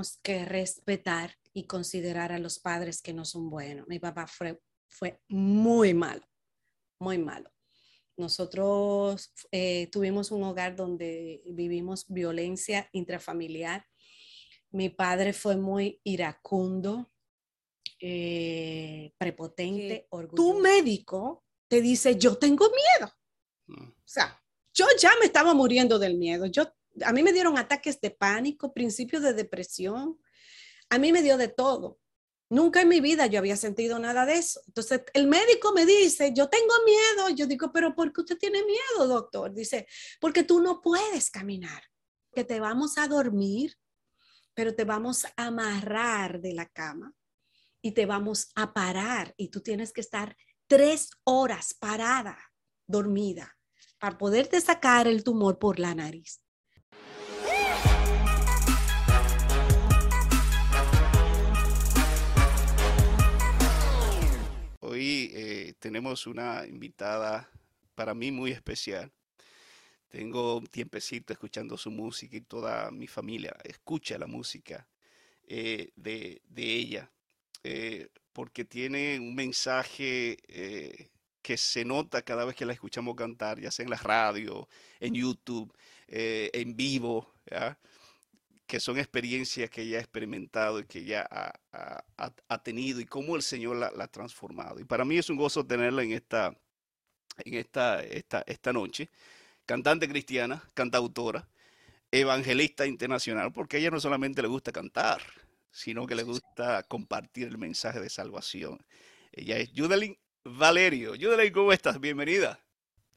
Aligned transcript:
tenemos 0.00 0.18
que 0.22 0.44
respetar 0.44 1.36
y 1.52 1.66
considerar 1.66 2.32
a 2.32 2.38
los 2.38 2.58
padres 2.58 3.02
que 3.02 3.12
no 3.12 3.24
son 3.24 3.50
buenos. 3.50 3.86
Mi 3.88 3.98
papá 3.98 4.26
fue, 4.26 4.60
fue 4.88 5.20
muy 5.28 5.94
malo, 5.94 6.22
muy 6.98 7.18
malo. 7.18 7.50
Nosotros 8.16 9.32
eh, 9.50 9.88
tuvimos 9.90 10.30
un 10.30 10.42
hogar 10.42 10.76
donde 10.76 11.42
vivimos 11.46 12.06
violencia 12.08 12.88
intrafamiliar. 12.92 13.86
Mi 14.70 14.88
padre 14.90 15.32
fue 15.32 15.56
muy 15.56 16.00
iracundo, 16.04 17.10
eh, 18.00 19.12
prepotente, 19.18 20.06
orgulloso. 20.10 20.36
Tu 20.36 20.60
médico 20.60 21.44
te 21.68 21.80
dice, 21.80 22.16
yo 22.16 22.36
tengo 22.36 22.66
miedo. 22.68 23.12
Mm. 23.66 23.88
O 23.90 24.08
sea, 24.08 24.40
yo 24.72 24.86
ya 24.98 25.10
me 25.18 25.26
estaba 25.26 25.54
muriendo 25.54 25.98
del 25.98 26.16
miedo. 26.16 26.46
Yo, 26.46 26.72
a 27.04 27.12
mí 27.12 27.22
me 27.22 27.32
dieron 27.32 27.58
ataques 27.58 28.00
de 28.00 28.10
pánico, 28.10 28.72
principios 28.72 29.22
de 29.22 29.34
depresión. 29.34 30.18
A 30.88 30.98
mí 30.98 31.12
me 31.12 31.22
dio 31.22 31.36
de 31.36 31.48
todo. 31.48 31.98
Nunca 32.48 32.80
en 32.82 32.88
mi 32.88 33.00
vida 33.00 33.26
yo 33.26 33.38
había 33.38 33.56
sentido 33.56 33.98
nada 34.00 34.26
de 34.26 34.34
eso. 34.34 34.60
Entonces, 34.66 35.02
el 35.14 35.28
médico 35.28 35.72
me 35.72 35.86
dice, 35.86 36.32
yo 36.34 36.48
tengo 36.48 36.74
miedo. 36.84 37.30
Yo 37.30 37.46
digo, 37.46 37.70
pero 37.72 37.94
¿por 37.94 38.12
qué 38.12 38.22
usted 38.22 38.38
tiene 38.38 38.64
miedo, 38.64 39.06
doctor? 39.06 39.54
Dice, 39.54 39.86
porque 40.20 40.42
tú 40.42 40.60
no 40.60 40.82
puedes 40.82 41.30
caminar, 41.30 41.82
que 42.34 42.42
te 42.42 42.58
vamos 42.58 42.98
a 42.98 43.06
dormir, 43.06 43.76
pero 44.52 44.74
te 44.74 44.84
vamos 44.84 45.24
a 45.24 45.32
amarrar 45.36 46.40
de 46.40 46.52
la 46.52 46.66
cama 46.66 47.14
y 47.80 47.92
te 47.92 48.04
vamos 48.04 48.50
a 48.56 48.72
parar 48.72 49.32
y 49.36 49.48
tú 49.48 49.60
tienes 49.60 49.92
que 49.92 50.00
estar 50.00 50.36
tres 50.66 51.10
horas 51.24 51.72
parada, 51.74 52.36
dormida, 52.86 53.56
para 53.98 54.18
poderte 54.18 54.60
sacar 54.60 55.06
el 55.06 55.22
tumor 55.22 55.58
por 55.58 55.78
la 55.78 55.94
nariz. 55.94 56.42
Tenemos 65.80 66.26
una 66.26 66.66
invitada 66.66 67.50
para 67.94 68.14
mí 68.14 68.30
muy 68.30 68.52
especial. 68.52 69.10
Tengo 70.08 70.62
tiempecito 70.70 71.32
escuchando 71.32 71.76
su 71.76 71.90
música 71.90 72.36
y 72.36 72.40
toda 72.42 72.90
mi 72.90 73.06
familia 73.06 73.56
escucha 73.64 74.18
la 74.18 74.26
música 74.26 74.86
eh, 75.46 75.90
de, 75.96 76.40
ella, 76.54 77.10
eh, 77.64 78.08
porque 78.32 78.64
tiene 78.64 79.18
un 79.18 79.34
mensaje 79.34 80.36
que 81.42 81.56
se 81.56 81.84
nota 81.84 82.22
cada 82.22 82.44
vez 82.44 82.54
que 82.54 82.66
la 82.66 82.72
escuchamos 82.72 83.16
cantar, 83.16 83.60
ya 83.60 83.70
sea 83.70 83.84
en 83.84 83.90
la 83.90 83.96
radio, 83.96 84.68
en 85.00 85.14
YouTube, 85.14 85.72
en 86.08 86.76
vivo. 86.76 87.32
Que 88.70 88.78
son 88.78 88.98
experiencias 88.98 89.68
que 89.68 89.82
ella 89.82 89.98
ha 89.98 90.00
experimentado 90.00 90.78
y 90.78 90.84
que 90.84 91.00
ella 91.00 91.28
ha, 91.72 92.58
tenido 92.62 93.00
y 93.00 93.04
cómo 93.04 93.34
el 93.34 93.42
Señor 93.42 93.74
la, 93.74 93.88
ha 93.88 94.06
transformado. 94.06 94.78
Y 94.78 94.84
para 94.84 95.04
mí 95.04 95.18
es 95.18 95.28
un 95.28 95.36
gozo 95.36 95.66
tenerla 95.66 96.04
en 96.04 96.12
esta, 96.12 96.56
en 97.38 97.54
esta, 97.54 98.00
esta, 98.00 98.44
esta 98.46 98.72
noche. 98.72 99.10
Cantante 99.66 100.08
cristiana, 100.08 100.62
cantautora, 100.72 101.48
evangelista 102.12 102.86
internacional, 102.86 103.52
porque 103.52 103.76
a 103.76 103.80
ella 103.80 103.90
no 103.90 103.98
solamente 103.98 104.40
le 104.40 104.46
gusta 104.46 104.70
cantar, 104.70 105.20
sino 105.72 106.06
que 106.06 106.14
le 106.14 106.22
gusta 106.22 106.84
compartir 106.84 107.48
el 107.48 107.58
mensaje 107.58 107.98
de 107.98 108.08
salvación. 108.08 108.78
Ella 109.32 109.56
es 109.56 109.72
Judelin 109.74 110.16
Valerio. 110.44 111.14
Judelin, 111.20 111.52
¿cómo 111.52 111.72
estás? 111.72 111.98
Bienvenida. 111.98 112.60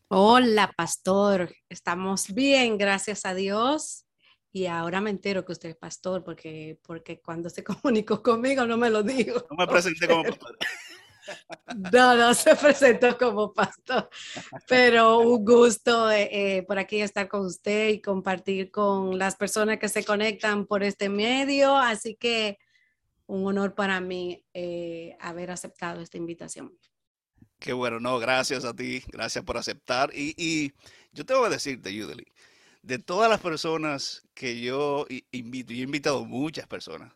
Hola, 0.08 0.74
pastor. 0.76 1.54
Estamos 1.70 2.34
bien, 2.34 2.80
gracias 2.80 3.24
a 3.24 3.36
Dios. 3.36 4.08
Y 4.56 4.68
ahora 4.68 5.02
me 5.02 5.09
entero 5.09 5.44
que 5.44 5.52
usted 5.52 5.70
es 5.70 5.76
pastor 5.76 6.23
porque, 6.23 6.80
porque 6.86 7.20
cuando 7.20 7.50
se 7.50 7.64
comunicó 7.82 8.22
conmigo 8.22 8.66
no 8.66 8.78
me 8.78 8.90
lo 8.90 9.02
dijo. 9.02 9.46
No 9.50 9.58
me 9.58 9.68
presenté 9.68 10.08
como 10.08 10.23
pastor. 10.23 10.58
No, 11.94 12.18
no 12.18 12.34
se 12.34 12.54
presentó 12.58 13.18
como 13.18 13.54
pastor, 13.54 14.09
pero 14.68 15.19
un 15.19 15.46
gusto 15.46 16.12
eh, 16.12 16.28
eh, 16.58 16.63
por 16.63 16.78
aquí 16.78 17.00
estar 17.00 17.30
con 17.30 17.46
usted 17.46 17.88
y 17.92 18.02
compartir 18.02 18.69
con 18.72 19.18
las 19.18 19.38
personas 19.38 19.80
que 19.80 19.88
se 19.88 20.03
conectan 20.03 20.66
por 20.66 20.84
este 20.84 21.08
medio. 21.08 21.78
Así 21.78 22.16
que 22.16 22.59
un 23.25 23.47
honor 23.47 23.74
para 23.74 24.02
mí 24.02 24.44
eh, 24.53 25.16
haber 25.22 25.52
aceptado 25.52 26.02
esta 26.02 26.18
invitación. 26.18 26.78
Qué 27.58 27.72
bueno, 27.72 28.02
no, 28.02 28.19
gracias 28.19 28.66
a 28.66 28.74
ti, 28.74 29.02
gracias 29.08 29.46
por 29.46 29.56
aceptar. 29.56 30.12
Y, 30.13 30.34
y 30.38 30.74
yo 31.13 31.25
tengo 31.25 31.42
que 31.46 31.52
decirte, 31.52 31.94
Yudeli, 31.94 32.25
de 32.83 32.99
todas 32.99 33.29
las 33.29 33.41
personas 33.41 34.23
que 34.35 34.61
yo 34.61 35.07
invito, 35.31 35.73
yo 35.73 35.81
he 35.81 35.83
invitado 35.83 36.25
muchas 36.25 36.67
personas, 36.67 37.13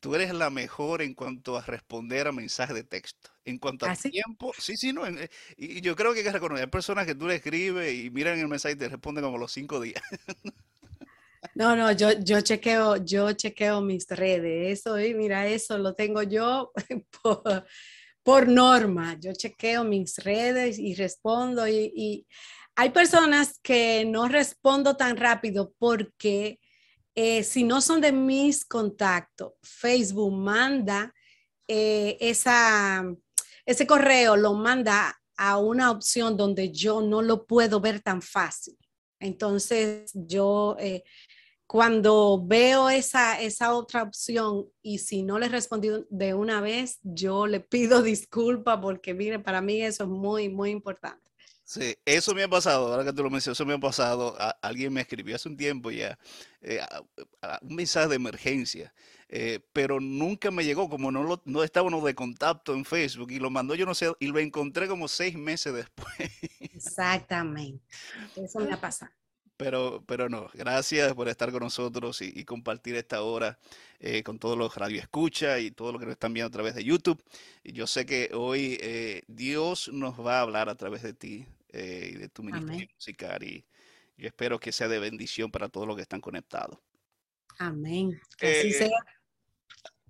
tú 0.00 0.14
eres 0.14 0.34
la 0.34 0.50
mejor 0.50 1.02
en 1.02 1.14
cuanto 1.14 1.56
a 1.58 1.62
responder 1.62 2.28
a 2.28 2.32
mensajes 2.32 2.74
de 2.76 2.84
texto. 2.84 3.30
En 3.44 3.58
cuanto 3.58 3.86
a 3.86 3.90
¿Ah, 3.90 3.96
tiempo, 4.10 4.52
sí, 4.58 4.76
sí, 4.76 4.92
no. 4.92 5.06
Eh, 5.06 5.30
y 5.56 5.80
yo 5.82 5.96
creo 5.96 6.12
que 6.12 6.20
hay 6.20 6.24
que 6.24 6.32
reconocer, 6.32 6.64
hay 6.66 6.70
personas 6.70 7.06
que 7.06 7.14
tú 7.14 7.28
le 7.28 7.36
escribes 7.36 7.94
y 7.94 8.10
miran 8.10 8.38
el 8.38 8.48
mensaje 8.48 8.74
y 8.74 8.78
te 8.78 8.88
responden 8.88 9.24
como 9.24 9.38
los 9.38 9.52
cinco 9.52 9.80
días. 9.80 10.02
No, 11.54 11.74
no, 11.74 11.90
yo, 11.92 12.12
yo 12.20 12.40
chequeo, 12.42 12.96
yo 13.04 13.32
chequeo 13.32 13.80
mis 13.80 14.06
redes, 14.08 14.80
eso, 14.80 15.00
y 15.00 15.14
mira, 15.14 15.46
eso 15.46 15.78
lo 15.78 15.94
tengo 15.94 16.22
yo 16.22 16.72
por, 17.22 17.66
por 18.22 18.48
norma. 18.48 19.16
Yo 19.20 19.32
chequeo 19.32 19.84
mis 19.84 20.18
redes 20.18 20.78
y 20.78 20.94
respondo 20.94 21.66
y 21.68 22.26
hay 22.76 22.90
personas 22.90 23.58
que 23.62 24.04
no 24.04 24.28
respondo 24.28 24.96
tan 24.96 25.16
rápido 25.16 25.74
porque 25.78 26.60
eh, 27.14 27.42
si 27.42 27.64
no 27.64 27.80
son 27.80 28.02
de 28.02 28.12
mis 28.12 28.66
contactos, 28.66 29.54
Facebook 29.62 30.32
manda 30.32 31.14
eh, 31.66 32.18
ese 32.20 33.86
correo, 33.86 34.36
lo 34.36 34.52
manda 34.52 35.18
a 35.38 35.56
una 35.56 35.90
opción 35.90 36.36
donde 36.36 36.70
yo 36.70 37.00
no 37.00 37.22
lo 37.22 37.46
puedo 37.46 37.80
ver 37.80 38.00
tan 38.00 38.20
fácil. 38.20 38.76
Entonces, 39.18 40.10
yo 40.14 40.76
eh, 40.78 41.02
cuando 41.66 42.42
veo 42.44 42.90
esa, 42.90 43.38
otra 43.72 44.02
opción 44.02 44.66
y 44.82 44.98
si 44.98 45.22
no 45.22 45.38
le 45.38 45.48
respondí 45.48 45.88
de 46.10 46.34
una 46.34 46.60
vez, 46.60 46.98
yo 47.02 47.46
le 47.46 47.60
pido 47.60 48.02
disculpa 48.02 48.80
porque, 48.80 49.14
mire, 49.14 49.38
para 49.38 49.62
mí 49.62 49.80
eso 49.80 50.04
es 50.04 50.10
muy, 50.10 50.50
muy 50.50 50.70
importante. 50.70 51.25
Sí, 51.66 51.96
eso 52.04 52.32
me 52.32 52.44
ha 52.44 52.48
pasado, 52.48 52.92
ahora 52.92 53.04
que 53.04 53.12
tú 53.12 53.24
lo 53.24 53.28
mencionas, 53.28 53.56
eso 53.56 53.66
me 53.66 53.74
ha 53.74 53.78
pasado. 53.78 54.36
alguien 54.62 54.92
me 54.92 55.00
escribió 55.00 55.34
hace 55.34 55.48
un 55.48 55.56
tiempo 55.56 55.90
ya 55.90 56.16
eh, 56.60 56.80
un 57.60 57.74
mensaje 57.74 58.06
de 58.06 58.14
emergencia, 58.14 58.94
eh, 59.28 59.58
pero 59.72 59.98
nunca 59.98 60.52
me 60.52 60.64
llegó, 60.64 60.88
como 60.88 61.10
no, 61.10 61.24
lo, 61.24 61.42
no 61.44 61.64
estábamos 61.64 62.04
de 62.04 62.14
contacto 62.14 62.72
en 62.72 62.84
Facebook 62.84 63.32
y 63.32 63.40
lo 63.40 63.50
mandó, 63.50 63.74
yo 63.74 63.84
no 63.84 63.96
sé, 63.96 64.12
y 64.20 64.28
lo 64.28 64.38
encontré 64.38 64.86
como 64.86 65.08
seis 65.08 65.36
meses 65.36 65.74
después. 65.74 66.06
Exactamente, 66.60 67.84
eso 68.36 68.60
me 68.60 68.72
ha 68.72 68.80
pasado. 68.80 69.10
Pero, 69.56 70.04
pero 70.06 70.28
no, 70.28 70.48
gracias 70.54 71.14
por 71.14 71.28
estar 71.28 71.50
con 71.50 71.64
nosotros 71.64 72.22
y, 72.22 72.44
compartir 72.44 72.94
esta 72.94 73.22
hora 73.22 73.58
eh, 73.98 74.22
con 74.22 74.38
todos 74.38 74.56
los 74.56 74.76
radioescuchas 74.76 75.60
y 75.62 75.72
todos 75.72 75.92
los 75.92 75.98
que 75.98 76.06
nos 76.06 76.12
están 76.12 76.32
viendo 76.32 76.46
a 76.46 76.52
través 76.52 76.76
de 76.76 76.84
YouTube. 76.84 77.20
Y 77.64 77.72
yo 77.72 77.88
sé 77.88 78.06
que 78.06 78.30
hoy 78.34 78.78
Dios 79.26 79.90
nos 79.92 80.20
va 80.20 80.38
a 80.38 80.42
hablar 80.42 80.68
a 80.68 80.76
través 80.76 81.02
de 81.02 81.14
ti, 81.14 81.46
eh, 81.76 82.10
y 82.14 82.16
de 82.16 82.28
tu 82.30 82.42
ministerio 82.42 82.88
musical. 82.94 83.42
Y 83.42 83.66
yo 84.16 84.26
espero 84.26 84.58
que 84.58 84.72
sea 84.72 84.88
de 84.88 84.98
bendición 84.98 85.50
para 85.50 85.68
todos 85.68 85.86
los 85.86 85.94
que 85.94 86.02
están 86.02 86.22
conectados. 86.22 86.78
Amén. 87.58 88.18
Que 88.38 88.58
así 88.58 88.68
eh, 88.68 88.72
sea. 88.72 88.98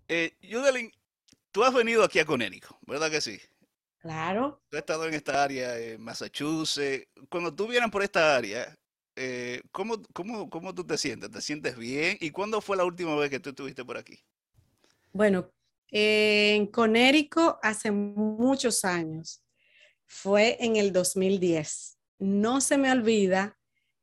Eh, 0.09 0.37
tú 1.51 1.65
has 1.65 1.75
venido 1.75 2.05
aquí 2.05 2.21
a 2.21 2.25
Conérico, 2.25 2.79
¿verdad 2.87 3.11
que 3.11 3.21
sí? 3.21 3.41
Claro. 3.99 4.63
Tú 4.69 4.77
has 4.77 4.83
estado 4.83 5.09
en 5.09 5.15
esta 5.15 5.43
área, 5.43 5.77
en 5.77 6.01
Massachusetts. 6.01 7.09
Cuando 7.29 7.53
tú 7.53 7.67
vienes 7.67 7.91
por 7.91 8.05
esta 8.05 8.37
área, 8.37 8.73
eh, 9.17 9.61
¿cómo, 9.73 10.01
cómo, 10.13 10.49
cómo 10.49 10.73
tú 10.73 10.87
te 10.87 10.97
sientes? 10.97 11.31
¿Te 11.33 11.41
sientes 11.41 11.77
bien? 11.77 12.17
¿Y 12.21 12.31
cuándo 12.31 12.61
fue 12.61 12.77
la 12.77 12.85
última 12.85 13.17
vez 13.17 13.31
que 13.31 13.41
tú 13.41 13.51
estuviste 13.51 13.85
por 13.85 13.97
aquí? 13.97 14.21
Bueno, 15.13 15.51
en 15.89 16.69
Conérico 16.69 17.59
hace 17.61 17.91
muchos 17.91 18.85
años 18.85 19.43
fue 20.07 20.57
en 20.61 20.77
el 20.77 20.93
2010. 20.93 21.99
No 22.19 22.61
se 22.61 22.79
me 22.79 22.91
olvida 22.91 23.59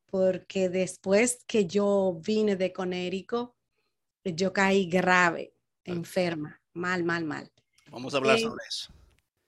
porque 0.06 0.70
después 0.70 1.44
que 1.48 1.66
yo 1.66 2.20
vine 2.24 2.56
de 2.56 2.72
Conérico, 2.72 3.56
yo 4.24 4.54
caí 4.54 4.86
grave, 4.88 5.56
enferma, 5.84 6.62
mal, 6.74 7.04
mal, 7.04 7.26
mal. 7.26 7.52
Vamos 7.90 8.14
a 8.14 8.18
hablar 8.18 8.40
sobre 8.40 8.64
eso. 8.68 8.94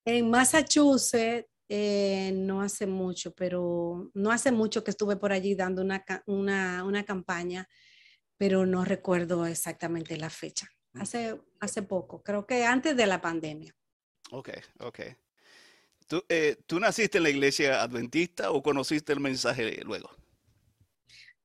En 0.06 0.30
Massachusetts, 0.30 1.48
eh, 1.68 2.32
no 2.34 2.62
hace 2.62 2.86
mucho, 2.86 3.34
pero 3.34 4.12
no 4.14 4.32
hace 4.32 4.52
mucho 4.52 4.84
que 4.84 4.92
estuve 4.92 5.16
por 5.16 5.32
allí 5.32 5.56
dando 5.56 5.82
una, 5.82 6.04
una, 6.28 6.84
una 6.84 7.04
campaña, 7.04 7.68
pero 8.38 8.66
no 8.66 8.86
recuerdo 8.86 9.46
exactamente 9.46 10.18
la 10.18 10.30
fecha. 10.30 10.68
Mm. 10.94 11.02
Hace, 11.02 11.42
hace 11.60 11.82
poco, 11.82 12.22
creo 12.22 12.46
que 12.46 12.66
antes 12.66 12.96
de 12.96 13.08
la 13.08 13.20
pandemia. 13.20 13.76
Ok, 14.32 14.50
ok. 14.80 15.00
Eh, 16.30 16.58
¿Tú, 16.66 16.80
naciste 16.80 17.18
en 17.18 17.24
la 17.24 17.30
iglesia 17.30 17.82
adventista 17.82 18.52
o 18.52 18.62
conociste 18.62 19.14
el 19.14 19.20
mensaje 19.20 19.82
luego? 19.84 20.10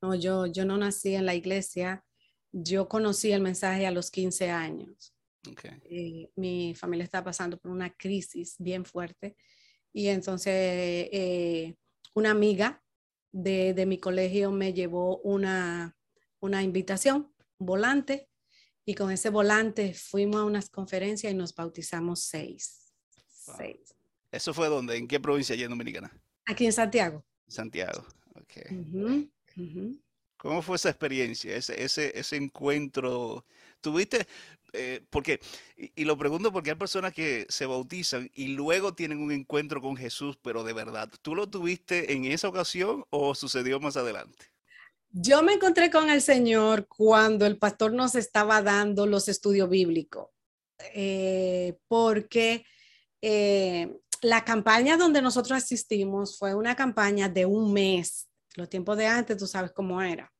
No, 0.02 0.14
yo, 0.14 0.46
yo 0.46 0.64
no 0.64 0.76
nací 0.76 1.14
en 1.14 1.26
la 1.26 1.34
iglesia. 1.34 2.04
Yo 2.52 2.88
conocí 2.88 3.32
el 3.32 3.40
mensaje 3.40 3.86
a 3.86 3.90
los 3.90 4.10
15 4.10 4.50
años. 4.50 5.14
Okay. 5.50 5.78
Eh, 5.84 6.30
mi 6.36 6.74
familia 6.74 7.04
estaba 7.04 7.24
pasando 7.24 7.58
por 7.58 7.70
una 7.70 7.90
crisis 7.90 8.56
bien 8.58 8.84
fuerte 8.84 9.36
y 9.92 10.08
entonces 10.08 10.52
eh, 11.12 11.76
una 12.14 12.30
amiga 12.30 12.82
de, 13.32 13.72
de, 13.72 13.86
mi 13.86 13.98
colegio 13.98 14.50
me 14.50 14.74
llevó 14.74 15.18
una, 15.18 15.96
una 16.40 16.62
invitación, 16.62 17.32
un 17.58 17.66
volante, 17.66 18.28
y 18.84 18.94
con 18.94 19.10
ese 19.10 19.30
volante 19.30 19.94
fuimos 19.94 20.40
a 20.40 20.44
unas 20.44 20.68
conferencias 20.68 21.32
y 21.32 21.36
nos 21.36 21.54
bautizamos 21.54 22.20
seis. 22.20 22.92
Wow. 23.46 23.56
seis. 23.56 23.94
¿Eso 24.30 24.54
fue 24.54 24.68
dónde? 24.68 24.96
¿En 24.96 25.08
qué 25.08 25.18
provincia 25.20 25.54
allá 25.54 25.64
en 25.64 25.70
Dominicana? 25.70 26.12
Aquí 26.46 26.66
en 26.66 26.72
Santiago. 26.72 27.24
Santiago. 27.48 28.06
Ujú. 28.70 29.30
¿Cómo 30.36 30.62
fue 30.62 30.76
esa 30.76 30.88
experiencia, 30.88 31.54
ese, 31.54 31.82
ese, 31.82 32.18
ese 32.18 32.36
encuentro? 32.36 33.44
¿Tuviste? 33.80 34.26
eh, 34.72 35.04
porque, 35.10 35.40
y, 35.76 36.02
y 36.02 36.04
lo 36.04 36.16
pregunto 36.16 36.52
porque 36.52 36.70
hay 36.70 36.76
personas 36.76 37.12
que 37.12 37.46
se 37.48 37.66
bautizan 37.66 38.30
y 38.34 38.48
luego 38.48 38.94
tienen 38.94 39.18
un 39.20 39.32
encuentro 39.32 39.80
con 39.80 39.96
Jesús, 39.96 40.38
pero 40.40 40.64
de 40.64 40.72
verdad. 40.72 41.10
¿Tú 41.22 41.34
lo 41.34 41.48
tuviste 41.48 42.12
en 42.12 42.24
esa 42.24 42.48
ocasión 42.48 43.04
o 43.10 43.34
sucedió 43.34 43.80
más 43.80 43.96
adelante? 43.96 44.46
Yo 45.12 45.42
me 45.42 45.54
encontré 45.54 45.90
con 45.90 46.08
el 46.08 46.22
Señor 46.22 46.86
cuando 46.86 47.44
el 47.44 47.58
pastor 47.58 47.92
nos 47.92 48.14
estaba 48.14 48.62
dando 48.62 49.06
los 49.06 49.28
estudios 49.28 49.68
bíblicos, 49.68 50.28
eh, 50.94 51.76
porque 51.88 52.64
eh, 53.20 53.98
la 54.20 54.44
campaña 54.44 54.96
donde 54.96 55.22
nosotros 55.22 55.56
asistimos 55.62 56.38
fue 56.38 56.54
una 56.54 56.76
campaña 56.76 57.28
de 57.28 57.46
un 57.46 57.72
mes. 57.72 58.28
Los 58.56 58.68
tiempos 58.68 58.96
de 58.98 59.06
antes, 59.06 59.36
tú 59.36 59.46
sabes 59.46 59.72
cómo 59.72 60.02
era. 60.02 60.32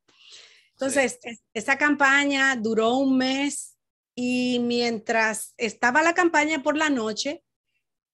Entonces, 0.73 1.19
es- 1.23 1.43
esa 1.55 1.77
campaña 1.79 2.57
duró 2.57 2.97
un 2.97 3.17
mes 3.19 3.77
y 4.15 4.59
mientras 4.61 5.55
estaba 5.57 6.03
la 6.03 6.15
campaña 6.15 6.63
por 6.63 6.77
la 6.77 6.91
noche, 6.91 7.43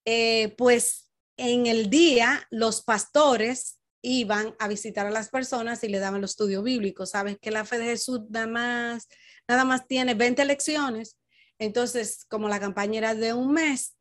eh, 0.04 0.54
pues 0.56 1.10
en 1.36 1.66
el 1.66 1.90
día 1.90 2.46
los 2.50 2.82
pastores 2.82 3.78
iban 4.02 4.54
a 4.58 4.68
visitar 4.68 5.06
a 5.06 5.10
las 5.10 5.30
personas 5.30 5.82
y 5.82 5.88
le 5.88 5.98
daban 5.98 6.20
los 6.20 6.30
estudios 6.32 6.62
bíblicos. 6.62 7.10
Sabes 7.10 7.38
que 7.40 7.50
la 7.50 7.64
fe 7.64 7.78
de 7.78 7.86
Jesús 7.86 8.20
nada 8.30 8.46
más, 8.46 9.08
nada 9.48 9.64
más 9.64 9.86
tiene 9.86 10.14
20 10.14 10.44
lecciones. 10.44 11.18
Entonces, 11.58 12.24
como 12.28 12.48
la 12.48 12.60
campaña 12.60 12.98
era 12.98 13.14
de 13.14 13.32
un 13.32 13.52
mes, 13.52 13.96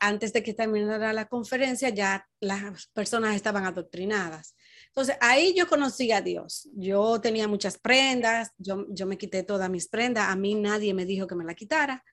antes 0.00 0.32
de 0.32 0.42
que 0.42 0.54
terminara 0.54 1.12
la 1.12 1.28
conferencia, 1.28 1.88
ya 1.88 2.26
las 2.40 2.86
personas 2.88 3.34
estaban 3.34 3.64
adoctrinadas. 3.64 4.54
Entonces, 4.88 5.16
ahí 5.20 5.54
yo 5.56 5.68
conocí 5.68 6.12
a 6.12 6.20
Dios. 6.20 6.68
Yo 6.74 7.20
tenía 7.20 7.48
muchas 7.48 7.78
prendas, 7.78 8.50
yo, 8.58 8.86
yo 8.90 9.06
me 9.06 9.18
quité 9.18 9.42
todas 9.42 9.70
mis 9.70 9.88
prendas, 9.88 10.28
a 10.28 10.36
mí 10.36 10.54
nadie 10.54 10.94
me 10.94 11.04
dijo 11.04 11.26
que 11.26 11.34
me 11.34 11.44
la 11.44 11.54
quitara. 11.54 12.04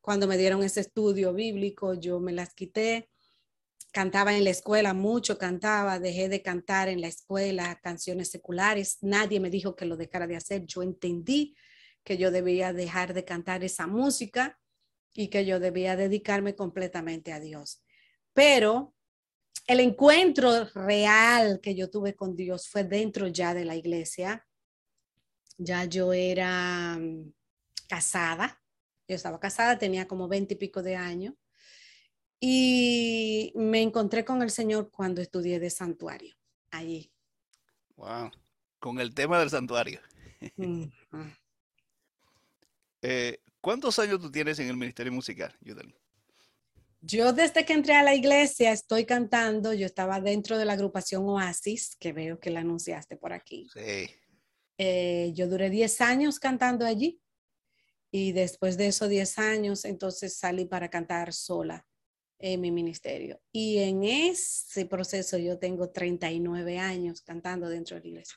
Cuando 0.00 0.26
me 0.26 0.38
dieron 0.38 0.62
ese 0.62 0.80
estudio 0.80 1.32
bíblico, 1.34 1.94
yo 1.94 2.20
me 2.20 2.32
las 2.32 2.54
quité. 2.54 3.10
Cantaba 3.92 4.36
en 4.36 4.44
la 4.44 4.50
escuela, 4.50 4.94
mucho 4.94 5.36
cantaba, 5.36 5.98
dejé 5.98 6.28
de 6.28 6.42
cantar 6.42 6.88
en 6.88 7.00
la 7.00 7.08
escuela 7.08 7.80
canciones 7.82 8.30
seculares. 8.30 8.98
Nadie 9.00 9.40
me 9.40 9.50
dijo 9.50 9.74
que 9.74 9.84
lo 9.84 9.96
dejara 9.96 10.26
de 10.26 10.36
hacer. 10.36 10.64
Yo 10.64 10.82
entendí 10.82 11.56
que 12.04 12.16
yo 12.16 12.30
debía 12.30 12.72
dejar 12.72 13.12
de 13.14 13.24
cantar 13.24 13.64
esa 13.64 13.86
música 13.86 14.58
y 15.14 15.28
que 15.28 15.44
yo 15.44 15.60
debía 15.60 15.96
dedicarme 15.96 16.54
completamente 16.54 17.32
a 17.32 17.40
Dios. 17.40 17.82
Pero 18.32 18.94
el 19.66 19.80
encuentro 19.80 20.64
real 20.74 21.60
que 21.60 21.74
yo 21.74 21.90
tuve 21.90 22.14
con 22.14 22.36
Dios 22.36 22.68
fue 22.68 22.84
dentro 22.84 23.26
ya 23.28 23.54
de 23.54 23.64
la 23.64 23.76
iglesia. 23.76 24.46
Ya 25.58 25.84
yo 25.84 26.12
era 26.12 26.96
mm, 26.98 27.32
casada, 27.88 28.62
yo 29.06 29.16
estaba 29.16 29.38
casada, 29.38 29.78
tenía 29.78 30.08
como 30.08 30.28
veinte 30.28 30.54
y 30.54 30.56
pico 30.56 30.82
de 30.82 30.96
años. 30.96 31.34
Y 32.40 33.52
me 33.54 33.82
encontré 33.82 34.24
con 34.24 34.40
el 34.42 34.50
Señor 34.50 34.90
cuando 34.90 35.20
estudié 35.20 35.60
de 35.60 35.68
santuario, 35.68 36.34
allí. 36.70 37.12
Wow. 37.96 38.30
Con 38.78 38.98
el 38.98 39.14
tema 39.14 39.38
del 39.38 39.50
santuario. 39.50 40.00
Eh, 43.02 43.40
¿cuántos 43.60 43.98
años 43.98 44.20
tú 44.20 44.30
tienes 44.30 44.58
en 44.58 44.68
el 44.68 44.76
ministerio 44.76 45.12
musical, 45.12 45.56
Yudeli? 45.60 45.94
Yo 47.02 47.32
desde 47.32 47.64
que 47.64 47.72
entré 47.72 47.94
a 47.94 48.02
la 48.02 48.14
iglesia 48.14 48.72
estoy 48.72 49.06
cantando, 49.06 49.72
yo 49.72 49.86
estaba 49.86 50.20
dentro 50.20 50.58
de 50.58 50.66
la 50.66 50.74
agrupación 50.74 51.24
Oasis, 51.24 51.96
que 51.96 52.12
veo 52.12 52.38
que 52.38 52.50
la 52.50 52.60
anunciaste 52.60 53.16
por 53.16 53.32
aquí. 53.32 53.68
Sí. 53.72 54.10
Eh, 54.76 55.32
yo 55.34 55.48
duré 55.48 55.70
10 55.70 56.00
años 56.00 56.38
cantando 56.38 56.84
allí 56.84 57.20
y 58.10 58.32
después 58.32 58.76
de 58.76 58.88
esos 58.88 59.08
10 59.08 59.38
años 59.38 59.84
entonces 59.84 60.36
salí 60.36 60.64
para 60.64 60.88
cantar 60.88 61.32
sola 61.32 61.86
en 62.38 62.60
mi 62.60 62.70
ministerio. 62.70 63.40
Y 63.52 63.78
en 63.78 64.04
ese 64.04 64.86
proceso 64.86 65.38
yo 65.38 65.58
tengo 65.58 65.90
39 65.90 66.78
años 66.78 67.22
cantando 67.22 67.68
dentro 67.68 67.96
de 67.96 68.02
la 68.02 68.08
iglesia. 68.08 68.36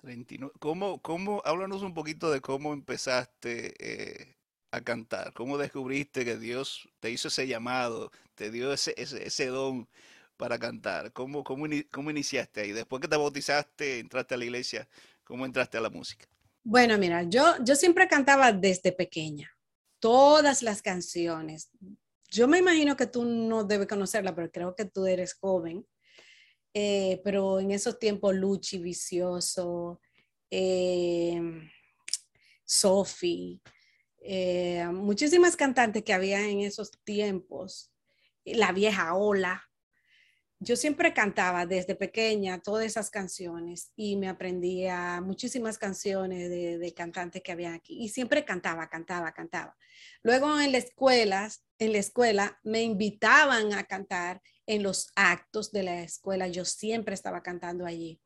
39. 0.00 0.54
¿Cómo, 0.60 1.02
cómo, 1.02 1.42
háblanos 1.44 1.82
un 1.82 1.94
poquito 1.94 2.30
de 2.30 2.40
cómo 2.40 2.72
empezaste 2.72 3.74
eh, 3.78 4.27
a 4.70 4.80
cantar? 4.80 5.32
¿Cómo 5.32 5.58
descubriste 5.58 6.24
que 6.24 6.36
Dios 6.36 6.88
te 7.00 7.10
hizo 7.10 7.28
ese 7.28 7.46
llamado, 7.46 8.10
te 8.34 8.50
dio 8.50 8.72
ese, 8.72 8.94
ese, 8.96 9.26
ese 9.26 9.46
don 9.46 9.88
para 10.36 10.58
cantar? 10.58 11.12
¿Cómo, 11.12 11.44
cómo, 11.44 11.66
cómo 11.90 12.10
iniciaste 12.10 12.62
ahí? 12.62 12.72
Después 12.72 13.00
que 13.00 13.08
te 13.08 13.16
bautizaste, 13.16 13.98
entraste 13.98 14.34
a 14.34 14.38
la 14.38 14.44
iglesia, 14.44 14.88
¿cómo 15.24 15.46
entraste 15.46 15.78
a 15.78 15.80
la 15.80 15.90
música? 15.90 16.26
Bueno, 16.62 16.98
mira, 16.98 17.22
yo, 17.22 17.54
yo 17.64 17.74
siempre 17.74 18.08
cantaba 18.08 18.52
desde 18.52 18.92
pequeña, 18.92 19.50
todas 20.00 20.62
las 20.62 20.82
canciones. 20.82 21.70
Yo 22.30 22.46
me 22.46 22.58
imagino 22.58 22.96
que 22.96 23.06
tú 23.06 23.24
no 23.24 23.64
debes 23.64 23.88
conocerla, 23.88 24.34
pero 24.34 24.50
creo 24.50 24.74
que 24.74 24.84
tú 24.84 25.06
eres 25.06 25.34
joven. 25.34 25.86
Eh, 26.74 27.20
pero 27.24 27.58
en 27.58 27.70
esos 27.70 27.98
tiempos, 27.98 28.34
Luchi 28.34 28.78
Vicioso, 28.78 30.00
eh, 30.50 31.40
Sophie, 32.64 33.60
eh, 34.20 34.86
muchísimas 34.92 35.56
cantantes 35.56 36.02
que 36.02 36.12
había 36.12 36.46
en 36.48 36.60
esos 36.60 36.90
tiempos, 37.04 37.92
la 38.44 38.72
vieja 38.72 39.14
ola. 39.14 39.64
Yo 40.60 40.74
siempre 40.74 41.14
cantaba 41.14 41.66
desde 41.66 41.94
pequeña 41.94 42.60
todas 42.60 42.84
esas 42.84 43.10
canciones 43.10 43.92
y 43.94 44.16
me 44.16 44.28
aprendía 44.28 45.20
muchísimas 45.20 45.78
canciones 45.78 46.50
de, 46.50 46.78
de 46.78 46.94
cantantes 46.94 47.42
que 47.42 47.52
había 47.52 47.74
aquí 47.74 48.02
y 48.02 48.08
siempre 48.08 48.44
cantaba, 48.44 48.88
cantaba, 48.88 49.32
cantaba. 49.32 49.76
Luego 50.22 50.60
en 50.60 50.72
la 50.72 50.78
escuela, 50.78 51.48
en 51.78 51.92
la 51.92 51.98
escuela 51.98 52.58
me 52.64 52.82
invitaban 52.82 53.72
a 53.72 53.84
cantar 53.84 54.42
en 54.66 54.82
los 54.82 55.12
actos 55.14 55.70
de 55.70 55.84
la 55.84 56.02
escuela. 56.02 56.48
Yo 56.48 56.64
siempre 56.64 57.14
estaba 57.14 57.42
cantando 57.42 57.86
allí. 57.86 58.20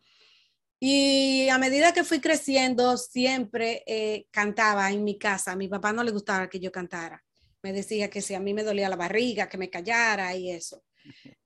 Y 0.84 1.48
a 1.48 1.58
medida 1.58 1.92
que 1.92 2.02
fui 2.02 2.20
creciendo, 2.20 2.96
siempre 2.96 3.84
eh, 3.86 4.26
cantaba 4.32 4.90
en 4.90 5.04
mi 5.04 5.16
casa. 5.16 5.52
A 5.52 5.56
mi 5.56 5.68
papá 5.68 5.92
no 5.92 6.02
le 6.02 6.10
gustaba 6.10 6.48
que 6.48 6.58
yo 6.58 6.72
cantara. 6.72 7.22
Me 7.62 7.72
decía 7.72 8.10
que 8.10 8.20
si 8.20 8.34
a 8.34 8.40
mí 8.40 8.52
me 8.52 8.64
dolía 8.64 8.88
la 8.88 8.96
barriga, 8.96 9.48
que 9.48 9.58
me 9.58 9.70
callara 9.70 10.34
y 10.34 10.50
eso. 10.50 10.82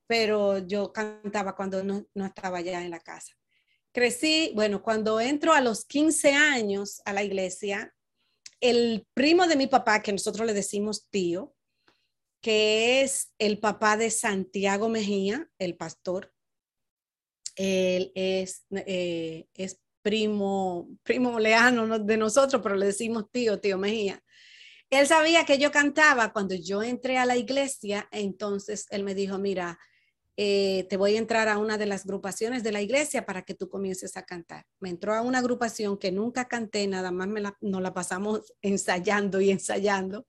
Pero 0.06 0.66
yo 0.66 0.90
cantaba 0.90 1.54
cuando 1.54 1.84
no, 1.84 2.06
no 2.14 2.24
estaba 2.24 2.62
ya 2.62 2.82
en 2.82 2.90
la 2.90 3.00
casa. 3.00 3.34
Crecí, 3.92 4.52
bueno, 4.54 4.82
cuando 4.82 5.20
entro 5.20 5.52
a 5.52 5.60
los 5.60 5.84
15 5.84 6.32
años 6.32 7.02
a 7.04 7.12
la 7.12 7.22
iglesia, 7.22 7.94
el 8.58 9.06
primo 9.12 9.46
de 9.46 9.56
mi 9.56 9.66
papá, 9.66 10.00
que 10.00 10.12
nosotros 10.12 10.46
le 10.46 10.54
decimos 10.54 11.10
tío, 11.10 11.54
que 12.40 13.02
es 13.02 13.34
el 13.38 13.58
papá 13.58 13.98
de 13.98 14.10
Santiago 14.10 14.88
Mejía, 14.88 15.46
el 15.58 15.76
pastor, 15.76 16.32
él 17.56 18.12
es, 18.14 18.66
eh, 18.70 19.46
es 19.54 19.80
primo, 20.02 20.88
primo 21.02 21.40
leano 21.40 21.86
¿no? 21.86 21.98
de 21.98 22.16
nosotros, 22.16 22.62
pero 22.62 22.76
le 22.76 22.86
decimos 22.86 23.24
tío, 23.32 23.58
tío 23.58 23.76
Mejía. 23.76 24.22
Él 24.88 25.06
sabía 25.08 25.44
que 25.44 25.58
yo 25.58 25.72
cantaba 25.72 26.32
cuando 26.32 26.54
yo 26.54 26.82
entré 26.82 27.18
a 27.18 27.26
la 27.26 27.36
iglesia, 27.36 28.08
entonces 28.12 28.86
él 28.90 29.02
me 29.02 29.16
dijo, 29.16 29.36
mira, 29.38 29.78
eh, 30.36 30.86
te 30.90 30.96
voy 30.96 31.16
a 31.16 31.18
entrar 31.18 31.48
a 31.48 31.58
una 31.58 31.78
de 31.78 31.86
las 31.86 32.04
agrupaciones 32.04 32.62
de 32.62 32.70
la 32.70 32.82
iglesia 32.82 33.24
para 33.24 33.42
que 33.42 33.54
tú 33.54 33.68
comiences 33.68 34.16
a 34.16 34.22
cantar. 34.22 34.64
Me 34.78 34.90
entró 34.90 35.14
a 35.14 35.22
una 35.22 35.38
agrupación 35.38 35.98
que 35.98 36.12
nunca 36.12 36.46
canté, 36.46 36.86
nada 36.86 37.10
más 37.10 37.26
me 37.26 37.40
la, 37.40 37.56
nos 37.60 37.82
la 37.82 37.94
pasamos 37.94 38.54
ensayando 38.60 39.40
y 39.40 39.50
ensayando. 39.50 40.26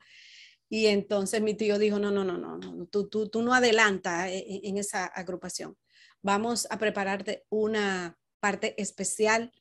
Y 0.69 0.87
entonces 0.87 1.41
mi 1.41 1.53
tío 1.53 1.77
dijo, 1.77 1.99
no, 1.99 2.09
no, 2.09 2.23
no, 2.23 2.37
no, 2.37 2.57
no 2.57 2.85
tú, 2.87 3.09
tú, 3.09 3.29
tú 3.29 3.41
no 3.43 3.53
adelanta 3.53 4.31
en, 4.31 4.61
en 4.63 4.77
esa 4.77 5.05
agrupación. 5.05 5.77
Vamos 6.21 6.67
a 6.69 6.77
prepararte 6.77 7.45
una 7.49 8.17
parte 8.39 8.79
especial 8.81 9.51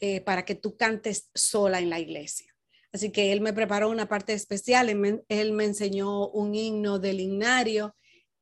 eh, 0.00 0.20
para 0.20 0.44
que 0.44 0.54
tú 0.54 0.76
cantes 0.76 1.30
sola 1.34 1.78
en 1.78 1.90
la 1.90 2.00
iglesia. 2.00 2.52
Así 2.92 3.10
que 3.10 3.32
él 3.32 3.40
me 3.40 3.52
preparó 3.52 3.88
una 3.88 4.08
parte 4.08 4.32
especial, 4.34 4.88
él 4.88 4.96
me, 4.96 5.22
él 5.28 5.52
me 5.52 5.64
enseñó 5.64 6.28
un 6.28 6.54
himno 6.54 6.98
del 6.98 7.20
himnario 7.20 7.94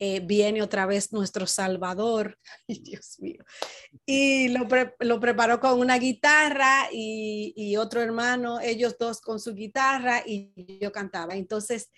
eh, 0.02 0.20
viene 0.20 0.62
otra 0.62 0.86
vez 0.86 1.12
nuestro 1.12 1.46
Salvador, 1.46 2.38
ay 2.68 2.80
Dios 2.82 3.16
mío, 3.18 3.44
y 4.06 4.48
lo, 4.48 4.66
preparó 5.20 5.60
con 5.60 5.78
una 5.78 5.98
guitarra 5.98 6.88
y, 6.90 7.76
otro 7.76 8.00
hermano, 8.00 8.60
ellos 8.60 8.96
dos 8.98 9.20
con 9.20 9.38
su 9.38 9.54
guitarra 9.54 10.22
y 10.24 10.78
yo 10.80 10.90
cantaba. 10.90 11.34
Entonces, 11.34 11.90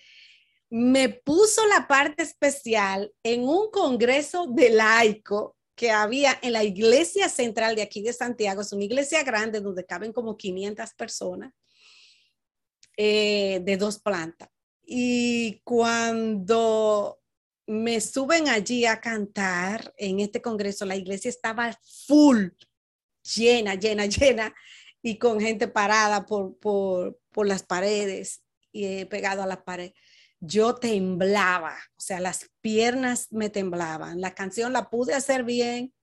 me 0.73 1.07
puso 1.09 1.67
la 1.67 1.87
parte 1.87 2.23
especial 2.23 3.13
en 3.21 3.43
un 3.43 3.69
congreso 3.69 4.47
de 4.47 4.71
laico 4.71 5.55
que 5.75 5.91
había 5.91 6.39
en 6.41 6.51
la 6.53 6.63
iglesia 6.63 7.29
central 7.29 7.75
de 7.75 7.83
aquí 7.83 8.01
de 8.01 8.11
Santiago, 8.11 8.61
es 8.61 8.73
una 8.73 8.83
iglesia 8.83 9.21
grande 9.21 9.61
donde 9.61 9.85
caben 9.85 10.11
como 10.11 10.35
500 10.35 10.95
personas 10.95 11.53
eh, 12.97 13.61
de 13.63 13.77
dos 13.77 13.99
plantas. 13.99 14.49
Y 14.83 15.61
cuando 15.63 17.19
me 17.67 18.01
suben 18.01 18.47
allí 18.47 18.87
a 18.87 18.99
cantar 18.99 19.93
en 19.95 20.21
este 20.21 20.41
congreso, 20.41 20.85
la 20.85 20.95
iglesia 20.95 21.29
estaba 21.29 21.79
full, 22.07 22.47
llena, 23.35 23.75
llena, 23.75 24.05
llena, 24.07 24.55
y 25.03 25.19
con 25.19 25.39
gente 25.39 25.67
parada 25.67 26.25
por, 26.25 26.57
por, 26.57 27.19
por 27.31 27.45
las 27.45 27.61
paredes 27.61 28.41
y 28.71 28.85
eh, 28.85 29.05
pegado 29.05 29.43
a 29.43 29.47
la 29.47 29.63
pared. 29.63 29.91
Yo 30.45 30.75
temblaba, 30.75 31.73
o 31.95 32.01
sea, 32.01 32.19
las 32.19 32.51
piernas 32.59 33.31
me 33.31 33.49
temblaban. 33.49 34.19
La 34.19 34.35
canción 34.35 34.73
la 34.73 34.89
pude 34.89 35.13
hacer 35.13 35.45
bien, 35.45 35.93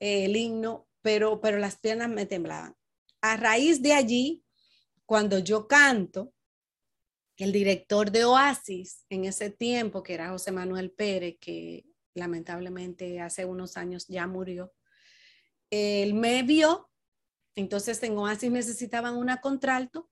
eh, 0.00 0.24
el 0.24 0.34
himno, 0.34 0.88
pero, 1.02 1.42
pero 1.42 1.58
las 1.58 1.78
piernas 1.78 2.08
me 2.08 2.24
temblaban. 2.24 2.74
A 3.20 3.36
raíz 3.36 3.82
de 3.82 3.92
allí, 3.92 4.42
cuando 5.04 5.38
yo 5.38 5.68
canto, 5.68 6.32
el 7.36 7.52
director 7.52 8.10
de 8.10 8.24
Oasis 8.24 9.04
en 9.10 9.26
ese 9.26 9.50
tiempo, 9.50 10.02
que 10.02 10.14
era 10.14 10.30
José 10.30 10.52
Manuel 10.52 10.90
Pérez, 10.90 11.36
que 11.38 11.84
lamentablemente 12.14 13.20
hace 13.20 13.44
unos 13.44 13.76
años 13.76 14.06
ya 14.08 14.26
murió, 14.26 14.72
él 15.70 16.14
me 16.14 16.42
vio, 16.42 16.90
entonces 17.54 18.02
en 18.02 18.16
Oasis 18.16 18.50
necesitaban 18.50 19.16
una 19.16 19.42
contralto 19.42 20.10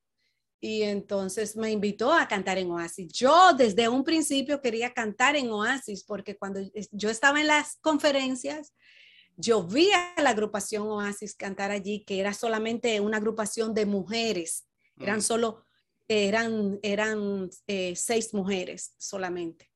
y 0.61 0.83
entonces 0.83 1.57
me 1.57 1.71
invitó 1.71 2.13
a 2.13 2.29
cantar 2.29 2.59
en 2.59 2.71
Oasis. 2.71 3.13
Yo 3.13 3.55
desde 3.55 3.89
un 3.89 4.05
principio 4.05 4.61
quería 4.61 4.93
cantar 4.93 5.35
en 5.35 5.51
Oasis 5.51 6.05
porque 6.05 6.37
cuando 6.37 6.61
yo 6.93 7.09
estaba 7.09 7.41
en 7.41 7.47
las 7.47 7.79
conferencias, 7.81 8.75
yo 9.37 9.63
vi 9.63 9.91
a 9.91 10.21
la 10.23 10.31
agrupación 10.31 10.87
Oasis 10.87 11.35
cantar 11.35 11.71
allí, 11.71 12.05
que 12.05 12.21
era 12.21 12.35
solamente 12.35 13.01
una 13.01 13.17
agrupación 13.17 13.73
de 13.73 13.87
mujeres, 13.87 14.67
eran 14.99 15.23
solo 15.23 15.65
eran, 16.09 16.79
eran 16.83 17.49
eh, 17.67 17.95
seis 17.97 18.35
mujeres 18.35 18.95
solamente. 18.99 19.71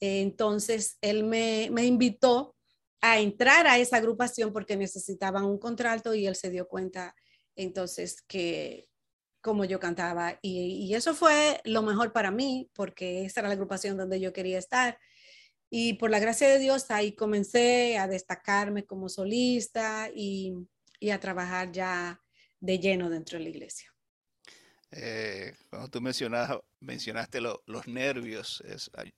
Entonces, 0.00 0.98
él 1.00 1.24
me, 1.24 1.68
me, 1.70 1.84
invitó 1.86 2.56
a 3.00 3.20
entrar 3.20 3.66
a 3.66 3.78
esa 3.78 3.98
agrupación 3.98 4.52
porque 4.52 4.76
necesitaban 4.76 5.44
un 5.44 5.58
contrato 5.58 6.12
y 6.14 6.26
él 6.26 6.34
se 6.34 6.50
dio 6.50 6.66
cuenta 6.66 7.14
entonces 7.54 8.20
que 8.22 8.89
como 9.40 9.64
yo 9.64 9.80
cantaba 9.80 10.38
y, 10.42 10.86
y 10.86 10.94
eso 10.94 11.14
fue 11.14 11.60
lo 11.64 11.82
mejor 11.82 12.12
para 12.12 12.30
mí 12.30 12.70
porque 12.74 13.24
esa 13.24 13.40
era 13.40 13.48
la 13.48 13.54
agrupación 13.54 13.96
donde 13.96 14.20
yo 14.20 14.32
quería 14.32 14.58
estar. 14.58 14.98
Y 15.70 15.94
por 15.94 16.10
la 16.10 16.18
gracia 16.18 16.48
de 16.48 16.58
Dios 16.58 16.90
ahí 16.90 17.12
comencé 17.12 17.96
a 17.98 18.08
destacarme 18.08 18.84
como 18.84 19.08
solista 19.08 20.10
y, 20.14 20.54
y 20.98 21.10
a 21.10 21.20
trabajar 21.20 21.70
ya 21.72 22.20
de 22.60 22.78
lleno 22.78 23.08
dentro 23.08 23.38
de 23.38 23.44
la 23.44 23.50
iglesia. 23.50 23.90
Eh, 24.92 25.54
cuando 25.68 25.88
tú 25.88 26.00
mencionaste 26.00 27.40
los 27.40 27.86
nervios, 27.86 28.62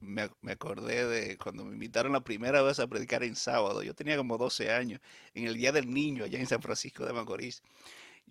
me, 0.00 0.52
acordé 0.52 1.06
de 1.06 1.38
cuando 1.38 1.64
me 1.64 1.72
invitaron 1.72 2.12
la 2.12 2.20
primera 2.22 2.60
vez 2.60 2.78
a 2.78 2.86
predicar 2.86 3.24
en 3.24 3.34
sábado. 3.36 3.82
Yo 3.82 3.94
tenía 3.94 4.18
como 4.18 4.36
12 4.36 4.70
años, 4.70 5.00
en 5.34 5.46
el 5.46 5.54
Día 5.54 5.72
del 5.72 5.90
Niño, 5.90 6.24
allá 6.24 6.38
en 6.38 6.46
San 6.46 6.60
Francisco 6.60 7.06
de 7.06 7.14
Macorís. 7.14 7.62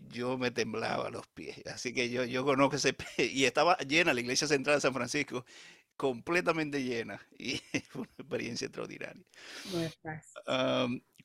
Yo 0.10 0.38
me 0.38 0.52
temblaba 0.52 1.10
los 1.10 1.28
pies, 1.28 1.62
así 1.68 1.94
que 1.94 2.10
yo, 2.10 2.24
yo 2.26 2.44
conozco 2.44 2.76
ese... 2.76 2.96
Y 3.18 3.46
estaba 3.46 3.78
llena 3.78 4.14
la 4.14 4.22
iglesia 4.22 4.48
central 4.48 4.78
de 4.78 4.82
San 4.82 4.94
Francisco, 4.94 5.46
completamente 5.96 6.84
llena, 6.84 7.22
y 7.38 7.58
fue 7.90 8.02
una 8.02 8.12
experiencia 8.18 8.66
extraordinaria. 8.66 9.24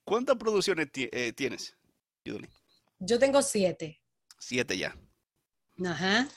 ¿Cuántas 0.04 0.37
producciones 0.37 0.88
eh, 0.95 1.33
tienes, 1.33 1.76
Yo 2.99 3.18
tengo 3.18 3.42
siete. 3.42 4.00
Siete 4.38 4.78
ya. 4.78 4.97
Ajá. 5.85 6.28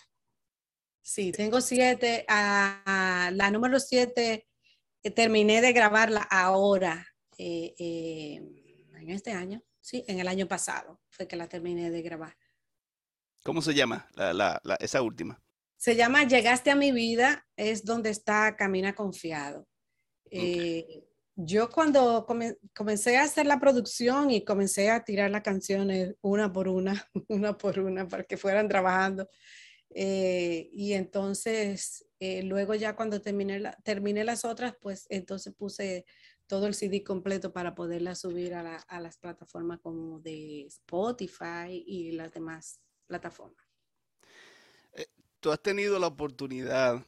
Sí, 1.01 1.31
tengo 1.31 1.61
siete. 1.61 2.25
Ah, 2.27 3.29
la 3.33 3.51
número 3.51 3.79
siete 3.79 4.47
eh, 5.03 5.11
terminé 5.11 5.61
de 5.61 5.73
grabarla 5.73 6.21
ahora, 6.21 7.05
eh, 7.37 7.75
en 7.77 9.09
este 9.09 9.31
año, 9.31 9.63
sí, 9.81 10.03
en 10.07 10.19
el 10.19 10.27
año 10.27 10.47
pasado 10.47 11.01
fue 11.09 11.27
que 11.27 11.35
la 11.35 11.47
terminé 11.47 11.89
de 11.89 12.01
grabar. 12.01 12.35
¿Cómo 13.43 13.61
se 13.61 13.73
llama 13.73 14.09
esa 14.79 15.01
última? 15.01 15.41
Se 15.77 15.95
llama 15.95 16.23
Llegaste 16.23 16.71
a 16.71 16.75
mi 16.75 16.91
vida, 16.91 17.47
es 17.55 17.85
donde 17.85 18.09
está 18.09 18.55
Camina 18.57 18.93
Confiado 18.93 19.67
yo 21.41 21.69
cuando 21.69 22.27
comencé 22.75 23.17
a 23.17 23.23
hacer 23.23 23.45
la 23.45 23.61
producción 23.61 24.29
y 24.29 24.43
comencé 24.43 24.89
a 24.89 25.05
tirar 25.05 25.31
las 25.31 25.41
canciones 25.41 26.15
una 26.21 26.51
por 26.51 26.67
una, 26.67 27.09
una 27.29 27.57
por 27.57 27.79
una, 27.79 28.07
para 28.07 28.23
que 28.23 28.35
fueran 28.35 28.67
trabajando, 28.67 29.29
eh, 29.91 30.69
y 30.73 30.93
entonces 30.93 32.05
eh, 32.19 32.43
luego 32.43 32.75
ya 32.75 32.95
cuando 32.95 33.21
terminé, 33.21 33.59
la, 33.59 33.71
terminé 33.83 34.25
las 34.25 34.43
otras, 34.43 34.75
pues 34.81 35.05
entonces 35.09 35.53
puse 35.55 36.05
todo 36.49 36.65
el 36.65 36.73
CD 36.73 37.03
completo 37.03 37.53
para 37.53 37.75
poderla 37.75 38.15
subir 38.15 38.55
a, 38.55 38.77
a 38.77 38.99
las 38.99 39.17
plataformas 39.17 39.79
como 39.79 40.19
de 40.19 40.65
Spotify 40.65 41.83
y 41.85 42.11
las 42.13 42.33
demás 42.33 42.81
plataformas. 43.05 43.63
Eh, 44.93 45.05
Tú 45.39 45.51
has 45.51 45.61
tenido 45.61 45.99
la 45.99 46.07
oportunidad 46.07 47.05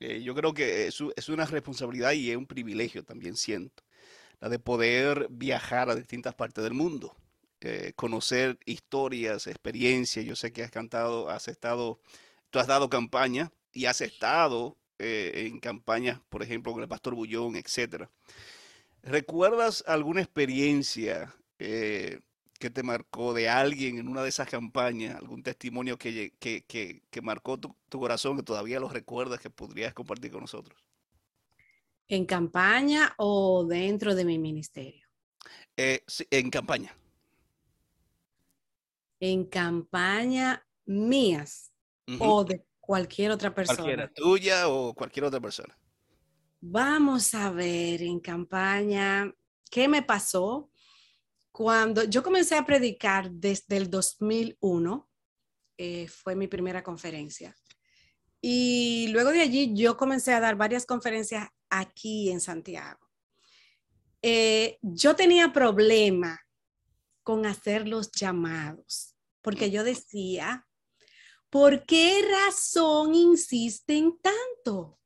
eh, 0.00 0.22
yo 0.22 0.34
creo 0.34 0.54
que 0.54 0.86
es, 0.86 1.28
una 1.28 1.44
responsabilidad 1.46 2.12
y 2.12 2.30
es 2.30 2.36
un 2.36 2.46
privilegio 2.46 3.04
también 3.04 3.36
siento, 3.36 3.82
la 4.40 4.48
de 4.48 4.58
poder 4.58 5.26
viajar 5.30 5.90
a 5.90 5.96
distintas 5.96 6.34
partes 6.34 6.62
del 6.62 6.74
mundo, 6.74 7.16
eh, 7.60 7.92
conocer 7.96 8.58
historias, 8.64 9.46
experiencias. 9.48 10.24
Yo 10.24 10.36
sé 10.36 10.52
que 10.52 10.62
has 10.62 10.70
cantado, 10.70 11.28
has 11.30 11.48
estado, 11.48 12.00
tú 12.50 12.60
has 12.60 12.68
dado 12.68 12.88
campaña 12.88 13.52
y 13.72 13.86
has 13.86 14.00
estado 14.00 14.76
en 15.00 15.60
campañas, 15.60 16.20
por 16.28 16.42
ejemplo, 16.42 16.72
con 16.72 16.82
el 16.82 16.88
Pastor 16.88 17.14
Bullón, 17.14 17.54
etcétera. 17.54 18.10
¿Recuerdas 19.02 19.84
alguna 19.86 20.20
experiencia 20.20 21.34
que 21.56 22.22
te 22.70 22.82
marcó 22.82 23.32
de 23.34 23.48
alguien 23.48 23.98
en 23.98 24.08
una 24.08 24.22
de 24.22 24.28
esas 24.28 24.48
campañas, 24.48 25.16
algún 25.16 25.42
testimonio 25.42 25.96
que, 25.96 26.32
que, 26.38 26.64
que, 26.64 27.22
marcó 27.22 27.58
tu, 27.58 27.76
tu, 27.88 28.00
corazón, 28.00 28.36
que 28.36 28.42
todavía 28.42 28.80
lo 28.80 28.88
recuerdas, 28.88 29.40
que 29.40 29.50
podrías 29.50 29.94
compartir 29.94 30.32
con 30.32 30.40
nosotros? 30.40 30.78
¿En 32.08 32.24
campaña 32.26 33.14
o 33.18 33.64
dentro 33.64 34.14
de 34.14 34.24
mi 34.24 34.38
ministerio? 34.38 35.06
Eh, 35.76 36.02
sí, 36.06 36.26
en 36.30 36.50
campaña. 36.50 36.96
En 39.20 39.44
campaña 39.44 40.66
mías 40.86 41.72
o 42.18 42.44
de 42.44 42.64
cualquier 42.80 43.30
otra 43.30 43.54
persona. 43.54 43.76
Cualquiera, 43.76 44.12
tuya 44.12 44.68
o 44.68 44.94
cualquier 44.94 45.26
otra 45.26 45.40
persona. 45.40 45.77
Vamos 46.60 47.34
a 47.34 47.50
ver, 47.50 48.02
en 48.02 48.18
campaña, 48.18 49.32
¿qué 49.70 49.86
me 49.86 50.02
pasó? 50.02 50.70
Cuando 51.52 52.02
yo 52.02 52.20
comencé 52.22 52.56
a 52.56 52.66
predicar 52.66 53.30
desde 53.30 53.76
el 53.76 53.88
2001, 53.88 55.08
eh, 55.76 56.08
fue 56.08 56.34
mi 56.34 56.48
primera 56.48 56.82
conferencia. 56.82 57.54
Y 58.40 59.06
luego 59.12 59.30
de 59.30 59.40
allí 59.40 59.72
yo 59.74 59.96
comencé 59.96 60.32
a 60.34 60.40
dar 60.40 60.56
varias 60.56 60.84
conferencias 60.84 61.48
aquí 61.70 62.30
en 62.30 62.40
Santiago. 62.40 63.08
Eh, 64.20 64.78
yo 64.82 65.14
tenía 65.14 65.52
problema 65.52 66.40
con 67.22 67.46
hacer 67.46 67.86
los 67.86 68.10
llamados, 68.10 69.14
porque 69.42 69.70
yo 69.70 69.84
decía, 69.84 70.66
¿por 71.50 71.86
qué 71.86 72.28
razón 72.28 73.14
insisten 73.14 74.18
tanto? 74.20 74.97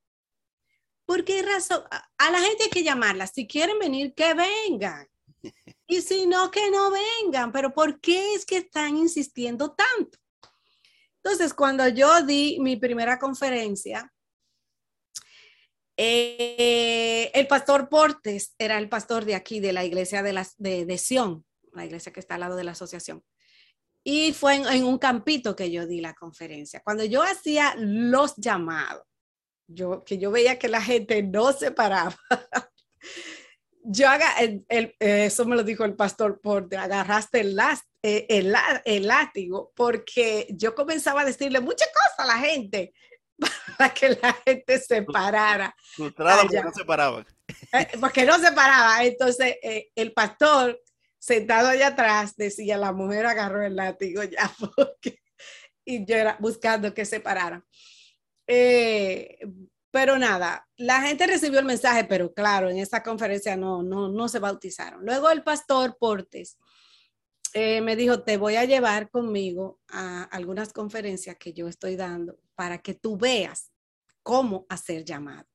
¿Por 1.12 1.26
qué 1.26 1.42
razón? 1.42 1.84
A 2.16 2.30
la 2.30 2.40
gente 2.40 2.64
hay 2.64 2.70
que 2.70 2.82
llamarla. 2.82 3.26
Si 3.26 3.46
quieren 3.46 3.78
venir, 3.78 4.14
que 4.14 4.32
vengan. 4.32 5.06
Y 5.86 6.00
si 6.00 6.24
no, 6.24 6.50
que 6.50 6.70
no 6.70 6.90
vengan. 6.90 7.52
Pero 7.52 7.74
¿por 7.74 8.00
qué 8.00 8.32
es 8.32 8.46
que 8.46 8.56
están 8.56 8.96
insistiendo 8.96 9.74
tanto? 9.74 10.16
Entonces, 11.22 11.52
cuando 11.52 11.86
yo 11.88 12.22
di 12.22 12.56
mi 12.60 12.76
primera 12.76 13.18
conferencia, 13.18 14.10
eh, 15.98 17.30
el 17.34 17.46
pastor 17.46 17.90
Portes 17.90 18.54
era 18.56 18.78
el 18.78 18.88
pastor 18.88 19.26
de 19.26 19.34
aquí, 19.34 19.60
de 19.60 19.74
la 19.74 19.84
iglesia 19.84 20.22
de, 20.22 20.32
las, 20.32 20.54
de, 20.56 20.96
Sion, 20.96 21.44
la 21.74 21.84
iglesia 21.84 22.10
que 22.10 22.20
está 22.20 22.36
al 22.36 22.40
lado 22.40 22.56
de 22.56 22.64
la 22.64 22.72
asociación. 22.72 23.22
Y 24.02 24.32
fue 24.32 24.54
en, 24.54 24.66
en, 24.66 24.84
un 24.84 24.96
campito 24.96 25.54
que 25.54 25.70
yo 25.70 25.86
di 25.86 26.00
la 26.00 26.14
conferencia. 26.14 26.80
Cuando 26.80 27.04
yo 27.04 27.22
hacía 27.22 27.74
los 27.76 28.34
llamados, 28.36 29.11
yo, 29.74 30.04
que 30.04 30.18
yo 30.18 30.30
veía 30.30 30.58
que 30.58 30.68
la 30.68 30.80
gente 30.80 31.22
no 31.22 31.52
se 31.52 31.70
paraba, 31.70 32.16
yo 33.84 34.08
haga, 34.08 34.34
el, 34.38 34.64
eso 34.98 35.44
me 35.44 35.56
lo 35.56 35.64
dijo 35.64 35.84
el 35.84 35.94
pastor, 35.94 36.40
por 36.40 36.68
agarraste 36.74 37.40
el, 37.40 37.58
eh, 38.02 38.26
el, 38.28 38.54
el, 38.84 39.06
látigo, 39.06 39.72
porque 39.74 40.46
yo 40.50 40.74
comenzaba 40.74 41.22
a 41.22 41.24
decirle 41.24 41.60
muchas 41.60 41.88
cosas 41.88 42.18
a 42.18 42.26
la 42.26 42.38
gente 42.38 42.94
para 43.78 43.92
que 43.92 44.10
la 44.10 44.32
gente 44.44 44.78
se 44.78 45.02
parara. 45.02 45.74
porque 45.96 46.62
no 46.62 46.72
se 46.72 46.84
paraban. 46.84 47.26
Eh, 47.72 47.88
porque 48.00 48.24
no 48.24 48.38
se 48.38 48.52
paraba. 48.52 49.04
Entonces, 49.04 49.56
eh, 49.62 49.90
el 49.94 50.12
pastor 50.12 50.80
sentado 51.18 51.68
allá 51.68 51.88
atrás 51.88 52.36
decía, 52.36 52.76
la 52.76 52.92
mujer 52.92 53.26
agarró 53.26 53.64
el 53.64 53.76
látigo 53.76 54.22
ya, 54.24 54.50
porque... 54.76 55.20
y 55.84 56.04
yo 56.04 56.16
era 56.16 56.36
buscando 56.40 56.94
que 56.94 57.04
se 57.04 57.20
pararan. 57.20 57.64
Eh, 58.46 59.38
pero 59.90 60.18
nada, 60.18 60.66
la 60.76 61.02
gente 61.02 61.26
recibió 61.26 61.58
el 61.58 61.66
mensaje, 61.66 62.04
pero 62.04 62.32
claro, 62.32 62.70
en 62.70 62.78
esta 62.78 63.02
conferencia 63.02 63.56
no, 63.56 63.82
no, 63.82 64.08
no 64.08 64.28
se 64.28 64.38
bautizaron. 64.38 65.04
Luego 65.04 65.30
el 65.30 65.42
pastor 65.42 65.96
Portes 65.98 66.58
eh, 67.52 67.82
me 67.82 67.94
dijo, 67.94 68.22
te 68.22 68.38
voy 68.38 68.56
a 68.56 68.64
llevar 68.64 69.10
conmigo 69.10 69.80
a 69.88 70.22
algunas 70.24 70.72
conferencias 70.72 71.36
que 71.36 71.52
yo 71.52 71.68
estoy 71.68 71.96
dando 71.96 72.38
para 72.54 72.78
que 72.78 72.94
tú 72.94 73.18
veas 73.18 73.70
cómo 74.22 74.64
hacer 74.70 75.04
llamado. 75.04 75.46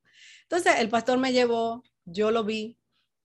Entonces 0.44 0.75
el 0.77 0.89
pastor 0.89 1.17
me 1.17 1.34
llevó, 1.34 1.84
yo 2.06 2.29
lo 2.29 2.44
vi, 2.44 2.77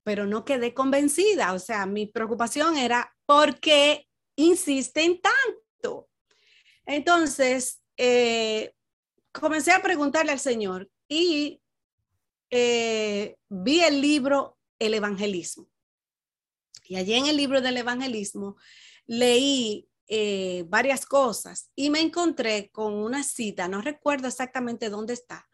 pero 0.02 0.26
no 0.26 0.46
quedé 0.46 0.72
convencida. 0.72 1.52
O 1.52 1.58
sea, 1.58 1.84
mi 1.84 2.06
preocupación 2.06 2.76
era, 2.76 3.14
¿por 3.26 3.60
qué 3.60 4.08
insisten 4.36 5.20
tanto? 5.20 6.08
Entonces, 6.86 7.82
eh, 7.96 8.74
comencé 9.32 9.72
a 9.72 9.82
preguntarle 9.82 10.32
al 10.32 10.40
Señor, 10.40 10.90
y 11.08 11.60
eh, 12.50 13.36
vi 13.48 13.80
el 13.80 14.00
libro 14.00 14.58
El 14.78 14.94
Evangelismo. 14.94 15.68
Y 16.84 16.96
allí 16.96 17.14
en 17.14 17.26
el 17.26 17.36
libro 17.36 17.60
del 17.60 17.76
Evangelismo 17.76 18.56
leí 19.06 19.88
eh, 20.08 20.64
varias 20.68 21.06
cosas 21.06 21.70
y 21.74 21.88
me 21.88 22.00
encontré 22.00 22.70
con 22.70 22.92
una 22.92 23.22
cita, 23.22 23.68
no 23.68 23.80
recuerdo 23.80 24.28
exactamente 24.28 24.90
dónde 24.90 25.14
está, 25.14 25.48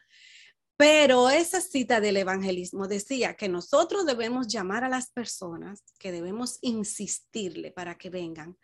pero 0.76 1.28
esa 1.28 1.60
cita 1.60 2.00
del 2.00 2.16
evangelismo 2.16 2.86
decía 2.86 3.34
que 3.34 3.48
nosotros 3.48 4.06
debemos 4.06 4.46
llamar 4.46 4.84
a 4.84 4.88
las 4.88 5.10
personas, 5.10 5.82
que 5.98 6.12
debemos 6.12 6.58
insistirle 6.62 7.72
para 7.72 7.98
que 7.98 8.10
vengan, 8.10 8.56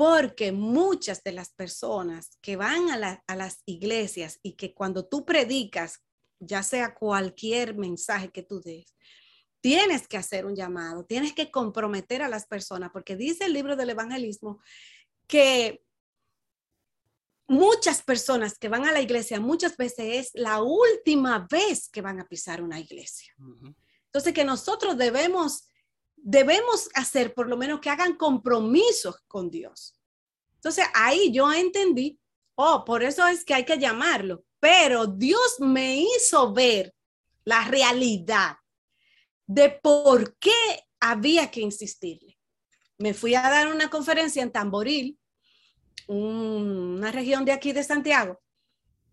porque 0.00 0.50
muchas 0.50 1.22
de 1.22 1.32
las 1.32 1.52
personas 1.52 2.38
que 2.40 2.56
van 2.56 2.88
a, 2.88 3.22
a, 3.26 3.36
las 3.36 3.58
iglesias 3.66 4.38
y 4.42 4.54
que 4.54 4.72
cuando 4.72 5.06
tú 5.06 5.26
predicas 5.26 6.02
ya 6.38 6.62
sea 6.62 6.94
cualquier 6.94 7.76
mensaje 7.76 8.30
que 8.30 8.42
tú 8.42 8.62
des, 8.62 8.96
tienes 9.60 10.08
que 10.08 10.16
hacer 10.16 10.46
un 10.46 10.56
llamado, 10.56 11.04
tienes 11.04 11.34
que 11.34 11.50
comprometer 11.50 12.22
a 12.22 12.30
las 12.30 12.46
personas, 12.46 12.88
porque 12.94 13.14
dice 13.14 13.44
el 13.44 13.52
libro 13.52 13.76
del 13.76 13.90
evangelismo 13.90 14.62
que 15.26 15.84
muchas 17.46 18.02
personas 18.02 18.56
que 18.56 18.70
van 18.70 18.86
a 18.86 18.92
la 18.92 19.02
iglesia 19.02 19.38
muchas 19.38 19.76
veces 19.76 20.06
es 20.14 20.30
la 20.32 20.62
última 20.62 21.46
vez 21.50 21.90
que 21.90 22.00
van 22.00 22.20
a 22.20 22.26
pisar 22.26 22.62
una 22.62 22.80
iglesia. 22.80 23.34
Entonces 24.06 24.32
que 24.32 24.46
nosotros 24.46 24.96
debemos 24.96 25.69
debemos 26.22 26.88
hacer 26.94 27.34
por 27.34 27.48
lo 27.48 27.56
menos 27.56 27.80
que 27.80 27.90
hagan 27.90 28.16
compromisos 28.16 29.16
con 29.26 29.50
Dios. 29.50 29.94
Entonces 30.56 30.86
ahí 30.94 31.32
yo 31.32 31.52
entendí, 31.52 32.18
oh, 32.54 32.84
por 32.84 33.02
eso 33.02 33.26
es 33.26 33.44
que 33.44 33.54
hay 33.54 33.64
que 33.64 33.78
llamarlo, 33.78 34.44
pero 34.58 35.06
Dios 35.06 35.56
me 35.60 35.96
hizo 35.96 36.52
ver 36.52 36.94
la 37.44 37.64
realidad 37.64 38.56
de 39.46 39.70
por 39.70 40.36
qué 40.36 40.84
había 41.00 41.50
que 41.50 41.60
insistirle. 41.60 42.38
Me 42.98 43.14
fui 43.14 43.34
a 43.34 43.42
dar 43.42 43.68
una 43.68 43.88
conferencia 43.88 44.42
en 44.42 44.52
Tamboril, 44.52 45.18
una 46.06 47.10
región 47.10 47.44
de 47.44 47.52
aquí 47.52 47.72
de 47.72 47.82
Santiago, 47.82 48.38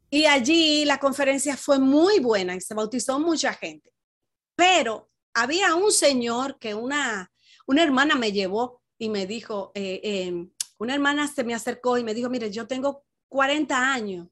y 0.10 0.26
allí 0.26 0.86
la 0.86 1.00
conferencia 1.00 1.58
fue 1.58 1.80
muy 1.80 2.20
buena 2.20 2.56
y 2.56 2.62
se 2.62 2.74
bautizó 2.74 3.20
mucha 3.20 3.54
gente. 3.54 3.94
Pero 4.56 5.10
había 5.38 5.76
un 5.76 5.92
señor 5.92 6.58
que 6.58 6.74
una, 6.74 7.32
una 7.68 7.84
hermana 7.84 8.16
me 8.16 8.32
llevó 8.32 8.82
y 8.98 9.10
me 9.10 9.28
dijo, 9.28 9.72
eh, 9.76 10.02
eh, 10.04 10.48
una 10.80 10.96
hermana 10.96 11.28
se 11.28 11.44
me 11.44 11.54
acercó 11.54 12.00
y 12.00 12.04
me 12.04 12.16
dijo, 12.16 12.28
mire, 12.28 12.50
yo 12.50 12.66
tengo 12.66 13.06
40 13.28 13.94
años 13.94 14.28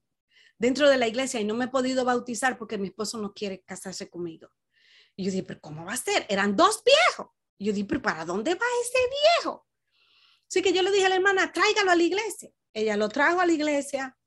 dentro 0.57 0.89
de 0.89 0.97
la 0.97 1.07
iglesia 1.07 1.39
y 1.39 1.43
no 1.43 1.53
me 1.53 1.65
he 1.65 1.67
podido 1.67 2.03
bautizar 2.05 2.57
porque 2.57 2.79
mi 2.79 2.87
esposo 2.87 3.19
no 3.19 3.33
quiere 3.33 3.61
casarse 3.61 4.09
conmigo. 4.09 4.49
Y 5.15 5.25
yo 5.25 5.31
dije, 5.31 5.43
pero 5.43 5.61
¿cómo 5.61 5.85
va 5.85 5.93
a 5.93 5.97
ser? 5.97 6.25
Eran 6.27 6.55
dos 6.55 6.81
viejos. 6.83 7.33
Y 7.59 7.65
yo 7.65 7.73
dije, 7.73 7.85
pero 7.87 8.01
¿para 8.01 8.25
dónde 8.25 8.55
va 8.55 8.65
ese 8.81 8.99
viejo? 9.43 9.67
Así 10.49 10.63
que 10.63 10.73
yo 10.73 10.81
le 10.81 10.91
dije 10.91 11.05
a 11.05 11.09
la 11.09 11.15
hermana, 11.17 11.53
tráigalo 11.53 11.91
a 11.91 11.95
la 11.95 12.03
iglesia. 12.03 12.49
Ella 12.73 12.97
lo 12.97 13.09
trajo 13.09 13.39
a 13.39 13.45
la 13.45 13.53
iglesia. 13.53 14.17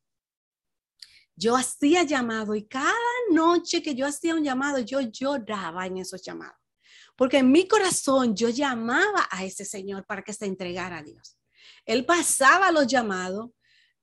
Yo 1.35 1.57
hacía 1.57 2.05
llamado 2.05 2.55
y 2.55 2.69
cada 2.69 2.95
noche 3.33 3.83
que 3.83 3.97
yo 3.97 4.07
hacía 4.07 4.37
un 4.37 4.45
llamado, 4.45 4.79
yo 4.79 5.01
lloraba 5.01 5.87
en 5.87 5.99
esos 5.99 6.23
llamados. 6.23 6.68
Porque 7.19 7.39
en 7.39 7.51
mi 7.51 7.67
corazón 7.67 8.37
yo 8.37 8.49
llamaba 8.49 9.27
a 9.29 9.45
ese 9.45 9.65
Señor 9.65 10.07
para 10.07 10.23
que 10.23 10.33
se 10.33 10.47
entregara 10.47 10.99
a 10.99 11.03
Dios. 11.03 11.37
Él 11.85 12.07
pasaba 12.07 12.71
los 12.71 12.87
llamados, 12.87 13.51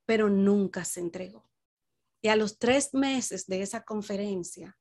pero 0.06 0.30
nunca 0.30 0.84
se 0.84 1.00
entregó. 1.00 1.50
Y 2.22 2.28
a 2.28 2.36
los 2.36 2.60
tres 2.60 2.94
meses 2.94 3.48
de 3.48 3.62
esa 3.62 3.86
conferencia, 3.86 4.78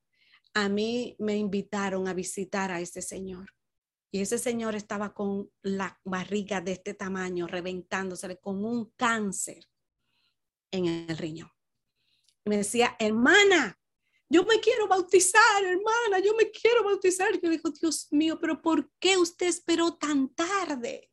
a 0.53 0.69
mí 0.69 1.15
me 1.21 1.37
invitaron 1.37 2.09
a 2.09 2.13
visitar 2.13 2.73
a 2.73 2.81
ese 2.81 3.03
señor. 3.03 3.55
Y 4.11 4.21
ese 4.21 4.39
señor 4.39 4.75
estaba 4.75 5.15
con 5.15 5.49
la 5.63 6.01
barriga 6.03 6.61
de 6.61 6.73
este 6.73 6.95
tamaño, 6.95 7.47
reventándose 7.47 8.37
con 8.41 8.65
un 8.65 8.91
cáncer 8.97 9.65
en 10.73 10.87
el 10.87 11.17
riñón. 11.17 11.53
me 12.45 12.57
decía, 12.57 12.97
hermana, 12.99 13.79
yo 14.29 14.45
me 14.45 14.61
quiero 14.61 14.89
bautizar, 14.89 15.65
hermana, 15.65 16.19
yo 16.25 16.35
me 16.35 16.51
quiero 16.51 16.85
bautizar. 16.85 17.39
Yo 17.41 17.51
digo, 17.51 17.71
Dios 17.71 18.09
mío, 18.11 18.39
pero 18.41 18.61
¿por 18.61 18.91
qué 18.99 19.17
usted 19.17 19.47
esperó 19.47 19.97
tan 19.97 20.35
tarde? 20.35 21.11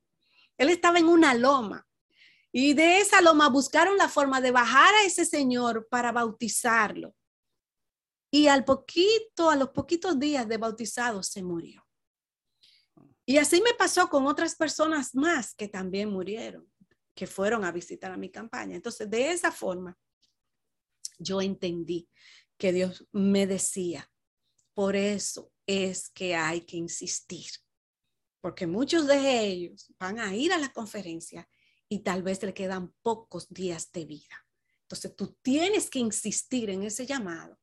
Él 0.57 0.69
estaba 0.69 0.99
en 0.99 1.07
una 1.07 1.33
loma 1.33 1.87
y 2.51 2.73
de 2.73 2.99
esa 2.99 3.21
loma 3.21 3.49
buscaron 3.49 3.97
la 3.97 4.09
forma 4.09 4.41
de 4.41 4.51
bajar 4.51 4.93
a 4.95 5.03
ese 5.03 5.25
señor 5.25 5.87
para 5.89 6.11
bautizarlo. 6.11 7.15
Y 8.31 8.47
al 8.47 8.63
poquito, 8.63 9.49
a 9.49 9.55
los 9.55 9.69
poquitos 9.69 10.17
días 10.17 10.47
de 10.47 10.57
bautizado, 10.57 11.21
se 11.21 11.43
murió. 11.43 11.85
Y 13.25 13.37
así 13.37 13.61
me 13.61 13.73
pasó 13.73 14.09
con 14.09 14.25
otras 14.25 14.55
personas 14.55 15.15
más 15.15 15.53
que 15.53 15.67
también 15.67 16.09
murieron, 16.09 16.69
que 17.13 17.27
fueron 17.27 17.63
a 17.65 17.71
visitar 17.71 18.11
a 18.11 18.17
mi 18.17 18.29
campaña. 18.29 18.75
Entonces, 18.75 19.09
de 19.09 19.31
esa 19.31 19.51
forma, 19.51 19.97
yo 21.19 21.41
entendí 21.41 22.09
que 22.61 22.71
Dios 22.71 23.07
me 23.11 23.47
decía, 23.47 24.07
por 24.75 24.95
eso 24.95 25.51
es 25.65 26.11
que 26.11 26.35
hay 26.35 26.61
que 26.61 26.77
insistir, 26.77 27.49
porque 28.39 28.67
muchos 28.67 29.07
de 29.07 29.39
ellos 29.39 29.91
van 29.97 30.19
a 30.19 30.35
ir 30.35 30.53
a 30.53 30.59
la 30.59 30.71
conferencia 30.71 31.49
y 31.89 32.03
tal 32.03 32.21
vez 32.21 32.43
le 32.43 32.53
quedan 32.53 32.93
pocos 33.01 33.49
días 33.49 33.91
de 33.91 34.05
vida. 34.05 34.45
Entonces 34.83 35.15
tú 35.15 35.35
tienes 35.41 35.89
que 35.89 35.97
insistir 35.97 36.69
en 36.69 36.83
ese 36.83 37.07
llamado 37.07 37.57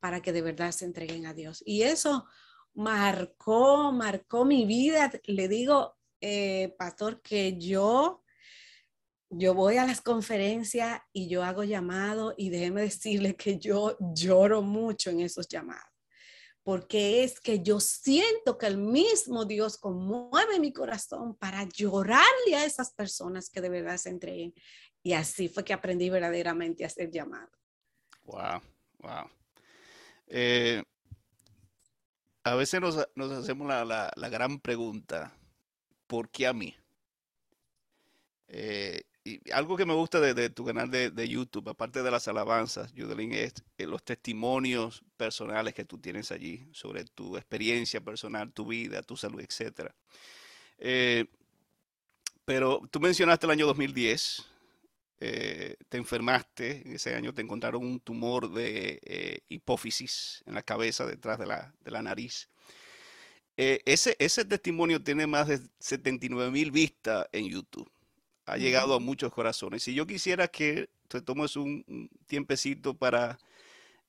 para 0.00 0.22
que 0.22 0.32
de 0.32 0.40
verdad 0.40 0.72
se 0.72 0.86
entreguen 0.86 1.26
a 1.26 1.34
Dios. 1.34 1.62
Y 1.66 1.82
eso 1.82 2.24
marcó, 2.72 3.92
marcó 3.92 4.46
mi 4.46 4.64
vida. 4.64 5.12
Le 5.24 5.46
digo, 5.48 5.98
eh, 6.22 6.74
pastor, 6.78 7.20
que 7.20 7.58
yo, 7.58 8.22
yo 9.30 9.54
voy 9.54 9.76
a 9.76 9.86
las 9.86 10.00
conferencias 10.00 11.00
y 11.12 11.28
yo 11.28 11.44
hago 11.44 11.64
llamado 11.64 12.34
y 12.36 12.50
déjeme 12.50 12.82
decirle 12.82 13.36
que 13.36 13.58
yo 13.58 13.96
lloro 14.14 14.62
mucho 14.62 15.10
en 15.10 15.20
esos 15.20 15.48
llamados 15.48 15.88
porque 16.68 17.24
es 17.24 17.40
que 17.40 17.62
yo 17.62 17.80
siento 17.80 18.58
que 18.58 18.66
el 18.66 18.76
mismo 18.76 19.46
Dios 19.46 19.78
conmueve 19.78 20.60
mi 20.60 20.70
corazón 20.70 21.34
para 21.34 21.64
llorarle 21.64 22.56
a 22.56 22.66
esas 22.66 22.92
personas 22.92 23.48
que 23.48 23.62
de 23.62 23.70
verdad 23.70 23.96
se 23.96 24.10
entreguen. 24.10 24.52
Y 25.02 25.14
así 25.14 25.48
fue 25.48 25.64
que 25.64 25.72
aprendí 25.72 26.10
verdaderamente 26.10 26.84
a 26.84 26.90
ser 26.90 27.10
llamado. 27.10 27.48
Wow, 28.24 28.60
wow. 28.98 29.30
Eh, 30.26 30.82
a 32.44 32.54
veces 32.54 32.82
nos, 32.82 32.98
hacemos 33.32 33.66
la, 33.66 34.28
gran 34.30 34.60
pregunta, 34.60 35.34
¿por 36.06 36.28
qué 36.28 36.48
a 36.48 36.52
mí? 36.52 36.76
Eh, 38.48 39.04
algo 39.52 39.76
que 39.76 39.86
me 39.86 39.94
gusta 39.94 40.20
de, 40.20 40.50
tu 40.50 40.64
canal 40.64 40.90
de, 40.90 41.28
YouTube, 41.28 41.68
aparte 41.68 42.02
de 42.02 42.10
las 42.10 42.28
alabanzas, 42.28 42.92
Judelín, 42.96 43.32
es 43.32 43.54
eh, 43.76 43.86
los 43.86 44.02
testimonios 44.02 45.02
personales 45.16 45.74
que 45.74 45.84
tú 45.84 45.98
tienes 45.98 46.30
allí 46.32 46.68
sobre 46.72 47.04
tu 47.04 47.36
experiencia 47.36 48.00
personal, 48.00 48.52
tu 48.52 48.66
vida, 48.66 49.02
tu 49.02 49.16
salud, 49.16 49.40
etc. 49.40 49.90
Eh, 50.78 51.26
pero 52.44 52.80
tú 52.90 53.00
mencionaste 53.00 53.46
el 53.46 53.52
año 53.52 53.66
2010, 53.66 54.46
eh, 55.20 55.76
te 55.88 55.98
enfermaste, 55.98 56.82
en 56.86 56.94
ese 56.94 57.14
año 57.14 57.34
te 57.34 57.42
encontraron 57.42 57.84
un 57.84 58.00
tumor 58.00 58.52
de 58.52 59.42
hipófisis 59.48 60.42
en 60.46 60.54
la 60.54 60.62
cabeza, 60.62 61.06
detrás 61.06 61.38
de 61.38 61.46
la, 61.46 62.02
nariz. 62.02 62.48
Eh, 63.56 63.82
ese 63.84 64.44
testimonio 64.44 65.02
tiene 65.02 65.26
más 65.26 65.48
de 65.48 65.60
79 65.80 66.52
mil 66.52 66.70
vistas 66.70 67.26
en 67.32 67.48
YouTube. 67.48 67.90
Ha 68.48 68.56
llegado 68.56 68.94
a 68.94 69.00
muchos 69.00 69.32
corazones. 69.32 69.82
Si 69.82 69.94
yo 69.94 70.06
quisiera 70.06 70.48
que 70.48 70.88
te 71.08 71.20
tomes 71.20 71.56
un 71.56 72.10
tiempecito 72.26 72.94
para 72.94 73.38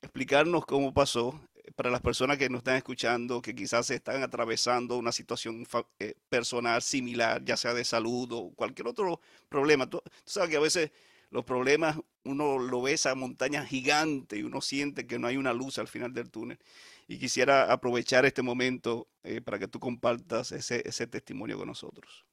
explicarnos 0.02 0.66
cómo 0.66 0.94
pasó, 0.94 1.40
para 1.76 1.90
las 1.90 2.02
personas 2.02 2.38
que 2.38 2.50
nos 2.50 2.60
están 2.60 2.76
escuchando, 2.76 3.42
que 3.42 3.56
quizás 3.56 3.90
están 3.90 4.24
atravesando 4.24 4.98
una 4.98 5.12
situación 5.12 5.66
eh, 6.00 6.16
personal 6.30 6.82
similar, 6.82 7.44
ya 7.44 7.58
sea 7.58 7.74
de 7.74 7.86
salud 7.86 8.32
o 8.32 8.52
cualquier 8.52 8.88
otro 8.88 9.22
problema. 9.50 9.90
Tú, 9.90 10.02
sabes 10.26 10.50
que 10.50 10.58
a 10.58 10.62
veces 10.62 10.92
los 11.30 11.46
problemas 11.46 11.98
uno 12.24 12.60
lo 12.60 12.82
ve 12.82 12.94
esa 12.94 13.16
montaña 13.16 13.66
gigante 13.66 14.38
y 14.38 14.44
uno 14.44 14.62
siente 14.62 15.08
que 15.08 15.20
no 15.20 15.28
hay 15.28 15.38
una 15.38 15.54
luz 15.54 15.78
al 15.80 15.88
final 15.88 16.14
del 16.14 16.30
túnel. 16.30 16.60
Y 17.08 17.18
quisiera 17.18 17.72
aprovechar 17.72 18.26
este 18.26 18.42
momento 18.42 19.08
eh, 19.24 19.42
para 19.42 19.60
que 19.60 19.68
tú 19.68 19.80
compartas 19.80 20.52
ese, 20.52 20.88
ese 20.88 21.08
testimonio 21.08 21.58
con 21.58 21.68
nosotros. 21.68 22.26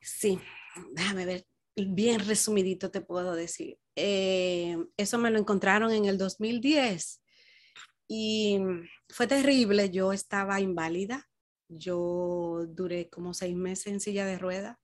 Sí, 0.00 0.40
déjame 0.92 1.26
ver, 1.26 1.46
bien 1.76 2.20
resumidito 2.20 2.90
te 2.90 3.00
puedo 3.00 3.34
decir. 3.34 3.78
Eh, 3.96 4.76
eso 4.96 5.18
me 5.18 5.30
lo 5.30 5.38
encontraron 5.38 5.92
en 5.92 6.06
el 6.06 6.18
2010 6.18 7.22
y 8.08 8.58
fue 9.08 9.26
terrible, 9.26 9.90
yo 9.90 10.12
estaba 10.12 10.60
inválida, 10.60 11.28
yo 11.68 12.66
duré 12.68 13.08
como 13.08 13.34
seis 13.34 13.54
meses 13.54 13.86
en 13.86 14.00
silla 14.00 14.26
de 14.26 14.38
ruedas 14.38 14.78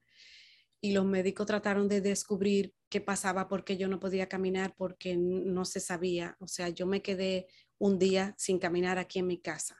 y 0.81 0.93
los 0.93 1.05
médicos 1.05 1.47
trataron 1.47 1.89
de 1.89 2.01
descubrir 2.01 2.73
qué 2.89 3.01
pasaba 3.01 3.49
porque 3.49 3.77
yo 3.77 3.89
no 3.89 3.99
podía 3.99 4.29
caminar 4.29 4.75
porque 4.77 5.17
no 5.17 5.65
se 5.65 5.81
sabía. 5.81 6.37
O 6.39 6.47
sea, 6.47 6.69
yo 6.69 6.87
me 6.87 7.03
quedé 7.03 7.49
un 7.79 7.99
día 7.99 8.35
sin 8.39 8.59
caminar 8.59 8.99
aquí 8.99 9.19
en 9.19 9.27
mi 9.27 9.41
casa. 9.41 9.77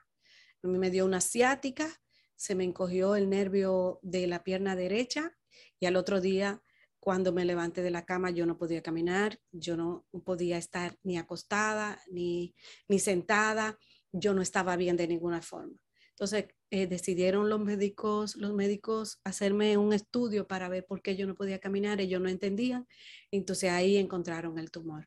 A 0.63 0.67
mí 0.67 0.79
me 0.79 0.91
dio 0.91 1.05
una 1.05 1.21
ciática, 1.21 1.89
se 2.35 2.55
me 2.55 2.65
encogió 2.65 3.15
el 3.15 3.31
nervio 3.31 4.01
de 4.03 4.27
la 4.27 4.43
pierna 4.43 4.75
derecha 4.75 5.37
y 5.81 5.87
al 5.87 5.97
otro 5.97 6.21
día 6.21 6.63
cuando 7.07 7.33
me 7.33 7.45
levanté 7.45 7.83
de 7.83 7.93
la 7.93 8.05
cama 8.05 8.31
yo 8.31 8.47
no 8.47 8.59
podía 8.59 8.83
caminar, 8.83 9.39
yo 9.53 9.77
no 9.77 10.07
podía 10.25 10.59
estar 10.59 10.99
ni 11.05 11.19
acostada 11.19 12.03
ni, 12.11 12.55
ni 12.89 12.99
sentada, 12.99 13.79
yo 14.11 14.35
no 14.35 14.43
estaba 14.43 14.75
bien 14.75 14.97
de 14.97 15.07
ninguna 15.07 15.41
forma. 15.41 15.77
Entonces 16.11 16.47
eh, 16.71 16.89
decidieron 16.89 17.49
los 17.49 17.61
médicos, 17.61 18.35
los 18.35 18.55
médicos 18.55 19.21
hacerme 19.23 19.77
un 19.77 19.93
estudio 19.93 20.49
para 20.49 20.69
ver 20.69 20.85
por 20.85 21.01
qué 21.01 21.15
yo 21.15 21.29
no 21.29 21.37
podía 21.37 21.61
caminar, 21.61 22.01
ellos 22.01 22.21
no 22.21 22.29
entendían, 22.29 22.89
entonces 23.31 23.71
ahí 23.71 23.99
encontraron 23.99 24.59
el 24.59 24.73
tumor. 24.73 25.07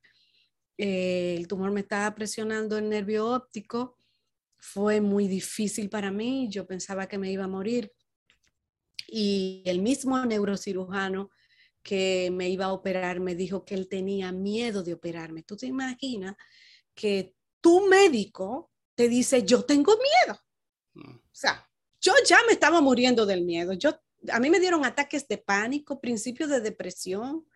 Eh, 0.77 1.35
el 1.37 1.49
tumor 1.49 1.71
me 1.71 1.81
estaba 1.81 2.15
presionando 2.15 2.77
el 2.77 2.87
nervio 2.87 3.27
óptico, 3.27 3.97
fue 4.57 5.01
muy 5.01 5.27
difícil 5.27 5.89
para 5.89 6.11
mí, 6.11 6.47
yo 6.49 6.65
pensaba 6.65 7.07
que 7.07 7.17
me 7.17 7.29
iba 7.29 7.43
a 7.43 7.49
morir 7.49 7.91
y 9.11 9.63
el 9.65 9.81
mismo 9.81 10.25
neurocirujano 10.25 11.29
que 11.81 12.29
me 12.31 12.49
iba 12.49 12.65
a 12.65 12.73
operar 12.73 13.19
me 13.19 13.35
dijo 13.35 13.65
que 13.65 13.75
él 13.75 13.87
tenía 13.87 14.31
miedo 14.31 14.83
de 14.83 14.93
operarme. 14.93 15.43
Tú 15.43 15.55
te 15.55 15.65
imaginas 15.65 16.35
que 16.93 17.33
tu 17.61 17.87
médico 17.87 18.71
te 18.95 19.07
dice, 19.07 19.43
yo 19.43 19.63
tengo 19.63 19.93
miedo. 19.97 20.39
Mm. 20.93 21.15
O 21.15 21.29
sea, 21.31 21.69
yo 22.01 22.13
ya 22.25 22.39
me 22.45 22.53
estaba 22.53 22.81
muriendo 22.81 23.25
del 23.25 23.43
miedo. 23.43 23.73
Yo, 23.73 23.99
a 24.29 24.39
mí 24.39 24.49
me 24.49 24.59
dieron 24.59 24.85
ataques 24.85 25.27
de 25.27 25.37
pánico, 25.37 25.99
principios 25.99 26.49
de 26.49 26.61
depresión. 26.61 27.47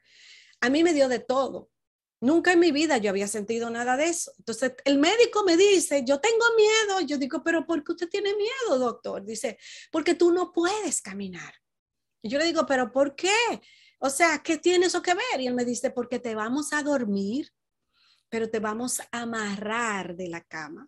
A 0.62 0.70
mí 0.70 0.84
me 0.84 0.94
dio 0.94 1.10
de 1.10 1.20
todo. 1.20 1.70
Nunca 2.24 2.54
en 2.54 2.60
mi 2.62 2.72
vida 2.72 3.00
yo 3.00 3.10
había 3.10 3.28
sentido 3.28 3.70
nada 3.70 3.98
de 3.98 4.06
eso. 4.06 4.32
Entonces, 4.38 4.76
el 4.86 4.98
médico 4.98 5.44
me 5.44 5.58
dice, 5.58 6.06
yo 6.06 6.22
tengo 6.22 6.46
miedo. 6.56 7.02
Yo 7.02 7.18
digo, 7.18 7.44
pero 7.44 7.66
¿por 7.66 7.84
qué 7.84 7.92
usted 7.92 8.08
tiene 8.08 8.34
miedo, 8.34 8.80
doctor? 8.80 9.26
Dice, 9.26 9.58
porque 9.92 10.16
tú 10.16 10.32
no 10.32 10.54
puedes 10.54 11.02
caminar. 11.02 11.54
Y 12.22 12.30
yo 12.30 12.40
le 12.40 12.46
digo, 12.46 12.66
pero 12.66 12.94
¿por 12.94 13.14
qué? 13.14 13.62
O 14.00 14.10
sea, 14.10 14.42
¿qué 14.42 14.58
tiene 14.58 14.86
eso 14.86 15.02
que 15.02 15.14
ver? 15.14 15.42
Y 15.42 15.48
él 15.48 15.54
me 15.54 15.66
dice, 15.66 15.92
porque 15.92 16.18
te 16.18 16.34
vamos 16.34 16.72
a 16.72 16.82
dormir, 16.82 17.50
pero 18.30 18.50
te 18.50 18.60
vamos 18.60 19.02
a 19.02 19.08
amarrar 19.12 20.16
de 20.16 20.30
la 20.30 20.46
cama 20.46 20.88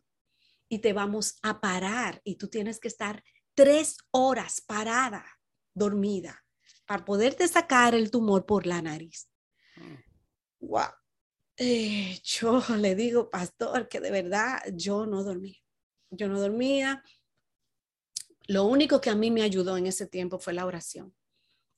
y 0.70 0.80
te 0.80 0.94
vamos 0.94 1.38
a 1.42 1.60
parar 1.60 2.22
y 2.24 2.36
tú 2.38 2.48
tienes 2.48 2.80
que 2.80 2.88
estar 2.88 3.22
tres 3.54 3.98
horas 4.12 4.62
parada, 4.62 5.26
dormida, 5.74 6.46
para 6.86 7.04
poderte 7.04 7.46
sacar 7.50 7.94
el 7.94 8.10
tumor 8.10 8.46
por 8.46 8.66
la 8.66 8.82
nariz. 8.82 9.30
Wow. 10.62 11.05
Eh, 11.58 12.20
yo 12.24 12.62
le 12.78 12.96
digo, 12.96 13.30
pastor, 13.30 13.88
que 13.88 14.00
de 14.00 14.12
verdad 14.12 14.60
yo 14.74 15.06
no 15.06 15.24
dormía. 15.24 15.58
Yo 16.12 16.28
no 16.28 16.40
dormía. 16.40 17.04
Lo 18.48 18.66
único 18.66 19.02
que 19.02 19.10
a 19.10 19.16
mí 19.16 19.32
me 19.32 19.42
ayudó 19.42 19.78
en 19.78 19.88
ese 19.88 20.06
tiempo 20.06 20.40
fue 20.40 20.54
la 20.54 20.66
oración. 20.66 21.16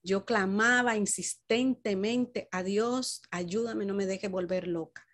Yo 0.04 0.26
clamaba 0.26 0.96
insistentemente 0.96 2.48
a 2.52 2.64
Dios, 2.64 3.22
ayúdame, 3.32 3.86
no 3.86 3.94
me 3.94 4.06
deje 4.06 4.28
volver 4.28 4.68
loca. 4.68 5.06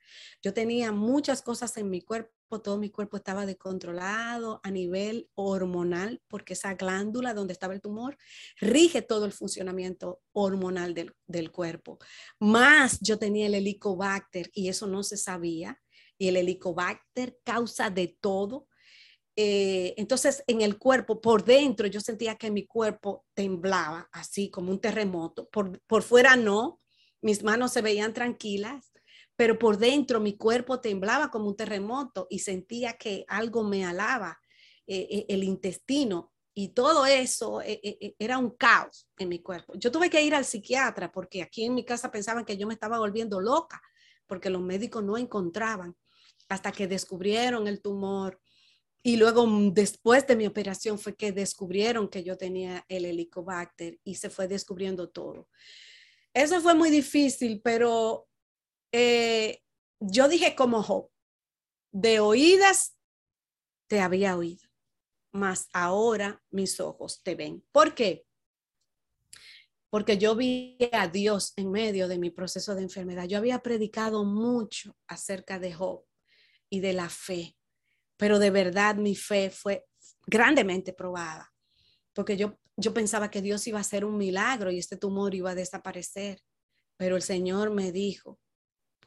Yo 0.41 0.53
tenía 0.53 0.91
muchas 0.91 1.41
cosas 1.41 1.77
en 1.77 1.89
mi 1.89 2.01
cuerpo, 2.01 2.31
todo 2.61 2.77
mi 2.77 2.89
cuerpo 2.89 3.17
estaba 3.17 3.45
descontrolado 3.45 4.59
a 4.63 4.71
nivel 4.71 5.29
hormonal, 5.35 6.21
porque 6.27 6.53
esa 6.53 6.73
glándula 6.75 7.33
donde 7.33 7.53
estaba 7.53 7.73
el 7.73 7.81
tumor 7.81 8.17
rige 8.59 9.01
todo 9.01 9.25
el 9.25 9.31
funcionamiento 9.31 10.21
hormonal 10.31 10.93
del, 10.93 11.13
del 11.27 11.51
cuerpo. 11.51 11.99
Más 12.39 12.99
yo 13.01 13.17
tenía 13.17 13.47
el 13.47 13.55
helicobacter 13.55 14.49
y 14.53 14.69
eso 14.69 14.87
no 14.87 15.03
se 15.03 15.17
sabía. 15.17 15.79
Y 16.17 16.27
el 16.27 16.37
helicobacter 16.37 17.37
causa 17.43 17.89
de 17.89 18.15
todo 18.19 18.67
eh, 19.35 19.95
entonces, 19.97 20.43
en 20.47 20.61
el 20.61 20.77
cuerpo, 20.77 21.19
por 21.19 21.43
dentro, 21.43 21.87
yo 21.87 21.99
sentía 21.99 22.35
que 22.35 22.51
mi 22.51 22.65
cuerpo 22.65 23.25
temblaba, 23.33 24.09
así 24.11 24.49
como 24.49 24.71
un 24.71 24.79
terremoto. 24.79 25.49
Por, 25.49 25.81
por 25.87 26.03
fuera 26.03 26.35
no, 26.35 26.79
mis 27.21 27.43
manos 27.43 27.71
se 27.73 27.81
veían 27.81 28.13
tranquilas, 28.13 28.91
pero 29.35 29.57
por 29.57 29.77
dentro 29.77 30.19
mi 30.19 30.37
cuerpo 30.37 30.79
temblaba 30.79 31.29
como 31.29 31.47
un 31.47 31.55
terremoto 31.55 32.27
y 32.29 32.39
sentía 32.39 32.93
que 32.93 33.25
algo 33.27 33.63
me 33.63 33.85
alaba, 33.85 34.39
eh, 34.85 35.07
eh, 35.09 35.25
el 35.29 35.43
intestino. 35.43 36.31
Y 36.55 36.69
todo 36.69 37.07
eso 37.07 37.61
era 38.19 38.37
un 38.37 38.51
caos 38.51 39.09
en 39.17 39.27
mi 39.27 39.39
cuerpo. 39.39 39.73
Yo 39.75 39.91
tuve 39.91 40.11
que 40.11 40.21
ir 40.21 40.35
al 40.35 40.45
psiquiatra 40.45 41.11
porque 41.11 41.41
aquí 41.41 41.65
en 41.65 41.73
mi 41.73 41.83
casa 41.83 42.11
pensaban 42.11 42.45
que 42.45 42.57
yo 42.57 42.67
me 42.67 42.75
estaba 42.75 42.99
volviendo 42.99 43.41
loca 43.41 43.81
porque 44.27 44.51
los 44.51 44.61
médicos 44.61 45.03
no 45.03 45.17
encontraban 45.17 45.95
hasta 46.49 46.71
que 46.71 46.87
descubrieron 46.87 47.67
el 47.67 47.81
tumor 47.81 48.39
y 49.05 49.17
luego, 49.17 49.45
mm, 49.45 49.73
después 49.73 50.25
de 50.25 50.37
mi 50.37 50.47
operación, 50.47 50.97
fue 50.97 51.15
que 51.15 51.33
descubrieron 51.33 52.07
que 52.07 52.23
yo 52.23 52.37
tenía 52.37 52.85
el 52.87 53.03
helicobacter 53.03 53.99
y 54.05 54.15
se 54.15 54.29
fue 54.29 54.47
descubriendo 54.47 55.09
todo. 55.09 55.49
Eso 56.33 56.61
fue 56.61 56.73
muy 56.73 56.89
difícil, 56.89 57.61
pero 57.61 58.27
eh, 58.93 59.61
yo 59.99 60.29
dije 60.29 60.55
como 60.55 60.81
Job, 60.81 61.09
de 61.91 62.21
oídas 62.21 62.95
te 63.87 63.99
había 63.99 64.37
oído, 64.37 64.69
mas 65.33 65.67
ahora 65.73 66.41
mis 66.49 66.79
ojos 66.79 67.21
te 67.21 67.35
ven. 67.35 67.65
¿Por 67.73 67.93
qué? 67.93 68.25
Porque 69.89 70.17
yo 70.17 70.35
vi 70.35 70.77
a 70.93 71.07
Dios 71.07 71.51
en 71.57 71.71
medio 71.71 72.07
de 72.07 72.17
mi 72.17 72.29
proceso 72.29 72.73
de 72.73 72.83
enfermedad. 72.83 73.25
Yo 73.25 73.37
había 73.37 73.59
predicado 73.59 74.23
mucho 74.23 74.95
acerca 75.07 75.59
de 75.59 75.73
Job 75.73 76.05
y 76.69 76.79
de 76.79 76.93
la 76.93 77.09
fe 77.09 77.57
pero 78.23 78.39
de 78.39 78.51
verdad 78.51 78.95
mi 78.95 79.15
fe 79.15 79.49
fue 79.49 79.85
grandemente 80.25 80.93
probada, 80.93 81.51
porque 82.13 82.37
yo, 82.37 82.57
yo 82.77 82.93
pensaba 82.93 83.29
que 83.29 83.41
Dios 83.41 83.67
iba 83.67 83.79
a 83.79 83.81
hacer 83.81 84.05
un 84.05 84.17
milagro 84.17 84.71
y 84.71 84.79
este 84.79 84.97
tumor 84.97 85.35
iba 85.35 85.51
a 85.51 85.55
desaparecer, 85.55 86.39
pero 86.97 87.15
el 87.15 87.21
Señor 87.21 87.71
me 87.71 87.91
dijo, 87.91 88.39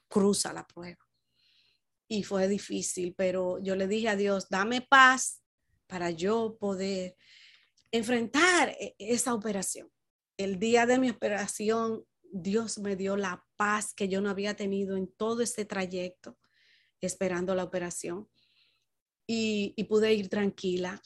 cruza 0.08 0.52
la 0.52 0.66
prueba. 0.66 1.04
Y 2.08 2.22
fue 2.22 2.48
difícil, 2.48 3.14
pero 3.16 3.58
yo 3.60 3.74
le 3.74 3.88
dije 3.88 4.08
a 4.08 4.16
Dios, 4.16 4.48
dame 4.48 4.80
paz 4.80 5.42
para 5.86 6.10
yo 6.10 6.56
poder 6.58 7.16
enfrentar 7.90 8.70
e, 8.80 8.94
esa 8.98 9.34
operación. 9.34 9.90
El 10.36 10.58
día 10.58 10.86
de 10.86 10.98
mi 10.98 11.10
operación, 11.10 12.04
Dios 12.22 12.78
me 12.78 12.96
dio 12.96 13.16
la 13.16 13.44
paz 13.56 13.94
que 13.94 14.08
yo 14.08 14.20
no 14.20 14.30
había 14.30 14.54
tenido 14.54 14.96
en 14.96 15.08
todo 15.08 15.42
este 15.42 15.64
trayecto 15.64 16.38
esperando 17.00 17.54
la 17.54 17.64
operación 17.64 18.28
y, 19.26 19.74
pude 19.84 20.14
ir 20.14 20.28
tranquila. 20.28 21.00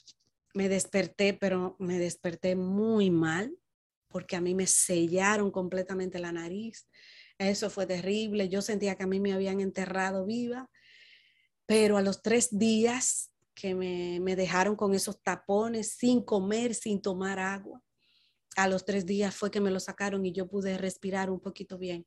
Me 0.53 0.69
desperté, 0.69 1.33
pero 1.33 1.77
me 1.79 1.99
desperté 1.99 2.57
muy 2.57 3.11
mal 3.11 3.57
porque 4.09 4.37
a 4.37 4.41
mí 4.41 4.55
me 4.55 4.67
sellaron 4.67 5.51
completamente 5.51 6.19
la 6.19 6.33
nariz. 6.33 6.89
Eso 7.41 7.71
fue 7.71 7.87
terrible. 7.87 8.49
Yo 8.49 8.63
sentía 8.63 8.95
que 8.95 9.03
a 9.03 9.07
mí 9.07 9.19
me 9.19 9.33
habían 9.33 9.61
enterrado 9.61 10.27
viva, 10.27 10.71
pero 11.67 11.97
a 11.97 12.03
los 12.03 12.23
tres 12.23 12.57
días 12.57 13.33
que 13.55 13.75
me, 13.75 14.21
me, 14.21 14.37
dejaron 14.37 14.77
con 14.77 14.95
esos 14.95 15.23
tapones, 15.23 15.95
sin 15.95 16.23
comer, 16.23 16.75
sin 16.75 17.03
tomar 17.03 17.39
agua, 17.39 17.83
a 18.57 18.69
los 18.69 18.85
tres 18.85 19.07
días 19.07 19.35
fue 19.35 19.51
que 19.51 19.61
me 19.61 19.71
lo 19.71 19.81
sacaron 19.81 20.25
y 20.25 20.33
yo 20.33 20.49
pude 20.49 20.79
respirar 20.79 21.31
un 21.31 21.41
poquito 21.41 21.79
bien 21.79 22.07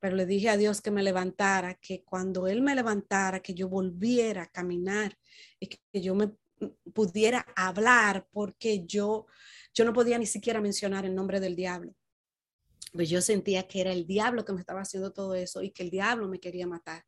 pero 0.00 0.16
le 0.16 0.26
dije 0.26 0.48
a 0.48 0.56
Dios 0.56 0.80
que 0.80 0.90
me 0.90 1.02
levantara, 1.02 1.74
que 1.74 2.04
cuando 2.04 2.46
Él 2.46 2.62
me 2.62 2.74
levantara, 2.74 3.40
que 3.40 3.54
yo 3.54 3.68
volviera 3.68 4.44
a 4.44 4.50
caminar 4.50 5.18
y 5.58 5.66
que 5.66 6.00
yo 6.00 6.14
me 6.14 6.32
pudiera 6.92 7.46
hablar 7.56 8.28
porque 8.30 8.84
yo, 8.86 9.26
yo 9.74 9.84
no 9.84 9.92
podía 9.92 10.18
ni 10.18 10.26
siquiera 10.26 10.60
mencionar 10.60 11.04
el 11.04 11.14
nombre 11.14 11.40
del 11.40 11.56
diablo. 11.56 11.94
Pues 12.92 13.10
yo 13.10 13.20
sentía 13.20 13.66
que 13.68 13.80
era 13.80 13.92
el 13.92 14.06
diablo 14.06 14.44
que 14.44 14.52
me 14.52 14.60
estaba 14.60 14.80
haciendo 14.80 15.12
todo 15.12 15.34
eso 15.34 15.62
y 15.62 15.70
que 15.70 15.82
el 15.82 15.90
diablo 15.90 16.28
me 16.28 16.40
quería 16.40 16.66
matar. 16.66 17.04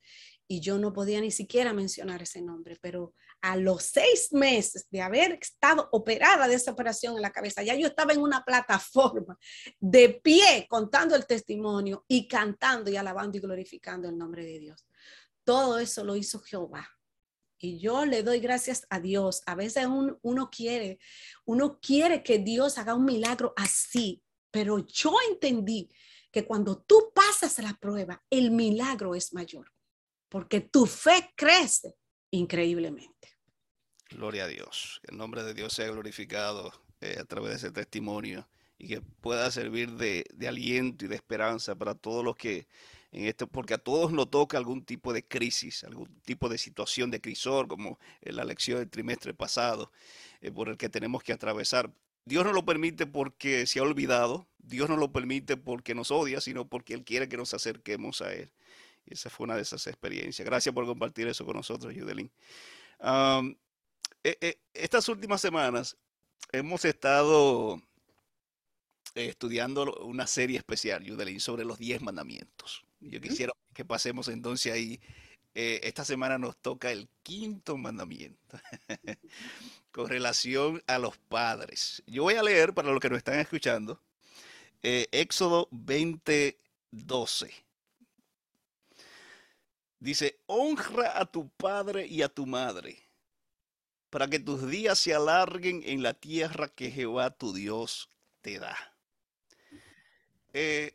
Y 0.47 0.61
yo 0.61 0.79
no 0.79 0.93
podía 0.93 1.21
ni 1.21 1.31
siquiera 1.31 1.73
mencionar 1.73 2.23
ese 2.23 2.43
nombre, 2.43 2.77
pero 2.81 3.15
a 3.41 3.57
los 3.57 3.85
seis 3.85 4.33
meses 4.33 4.87
de 4.91 5.01
haber 5.01 5.33
estado 5.41 5.89
operada 5.93 6.47
de 6.47 6.55
esa 6.55 6.73
operación 6.73 7.17
en 7.17 7.23
la 7.23 7.33
cabeza, 7.33 7.63
ya 7.63 7.75
yo 7.75 7.87
estaba 7.87 8.13
en 8.13 8.21
una 8.21 8.45
plataforma 8.45 9.39
de 9.79 10.21
pie 10.23 10.67
contando 10.69 11.17
el 11.17 11.27
testimonio 11.27 12.05
y 12.09 12.29
cantando 12.29 12.91
y 12.91 12.97
alabando 12.97 13.39
y 13.39 13.41
glorificando 13.41 14.09
el 14.09 14.19
nombre 14.19 14.45
de 14.45 14.59
Dios. 14.59 14.87
Todo 15.45 15.79
eso 15.79 16.05
lo 16.05 16.17
hizo 16.17 16.41
Jehová. 16.41 16.89
Y 17.63 17.79
yo 17.79 18.07
le 18.07 18.23
doy 18.23 18.41
gracias 18.41 18.87
a 18.89 19.01
Dios. 19.01 19.43
A 19.47 19.55
veces 19.55 19.87
uno 20.23 20.51
quiere, 20.51 20.99
uno 21.45 21.79
quiere 21.79 22.23
que 22.23 22.39
Dios 22.39 22.79
haga 22.79 22.95
un 22.95 23.05
milagro 23.05 23.53
así, 23.57 24.23
pero 24.51 24.79
yo 24.87 25.15
entendí 25.29 25.91
que 26.31 26.45
cuando 26.45 26.83
tú 26.83 27.13
pasas 27.15 27.59
la 27.59 27.75
prueba, 27.75 28.23
el 28.31 28.51
milagro 28.51 29.15
es 29.15 29.33
mayor, 29.33 29.73
porque 30.29 30.61
tu 30.61 30.87
fe 30.87 31.33
crece 31.37 31.97
increíblemente. 32.31 33.37
Gloria 34.11 34.45
a 34.45 34.49
Dios. 34.49 35.01
Que 35.03 35.13
el 35.13 35.19
nombre 35.19 35.43
de 35.43 35.55
Dios 35.55 35.73
sea 35.73 35.89
glorificado 35.91 36.73
eh, 37.01 37.17
a 37.19 37.25
través 37.25 37.51
de 37.51 37.57
ese 37.57 37.71
testimonio 37.71 38.49
y 38.79 38.89
que 38.89 39.01
pueda 39.01 39.51
servir 39.51 39.93
de, 39.93 40.25
de, 40.33 40.49
aliento 40.49 41.05
y 41.05 41.09
de 41.09 41.17
esperanza 41.17 41.75
para 41.75 41.95
todos 41.95 42.25
los 42.25 42.37
que 42.37 42.67
en 43.13 43.27
esto, 43.27 43.49
porque 43.49 43.75
a 43.75 43.79
todos 43.79 44.13
nos 44.13 44.31
toca 44.31 44.57
algún 44.57 44.85
tipo 44.85 45.13
de 45.13 45.27
crisis, 45.27 45.83
algún 45.85 46.21
tipo 46.21 46.49
de 46.49 46.59
situación 46.59 47.11
de 47.11 47.21
crisor, 47.21 47.67
como 47.67 47.99
en 48.21 48.37
la 48.37 48.45
lección 48.45 48.79
del 48.79 48.89
trimestre 48.89 49.35
pasado, 49.35 49.91
eh, 50.41 50.53
por 50.53 50.69
el 50.69 50.77
que 50.77 50.89
tenemos 50.89 51.23
que 51.23 51.33
atravesar. 51.33 51.93
Dios 52.25 52.45
no 52.45 52.53
lo 52.53 52.65
permite 52.65 53.07
porque 53.07 53.67
se 53.67 53.79
ha 53.79 53.83
olvidado, 53.83 54.49
Dios 54.59 54.89
no 54.89 54.97
lo 54.97 55.13
permite 55.13 55.57
porque 55.57 55.95
nos 55.95 56.11
odia, 56.11 56.41
sino 56.41 56.69
porque 56.69 56.95
Él 56.95 57.05
quiere 57.05 57.29
que 57.29 57.37
nos 57.37 57.55
acerquemos 57.55 58.21
a 58.21 58.33
Él. 58.33 58.51
Y 59.07 59.15
esa 59.15 59.31
fue 59.31 59.45
una 59.45 59.57
de 59.57 59.63
esas 59.63 59.87
experiencias. 59.87 60.47
Gracias 60.47 60.75
por 60.75 60.87
compartir 60.87 61.27
eso 61.27 61.45
con 61.45 61.57
nosotros, 61.57 61.95
Yudelín. 61.95 62.31
Eh, 64.23 64.37
eh, 64.41 64.61
estas 64.75 65.09
últimas 65.09 65.41
semanas 65.41 65.97
hemos 66.53 66.85
estado 66.85 67.81
estudiando 69.15 69.95
una 70.05 70.27
serie 70.27 70.59
especial, 70.59 71.03
Yudelín, 71.03 71.41
sobre 71.41 71.65
los 71.65 71.79
diez 71.79 72.01
mandamientos. 72.01 72.85
Yo 73.01 73.21
quisiera 73.21 73.53
que 73.73 73.85
pasemos 73.85 74.29
entonces 74.29 74.73
ahí. 74.73 75.01
Eh, 75.55 75.81
esta 75.83 76.05
semana 76.05 76.39
nos 76.39 76.57
toca 76.57 76.93
el 76.93 77.09
quinto 77.23 77.77
mandamiento 77.77 78.61
con 79.93 80.09
relación 80.09 80.83
a 80.87 80.99
los 80.99 81.17
padres. 81.17 82.03
Yo 82.07 82.23
voy 82.23 82.35
a 82.35 82.43
leer 82.43 82.73
para 82.73 82.91
los 82.91 83.01
que 83.01 83.11
nos 83.11 83.19
están 83.19 83.41
escuchando 83.41 84.01
Éxodo 84.83 85.69
20, 85.73 86.57
12. 86.91 87.53
Dice, 89.99 90.39
honra 90.47 91.21
a 91.21 91.27
tu 91.27 91.49
padre 91.51 92.07
y 92.07 92.23
a 92.23 92.29
tu 92.29 92.47
madre 92.47 93.11
para 94.11 94.27
que 94.29 94.41
tus 94.41 94.69
días 94.69 94.99
se 94.99 95.15
alarguen 95.15 95.83
en 95.87 96.03
la 96.03 96.15
tierra 96.15 96.69
que 96.69 96.91
Jehová 96.91 97.31
tu 97.31 97.53
Dios 97.53 98.11
te 98.43 98.59
da. 98.59 98.77
Eh, 100.53 100.95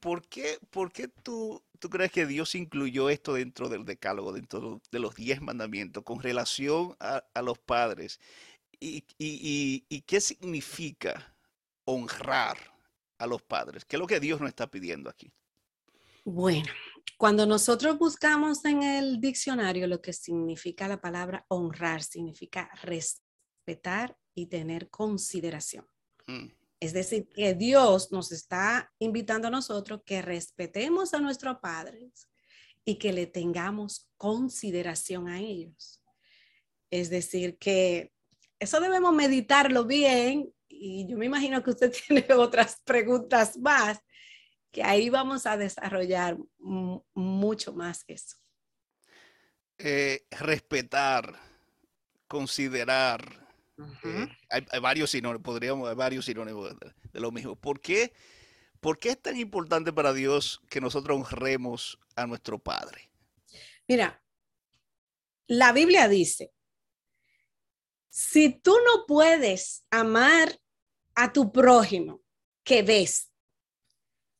¿por 0.00 0.26
qué, 0.28 0.58
por 0.70 0.92
qué 0.92 1.08
tú, 1.08 1.60
tú, 1.82 1.90
crees 1.90 2.12
que 2.12 2.26
Dios 2.26 2.54
incluyó 2.54 3.10
esto 3.10 3.34
dentro 3.34 3.68
del 3.68 3.84
decálogo, 3.84 4.32
dentro 4.32 4.80
de 4.90 4.98
los 5.00 5.14
diez 5.14 5.40
mandamientos, 5.40 6.04
con 6.04 6.20
relación 6.20 6.96
a, 7.00 7.42
los 7.42 7.58
padres? 7.58 8.20
¿Y, 8.78 9.04
y 9.18 10.00
qué 10.02 10.20
significa 10.20 11.36
honrar 11.84 12.58
a 13.18 13.26
los 13.26 13.42
padres? 13.42 13.84
¿Qué 13.84 13.96
es 13.96 14.00
lo 14.00 14.06
que 14.06 14.20
Dios 14.20 14.40
nos 14.40 14.48
está 14.48 14.70
pidiendo 14.70 15.10
aquí? 15.10 15.32
Bueno, 16.24 16.68
cuando 17.18 17.46
nosotros 17.46 17.98
buscamos 17.98 18.64
en 18.64 18.82
el 18.82 19.20
diccionario 19.20 19.86
lo 19.86 20.00
que 20.00 20.12
significa 20.12 20.86
la 20.86 21.00
palabra 21.00 21.44
honrar, 21.48 22.02
significa 22.02 22.70
respetar 22.82 24.16
y 24.34 24.46
tener 24.46 24.88
consideración. 24.88 25.86
Mm. 26.26 26.46
Es 26.82 26.92
decir, 26.92 27.28
que 27.28 27.54
Dios 27.54 28.10
nos 28.10 28.32
está 28.32 28.92
invitando 28.98 29.46
a 29.46 29.52
nosotros 29.52 30.00
que 30.04 30.20
respetemos 30.20 31.14
a 31.14 31.20
nuestros 31.20 31.58
padres 31.60 32.28
y 32.84 32.98
que 32.98 33.12
le 33.12 33.28
tengamos 33.28 34.10
consideración 34.16 35.28
a 35.28 35.38
ellos. 35.38 36.02
Es 36.90 37.08
decir, 37.08 37.56
que 37.56 38.12
eso 38.58 38.80
debemos 38.80 39.14
meditarlo 39.14 39.84
bien 39.84 40.52
y 40.68 41.06
yo 41.06 41.16
me 41.16 41.26
imagino 41.26 41.62
que 41.62 41.70
usted 41.70 41.92
tiene 42.08 42.26
otras 42.34 42.80
preguntas 42.84 43.56
más 43.56 44.00
que 44.72 44.82
ahí 44.82 45.08
vamos 45.08 45.46
a 45.46 45.56
desarrollar 45.56 46.36
mucho 47.14 47.74
más 47.74 48.02
eso. 48.08 48.38
Eh, 49.78 50.26
respetar, 50.32 51.38
considerar. 52.26 53.41
Eh, 54.04 54.28
hay, 54.50 54.80
varios 54.80 55.10
sinónimos, 55.10 55.42
podríamos, 55.42 55.88
hay 55.88 55.94
varios 55.94 56.24
sinónimos 56.24 56.74
de, 57.12 57.20
lo 57.20 57.30
mismo. 57.30 57.56
¿Por 57.56 57.80
qué, 57.80 58.12
¿Por 58.80 58.98
qué 58.98 59.10
es 59.10 59.22
tan 59.22 59.36
importante 59.36 59.92
para 59.92 60.12
Dios 60.12 60.60
que 60.68 60.80
nosotros 60.80 61.16
honremos 61.16 61.98
a 62.16 62.26
nuestro 62.26 62.58
Padre? 62.58 63.10
Mira, 63.86 64.22
la 65.46 65.72
Biblia 65.72 66.08
dice, 66.08 66.52
si 68.08 68.50
tú 68.50 68.76
no 68.84 69.06
puedes 69.06 69.84
amar 69.90 70.60
a 71.14 71.32
tu 71.32 71.52
prójimo 71.52 72.22
que 72.64 72.82
ves, 72.82 73.30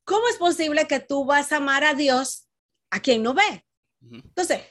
¿cómo 0.04 0.28
es 0.28 0.36
posible 0.36 0.86
que 0.86 1.00
tú 1.00 1.24
vas 1.24 1.52
a 1.52 1.56
amar 1.56 1.84
a 1.84 1.94
Dios 1.94 2.48
a 2.90 3.00
quien 3.00 3.22
no 3.22 3.34
ve? 3.34 3.64
Entonces, 4.10 4.62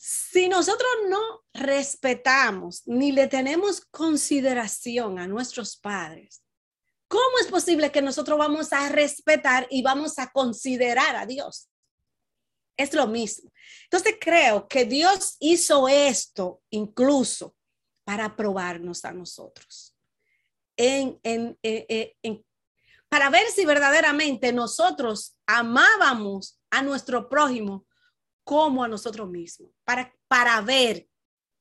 si 0.00 0.48
nosotros 0.48 0.88
no 1.08 1.44
respetamos 1.52 2.86
ni 2.86 3.10
le 3.10 3.26
tenemos 3.26 3.80
consideración 3.90 5.18
a 5.18 5.26
nuestros 5.26 5.76
padres, 5.76 6.44
¿cómo 7.08 7.38
es 7.40 7.48
posible 7.48 7.90
que 7.90 8.00
nosotros 8.00 8.38
vamos 8.38 8.72
a 8.72 8.88
respetar 8.90 9.66
y 9.70 9.82
vamos 9.82 10.20
a 10.20 10.30
considerar 10.30 11.16
a 11.16 11.26
Dios? 11.26 11.68
Es 12.76 12.94
lo 12.94 13.08
mismo. 13.08 13.50
Entonces 13.90 14.14
creo 14.20 14.68
que 14.68 14.84
Dios 14.84 15.36
hizo 15.40 15.88
esto 15.88 16.62
incluso 16.70 17.56
para 18.04 18.36
probarnos 18.36 19.04
a 19.04 19.10
nosotros. 19.10 19.96
Para 23.08 23.30
ver 23.30 23.50
si 23.50 23.66
verdaderamente 23.66 24.52
nosotros 24.52 25.36
amábamos 25.44 26.60
a 26.70 26.82
nuestro 26.82 27.28
prójimo 27.28 27.87
como 28.48 28.82
a 28.82 28.88
nosotros 28.88 29.28
mismos, 29.28 29.70
para, 29.84 30.10
para 30.26 30.58
ver 30.62 31.06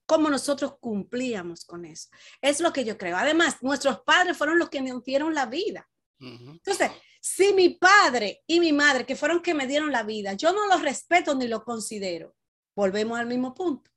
cómo 0.06 0.30
nosotros 0.30 0.76
cumplíamos 0.80 1.65
con 1.65 1.84
eso. 1.84 2.08
Es 2.41 2.62
lo 2.62 2.71
que 2.71 2.86
yo 2.86 2.97
creo. 2.97 3.17
Además, 3.17 3.58
nuestros 3.62 4.00
padres 4.06 4.38
fueron 4.38 4.58
los 4.58 4.69
que 4.69 4.82
nos 4.82 5.04
dieron 5.04 5.36
la 5.36 5.47
vida. 5.47 5.86
Entonces, 6.17 6.89
si 7.19 7.52
mi 7.52 7.71
padre 7.71 8.41
y 8.47 8.62
mi 8.62 8.71
madre, 8.71 9.06
que 9.06 9.17
fueron 9.17 9.41
que 9.41 9.54
me 9.54 9.67
dieron 9.67 9.91
la 9.91 10.04
vida, 10.04 10.32
yo 10.32 10.54
no 10.54 10.65
los 10.67 10.82
respeto 10.82 11.36
ni 11.36 11.50
los 11.50 11.65
considero, 11.65 12.34
volvemos 12.73 13.19
al 13.19 13.28
mismo 13.28 13.54
punto. 13.54 13.91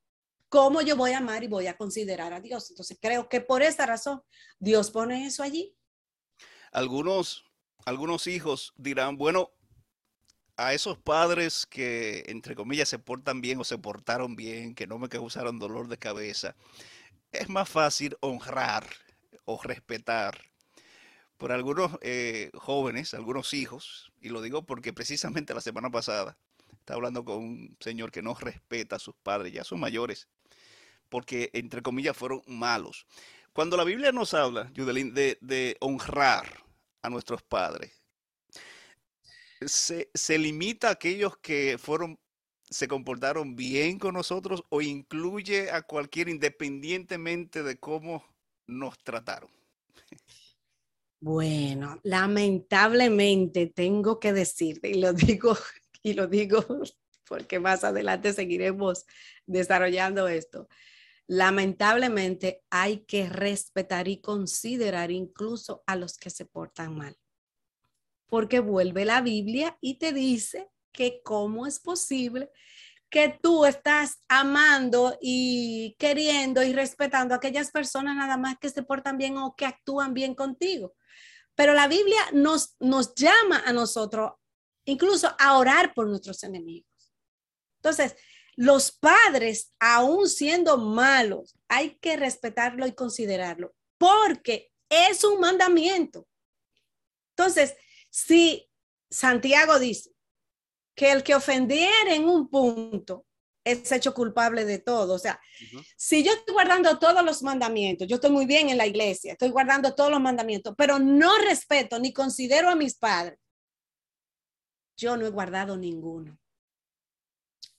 ¿Cómo 0.48 0.83
yo 0.83 0.96
voy 0.96 1.12
a 1.12 1.18
amar 1.18 1.44
y 1.44 1.46
voy 1.46 1.68
a 1.68 1.76
considerar 1.76 2.33
a 2.33 2.40
Dios? 2.40 2.70
Entonces, 2.70 2.98
creo 3.00 3.29
que 3.29 3.40
por 3.40 3.62
esa 3.62 3.87
razón 3.87 4.20
Dios 4.59 4.90
pone 4.90 5.26
eso 5.26 5.44
allí 5.44 5.76
algunos, 6.72 7.44
algunos 7.85 8.26
hijos 8.26 8.72
dirán, 8.76 9.16
bueno, 9.16 9.50
a 10.61 10.75
esos 10.75 10.99
padres 10.99 11.64
que, 11.64 12.25
entre 12.29 12.55
comillas, 12.55 12.88
se 12.88 12.99
portan 12.99 13.40
bien 13.40 13.59
o 13.61 13.64
se 13.64 13.79
portaron 13.79 14.37
bien, 14.37 14.75
que 14.75 14.87
no 14.87 14.99
me 14.99 15.09
causaron 15.09 15.59
dolor 15.59 15.88
de 15.88 15.96
cabeza, 15.96 16.55
es 17.33 17.49
más 17.49 17.68
fácil 17.68 18.16
honrar 18.20 18.87
o 19.46 19.61
respetar 19.62 20.38
por 21.38 21.53
algunos 21.53 21.92
eh, 22.03 22.51
jóvenes, 22.55 23.14
algunos 23.14 23.55
hijos, 23.55 24.12
y 24.20 24.29
lo 24.29 24.42
digo 24.42 24.66
porque 24.66 24.92
precisamente 24.92 25.55
la 25.55 25.62
semana 25.62 25.88
pasada 25.90 26.37
estaba 26.73 26.96
hablando 26.96 27.25
con 27.25 27.38
un 27.38 27.77
señor 27.81 28.11
que 28.11 28.20
no 28.20 28.35
respeta 28.35 28.96
a 28.96 28.99
sus 28.99 29.14
padres, 29.14 29.55
ya 29.55 29.64
son 29.64 29.81
mayores, 29.81 30.29
porque 31.09 31.49
entre 31.55 31.81
comillas 31.81 32.16
fueron 32.16 32.42
malos. 32.46 33.07
Cuando 33.55 33.79
la 33.79 33.85
Biblia 33.85 34.12
nos 34.12 34.35
habla, 34.35 34.70
Judelín, 34.77 35.14
de, 35.14 35.38
de 35.40 35.79
honrar 35.81 36.64
a 37.01 37.09
nuestros 37.09 37.42
padres, 37.42 38.00
¿se, 39.61 40.11
¿se, 40.14 40.38
limita 40.38 40.88
a 40.88 40.92
aquellos 40.92 41.37
que 41.38 41.79
fueron, 41.79 42.18
se 42.68 42.88
comportaron 42.88 43.57
bien 43.57 43.99
con 43.99 44.14
nosotros 44.14 44.64
o 44.68 44.81
incluye 44.81 45.70
a 45.70 45.83
cualquiera 45.83 46.31
independientemente 46.31 47.62
de 47.62 47.79
cómo 47.79 48.25
nos 48.66 48.99
trataron? 48.99 49.51
Bueno, 51.20 52.01
lamentablemente 52.03 53.66
tengo 53.66 54.18
que 54.18 54.33
decirte, 54.33 54.88
y 54.88 54.94
lo 54.94 55.12
digo, 55.12 55.57
y 56.03 56.14
lo 56.14 56.27
digo 56.27 56.64
porque 57.29 57.61
más 57.61 57.85
adelante 57.85 58.33
seguiremos 58.33 59.05
desarrollando 59.46 60.29
esto 60.29 60.68
lamentablemente 61.31 62.64
hay 62.70 63.05
que 63.05 63.29
respetar 63.29 64.09
y 64.09 64.20
considerar 64.20 65.12
incluso 65.12 65.85
a 65.87 65.94
los 65.94 66.18
que 66.18 66.29
se 66.29 66.44
portan 66.44 66.96
mal. 66.96 67.16
Porque 68.31 68.61
vuelve 68.61 69.05
la 69.05 69.21
Biblia 69.21 69.77
y 69.81 69.99
te 69.99 70.12
dice 70.12 70.71
que 70.93 71.21
cómo 71.23 71.66
es 71.66 71.81
posible 71.81 72.51
que 73.11 73.37
tú 73.43 73.66
estás 73.66 74.23
amando 74.29 75.19
y 75.21 75.97
queriendo 75.99 76.62
y 76.62 76.73
respetando 76.73 77.35
a 77.35 77.38
aquellas 77.38 77.73
personas 77.73 78.16
nada 78.16 78.37
más 78.37 78.57
que 78.59 78.71
se 78.71 78.85
portan 78.85 79.19
bien 79.19 79.37
o 79.37 79.57
que 79.57 79.66
actúan 79.66 80.14
bien 80.14 80.35
contigo. 80.35 80.95
Pero 81.57 81.75
la 81.75 81.88
Biblia 81.88 82.21
nos, 82.33 82.77
nos 82.79 83.14
llama 83.16 83.62
a 83.66 83.73
nosotros 83.73 84.33
incluso 84.85 85.35
a 85.38 85.59
orar 85.59 85.93
por 85.93 86.09
nuestros 86.09 86.43
enemigos. 86.45 87.12
Entonces, 87.77 88.14
los 88.57 88.93
padres, 88.93 89.73
aún 89.79 90.29
siendo 90.29 90.79
malos, 90.79 91.57
hay 91.69 91.99
que 91.99 92.16
respetarlo 92.16 92.87
y 92.87 92.93
considerarlo, 92.93 93.75
porque 93.99 94.71
es 94.88 95.25
un 95.25 95.40
mandamiento. 95.40 96.27
Entonces, 97.37 97.75
si 98.11 98.68
Santiago 99.09 99.79
dice 99.79 100.11
que 100.94 101.12
el 101.12 101.23
que 101.23 101.35
ofendiera 101.35 102.14
en 102.14 102.29
un 102.29 102.49
punto 102.49 103.27
es 103.64 103.90
hecho 103.92 104.14
culpable 104.14 104.64
de 104.64 104.79
todo. 104.79 105.14
O 105.14 105.18
sea, 105.18 105.40
si 105.96 106.23
yo 106.25 106.33
estoy 106.33 106.55
guardando 106.55 106.99
todos 106.99 107.25
los 107.25 107.42
mandamientos, 107.42 108.09
yo 108.09 108.16
estoy 108.16 108.31
muy 108.31 108.46
bien 108.46 108.68
en 108.68 108.79
la 108.79 108.87
iglesia, 108.87 109.33
estoy 109.33 109.51
guardando 109.51 109.94
todos 109.94 110.11
los 110.11 110.20
mandamientos, 110.20 110.75
pero 110.77 110.99
no 110.99 111.38
respeto 111.38 111.99
ni 111.99 112.12
considero 112.12 112.68
a 112.68 112.75
mis 112.75 112.96
padres, 112.96 113.38
yo 114.96 115.16
no 115.16 115.27
he 115.27 115.31
guardado 115.31 115.77
ninguno. 115.77 116.38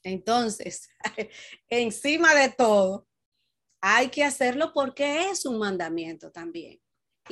Entonces, 0.04 0.90
encima 1.70 2.34
de 2.34 2.50
todo, 2.50 3.08
hay 3.82 4.10
que 4.10 4.24
hacerlo 4.24 4.72
porque 4.74 5.30
es 5.30 5.46
un 5.46 5.60
mandamiento 5.60 6.32
también. 6.32 6.80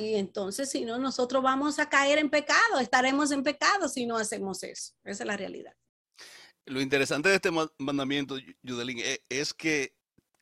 Y 0.00 0.14
entonces, 0.14 0.70
si 0.70 0.84
no, 0.84 0.98
nosotros 0.98 1.42
vamos 1.42 1.78
a 1.78 1.88
caer 1.88 2.18
en 2.18 2.30
pecado, 2.30 2.78
estaremos 2.80 3.30
en 3.32 3.42
pecado 3.42 3.88
si 3.88 4.06
no 4.06 4.16
hacemos 4.16 4.62
eso. 4.62 4.94
Esa 5.04 5.24
es 5.24 5.26
la 5.26 5.36
realidad. 5.36 5.74
Lo 6.64 6.80
interesante 6.80 7.28
de 7.28 7.34
este 7.34 7.50
mandamiento, 7.78 8.36
Yudelín, 8.62 9.00
e, 9.00 9.22
es 9.28 9.52
que 9.52 9.94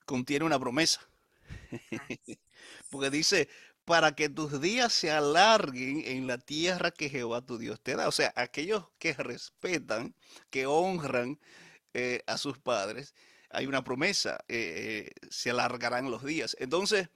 contiene 0.06 0.44
una 0.44 0.60
promesa. 0.60 1.00
Porque 2.90 3.10
dice, 3.10 3.48
para 3.84 4.12
que 4.14 4.28
tus 4.28 4.60
días 4.60 4.92
se 4.92 5.10
alarguen 5.10 6.02
en 6.04 6.26
la 6.26 6.38
tierra 6.38 6.90
que 6.92 7.08
Jehová 7.08 7.40
tu 7.40 7.58
Dios 7.58 7.80
te 7.80 7.96
da. 7.96 8.06
O 8.06 8.12
sea, 8.12 8.32
aquellos 8.36 8.84
que 8.98 9.12
respetan, 9.14 10.14
que 10.50 10.66
honran 10.66 11.40
eh, 11.94 12.22
a 12.26 12.38
sus 12.38 12.58
padres, 12.58 13.14
hay 13.50 13.66
una 13.66 13.82
promesa, 13.82 14.38
eh, 14.46 15.08
eh, 15.18 15.28
se 15.30 15.50
alargarán 15.50 16.10
los 16.10 16.22
días. 16.22 16.56
Entonces, 16.60 17.08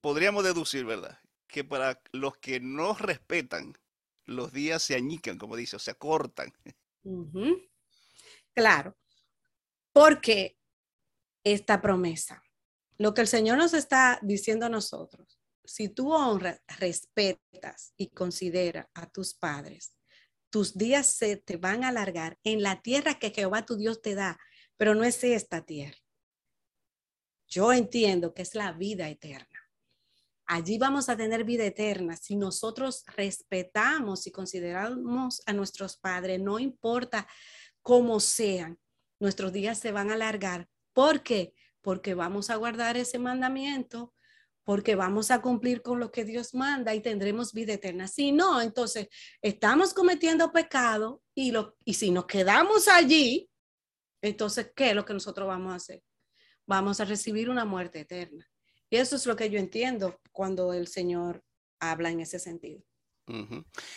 podríamos 0.00 0.44
deducir, 0.44 0.84
¿verdad? 0.84 1.18
Que 1.48 1.64
para 1.64 2.00
los 2.12 2.36
que 2.38 2.60
no 2.60 2.94
respetan, 2.94 3.74
los 4.24 4.52
días 4.52 4.82
se 4.82 4.94
añican, 4.94 5.38
como 5.38 5.56
dice, 5.56 5.76
o 5.76 5.78
se 5.78 5.90
acortan. 5.90 6.52
Claro, 8.54 8.96
porque 9.92 10.58
esta 11.42 11.80
promesa, 11.80 12.42
lo 12.98 13.14
que 13.14 13.22
el 13.22 13.28
Señor 13.28 13.56
nos 13.58 13.72
está 13.72 14.18
diciendo 14.22 14.66
a 14.66 14.68
nosotros, 14.68 15.40
si 15.64 15.88
tú 15.88 16.12
honras, 16.12 16.60
respetas 16.78 17.92
y 17.96 18.08
consideras 18.08 18.86
a 18.94 19.08
tus 19.10 19.34
padres, 19.34 19.94
tus 20.50 20.76
días 20.76 21.06
se 21.06 21.36
te 21.36 21.56
van 21.56 21.84
a 21.84 21.88
alargar 21.88 22.38
en 22.42 22.62
la 22.62 22.80
tierra 22.80 23.18
que 23.18 23.30
Jehová 23.30 23.64
tu 23.64 23.76
Dios 23.76 24.00
te 24.00 24.14
da, 24.14 24.38
pero 24.76 24.94
no 24.94 25.04
es 25.04 25.22
esta 25.24 25.64
tierra. 25.64 25.98
Yo 27.46 27.72
entiendo 27.72 28.34
que 28.34 28.42
es 28.42 28.54
la 28.54 28.72
vida 28.72 29.08
eterna. 29.08 29.57
Allí 30.50 30.78
vamos 30.78 31.10
a 31.10 31.16
tener 31.16 31.44
vida 31.44 31.66
eterna 31.66 32.16
si 32.16 32.34
nosotros 32.34 33.04
respetamos 33.14 34.26
y 34.26 34.32
consideramos 34.32 35.42
a 35.44 35.52
nuestros 35.52 35.98
padres, 35.98 36.40
no 36.40 36.58
importa 36.58 37.28
cómo 37.82 38.18
sean, 38.18 38.78
nuestros 39.20 39.52
días 39.52 39.78
se 39.78 39.92
van 39.92 40.10
a 40.10 40.14
alargar. 40.14 40.66
¿Por 40.94 41.22
qué? 41.22 41.52
Porque 41.82 42.14
vamos 42.14 42.48
a 42.48 42.56
guardar 42.56 42.96
ese 42.96 43.18
mandamiento, 43.18 44.14
porque 44.64 44.94
vamos 44.94 45.30
a 45.30 45.42
cumplir 45.42 45.82
con 45.82 46.00
lo 46.00 46.10
que 46.10 46.24
Dios 46.24 46.54
manda 46.54 46.94
y 46.94 47.00
tendremos 47.00 47.52
vida 47.52 47.74
eterna. 47.74 48.08
Si 48.08 48.32
no, 48.32 48.62
entonces 48.62 49.08
estamos 49.42 49.92
cometiendo 49.92 50.50
pecado 50.50 51.22
y, 51.34 51.50
lo, 51.50 51.76
y 51.84 51.92
si 51.92 52.10
nos 52.10 52.24
quedamos 52.24 52.88
allí, 52.88 53.50
entonces, 54.22 54.72
¿qué 54.74 54.90
es 54.90 54.96
lo 54.96 55.04
que 55.04 55.12
nosotros 55.12 55.46
vamos 55.46 55.74
a 55.74 55.76
hacer? 55.76 56.02
Vamos 56.66 57.00
a 57.00 57.04
recibir 57.04 57.50
una 57.50 57.66
muerte 57.66 58.00
eterna. 58.00 58.48
Y 58.90 58.96
eso 58.96 59.16
es 59.16 59.26
lo 59.26 59.36
que 59.36 59.50
yo 59.50 59.58
entiendo 59.58 60.18
cuando 60.32 60.72
el 60.72 60.86
Señor 60.86 61.42
habla 61.78 62.10
en 62.10 62.20
ese 62.20 62.38
sentido. 62.38 62.82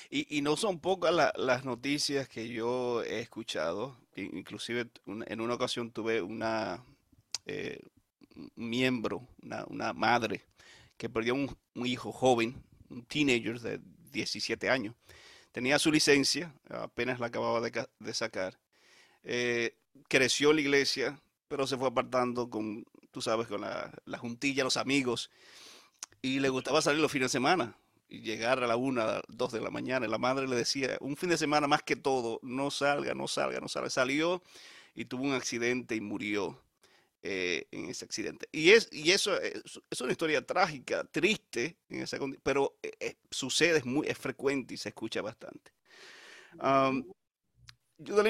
y, 0.09 0.41
no 0.41 0.57
son 0.57 0.81
pocas 0.81 1.13
las 1.35 1.63
noticias 1.63 2.27
que 2.27 2.49
yo 2.49 3.01
he 3.03 3.19
escuchado. 3.19 3.97
Inclusive 4.15 4.89
en 5.05 5.41
una 5.41 5.53
ocasión 5.53 5.91
tuve 5.91 6.21
una 6.21 6.83
eh, 7.45 7.79
miembro, 8.55 9.27
una, 9.69 9.93
madre 9.93 10.41
que 10.97 11.09
perdió 11.09 11.33
un, 11.35 11.57
hijo 11.85 12.11
joven, 12.11 12.61
un 12.89 13.05
teenager 13.05 13.59
de 13.59 13.79
17 14.11 14.69
años. 14.69 14.95
Tenía 15.51 15.79
su 15.79 15.91
licencia, 15.91 16.53
apenas 16.69 17.19
la 17.19 17.27
acababa 17.27 17.61
de, 17.61 18.13
sacar. 18.13 18.59
Eh, 19.23 19.75
creció 20.07 20.53
la 20.53 20.61
iglesia, 20.61 21.21
pero 21.51 21.67
se 21.67 21.75
fue 21.75 21.89
apartando 21.89 22.49
con, 22.49 22.85
tú 23.11 23.21
sabes, 23.21 23.45
con 23.47 23.59
la, 23.59 23.91
la, 24.05 24.17
juntilla, 24.17 24.63
los 24.63 24.77
amigos. 24.77 25.29
Y 26.21 26.39
le 26.39 26.47
gustaba 26.47 26.81
salir 26.81 27.01
los 27.01 27.11
fines 27.11 27.25
de 27.25 27.37
semana 27.39 27.75
y 28.07 28.21
llegar 28.21 28.63
a 28.63 28.67
la 28.67 28.77
una, 28.77 29.21
dos 29.27 29.51
de 29.51 29.59
la 29.59 29.69
mañana. 29.69 30.05
Y 30.05 30.09
la 30.09 30.17
madre 30.17 30.47
le 30.47 30.55
decía, 30.55 30.95
un 31.01 31.17
fin 31.17 31.27
de 31.27 31.37
semana 31.37 31.67
más 31.67 31.83
que 31.83 31.97
todo, 31.97 32.39
no 32.41 32.71
salga, 32.71 33.13
no 33.15 33.27
salga, 33.27 33.59
no 33.59 33.67
salga. 33.67 33.89
Salió 33.89 34.41
y 34.95 35.03
tuvo 35.03 35.23
un 35.23 35.33
accidente 35.33 35.93
y 35.93 36.01
murió. 36.01 36.57
Eh, 37.23 37.67
en 37.69 37.85
ese 37.85 38.03
accidente. 38.03 38.47
Y, 38.51 38.71
es, 38.71 38.89
y 38.91 39.11
eso 39.11 39.39
es, 39.39 40.01
una 40.01 40.11
historia 40.11 40.43
trágica, 40.43 41.03
triste, 41.03 41.77
en 41.87 42.01
esa 42.01 42.17
pero 42.41 42.79
eh, 42.81 43.17
sucede, 43.29 43.77
es, 43.77 43.85
muy, 43.85 44.07
es 44.07 44.17
frecuente 44.17 44.73
y 44.73 44.77
se 44.77 44.89
escucha 44.89 45.21
bastante. 45.21 45.71
Um, 46.53 47.05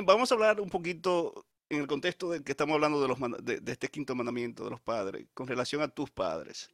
vamos 0.03 0.29
a 0.29 0.35
hablar 0.35 0.59
un 0.59 0.69
poquito 0.69 1.45
en 1.71 1.79
el 1.79 1.87
contexto 1.87 2.29
de 2.29 2.43
que 2.43 2.51
estamos 2.51 2.75
hablando 2.75 3.01
de, 3.01 3.07
los, 3.07 3.17
de, 3.43 3.71
este 3.71 3.87
quinto 3.87 4.13
mandamiento 4.13 4.65
de 4.65 4.71
los 4.71 4.81
padres, 4.81 5.25
con 5.33 5.47
relación 5.47 5.81
a 5.81 5.87
tus 5.87 6.11
padres. 6.11 6.69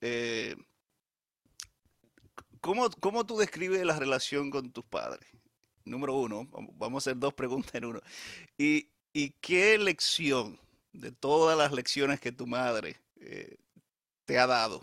Eh, 0.00 0.56
¿cómo, 2.60 2.90
¿Cómo 2.98 3.24
tú 3.24 3.38
describes 3.38 3.84
la 3.84 3.96
relación 3.96 4.50
con 4.50 4.72
tus 4.72 4.84
padres? 4.84 5.24
Número 5.84 6.16
uno, 6.16 6.48
vamos 6.72 7.06
a 7.06 7.10
hacer 7.10 7.20
dos 7.20 7.32
preguntas 7.32 7.76
en 7.76 7.84
uno. 7.84 8.00
¿Y, 8.58 8.88
y 9.12 9.30
qué 9.40 9.78
lección 9.78 10.58
de 10.92 11.12
todas 11.12 11.56
las 11.56 11.70
lecciones 11.70 12.18
que 12.18 12.32
tu 12.32 12.48
madre 12.48 12.96
eh, 13.20 13.56
te 14.24 14.36
ha 14.40 14.48
dado, 14.48 14.82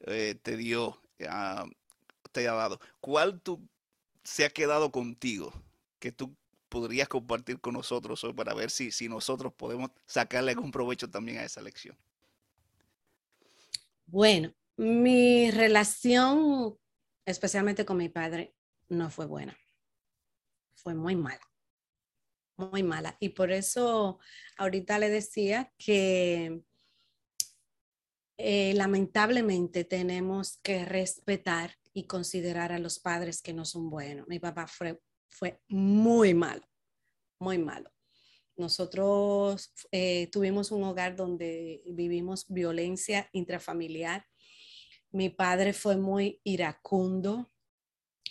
eh, 0.00 0.34
te 0.42 0.58
dio, 0.58 1.00
ah, 1.26 1.64
te 2.32 2.46
ha 2.46 2.52
dado, 2.52 2.80
¿cuál 3.00 3.40
tú 3.40 3.66
se 4.24 4.44
ha 4.44 4.50
quedado 4.50 4.92
contigo 4.92 5.54
que 5.98 6.12
tú 6.12 6.36
podrías 6.72 7.08
compartir 7.08 7.60
con 7.60 7.74
nosotros 7.74 8.24
hoy 8.24 8.32
para 8.32 8.54
ver 8.54 8.70
si, 8.70 8.90
si 8.90 9.08
nosotros 9.08 9.52
podemos 9.52 9.90
sacarle 10.06 10.52
algún 10.52 10.70
provecho 10.70 11.10
también 11.10 11.38
a 11.38 11.44
esa 11.44 11.60
lección? 11.60 11.96
Bueno, 14.06 14.52
mi 14.76 15.50
relación, 15.50 16.78
especialmente 17.26 17.84
con 17.84 17.98
mi 17.98 18.08
padre, 18.08 18.54
no 18.88 19.10
fue 19.10 19.26
buena. 19.26 19.56
Fue 20.74 20.94
muy 20.94 21.14
mala 21.14 21.52
muy 22.56 22.82
mala. 22.82 23.16
Y 23.20 23.30
por 23.30 23.50
eso 23.50 24.18
ahorita 24.56 24.98
le 24.98 25.10
decía 25.10 25.72
que 25.78 26.62
eh, 28.38 28.74
lamentablemente 28.74 29.84
tenemos 29.84 30.58
que 30.62 30.84
respetar 30.84 31.76
y 31.92 32.06
considerar 32.06 32.72
a 32.72 32.78
los 32.78 32.98
padres 32.98 33.42
que 33.42 33.52
no 33.52 33.64
son 33.64 33.90
buenos. 33.90 34.26
Mi 34.28 34.38
papá 34.38 34.66
fue, 34.66 35.00
fue 35.32 35.60
muy 35.68 36.34
malo, 36.34 36.62
muy 37.38 37.58
malo. 37.58 37.90
Nosotros 38.56 39.72
eh, 39.90 40.28
tuvimos 40.30 40.70
un 40.70 40.84
hogar 40.84 41.16
donde 41.16 41.82
vivimos 41.86 42.46
violencia 42.48 43.28
intrafamiliar. 43.32 44.26
Mi 45.10 45.30
padre 45.30 45.72
fue 45.72 45.96
muy 45.96 46.40
iracundo, 46.44 47.50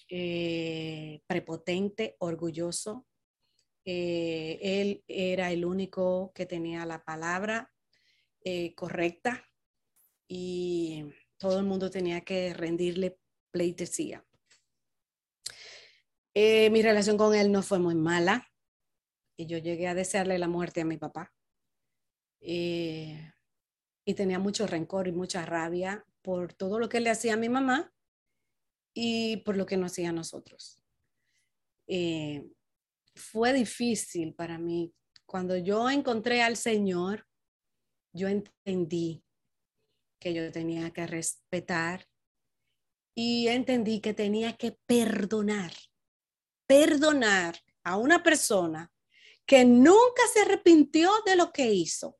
eh, 0.09 1.21
prepotente, 1.27 2.15
orgulloso, 2.19 3.07
eh, 3.83 4.59
él 4.61 5.03
era 5.07 5.51
el 5.51 5.65
único 5.65 6.31
que 6.35 6.45
tenía 6.45 6.85
la 6.85 7.03
palabra 7.03 7.73
correcta 8.75 9.47
y 10.27 11.05
todo 11.37 11.59
el 11.59 11.65
mundo 11.65 11.91
tenía 11.91 12.21
que 12.21 12.53
rendirle 12.55 13.19
pleitesía. 13.51 14.25
Eh, 16.33 16.69
mi 16.69 16.81
relación 16.81 17.17
con 17.17 17.35
él 17.35 17.51
no 17.51 17.61
fue 17.61 17.79
muy 17.79 17.95
mala 17.95 18.47
y 19.37 19.47
yo 19.47 19.57
llegué 19.57 19.87
a 19.87 19.95
desearle 19.95 20.37
la 20.39 20.47
muerte 20.47 20.81
a 20.81 20.85
mi 20.85 20.97
papá. 20.97 21.33
y 22.43 24.13
tenía 24.15 24.39
mucho 24.39 24.65
rencor 24.67 25.07
y 25.07 25.11
mucha 25.11 25.45
rabia 25.45 26.05
por 26.21 26.53
todo 26.53 26.79
lo 26.79 26.89
que 26.89 26.99
le 26.99 27.09
hacía 27.11 27.35
a 27.35 27.37
mi 27.37 27.49
mamá 27.49 27.93
y 28.93 29.37
por 29.37 29.57
lo 29.57 29.65
que 29.65 29.77
nos 29.77 29.91
hacía 29.91 30.09
a 30.09 30.13
nosotros. 30.13 30.81
Eh, 31.87 32.49
fue 33.15 33.53
difícil 33.53 34.33
para 34.33 34.57
mí. 34.57 34.93
Cuando 35.25 35.57
yo 35.57 35.89
encontré 35.89 36.41
al 36.41 36.57
Señor, 36.57 37.27
yo 38.13 38.27
entendí 38.27 39.23
que 40.19 40.33
yo 40.33 40.51
tenía 40.51 40.91
que 40.91 41.07
respetar 41.07 42.07
y 43.15 43.47
entendí 43.47 43.99
que 43.99 44.13
tenía 44.13 44.55
que 44.55 44.77
perdonar, 44.85 45.73
perdonar 46.71 47.57
a 47.83 47.97
una 47.97 48.23
persona 48.23 48.89
que 49.45 49.65
nunca 49.65 50.21
se 50.31 50.39
arrepintió 50.39 51.11
de 51.25 51.35
lo 51.35 51.51
que 51.51 51.73
hizo 51.73 52.17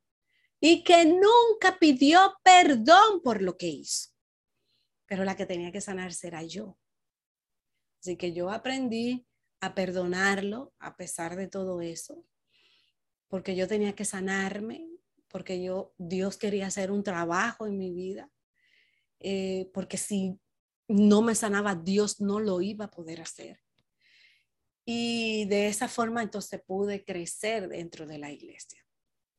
y 0.60 0.84
que 0.84 1.06
nunca 1.06 1.80
pidió 1.80 2.20
perdón 2.43 3.22
por 3.24 3.41
lo 3.41 3.56
que 3.56 3.68
hizo. 3.68 4.10
Pero 5.06 5.24
la 5.24 5.38
que 5.38 5.45
tenía 5.45 5.72
que 5.72 5.80
sanarse 5.80 6.28
era 6.28 6.43
yo. 6.43 6.78
Así 8.02 8.18
que 8.18 8.34
yo 8.34 8.49
aprendí 8.49 9.26
a 9.62 9.74
perdonarlo 9.74 10.74
a 10.80 10.97
pesar 10.97 11.38
de 11.38 11.47
todo 11.47 11.80
eso, 11.80 12.26
porque 13.30 13.56
yo 13.56 13.70
tenía 13.70 13.95
que 13.95 14.04
sanarme, 14.04 14.86
porque 15.30 15.64
yo, 15.64 15.93
Dios 15.97 16.36
quería 16.36 16.68
hacer 16.68 16.91
un 16.91 17.04
trabajo 17.04 17.68
en 17.68 17.78
mi 17.78 17.93
vida, 17.93 18.30
eh, 19.20 19.72
porque 19.74 19.95
si 19.95 20.38
no 20.89 21.22
me 21.22 21.36
sanaba, 21.36 21.74
Dios 21.74 22.20
no 22.20 22.41
lo 22.41 22.60
iba 22.60 22.86
a 22.86 22.91
poder 22.91 23.22
hacer. 23.22 23.62
Y 24.86 25.45
de 25.45 25.67
esa 25.67 25.88
forma 25.88 26.23
entonces 26.23 26.61
pude 26.65 27.03
crecer 27.03 27.67
dentro 27.67 28.05
de 28.05 28.17
la 28.17 28.32
iglesia. 28.32 28.84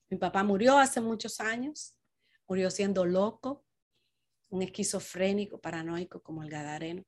Mi 0.09 0.19
papá 0.19 0.45
murió 0.45 0.79
hace 0.79 1.01
muchos 1.01 1.41
años, 1.41 1.97
murió 2.47 2.71
siendo 2.71 3.05
loco, 3.05 3.65
un 4.51 4.63
esquizofrénico, 4.63 5.61
paranoico 5.61 6.23
como 6.23 6.43
el 6.43 6.51
Gadareno. 6.51 7.03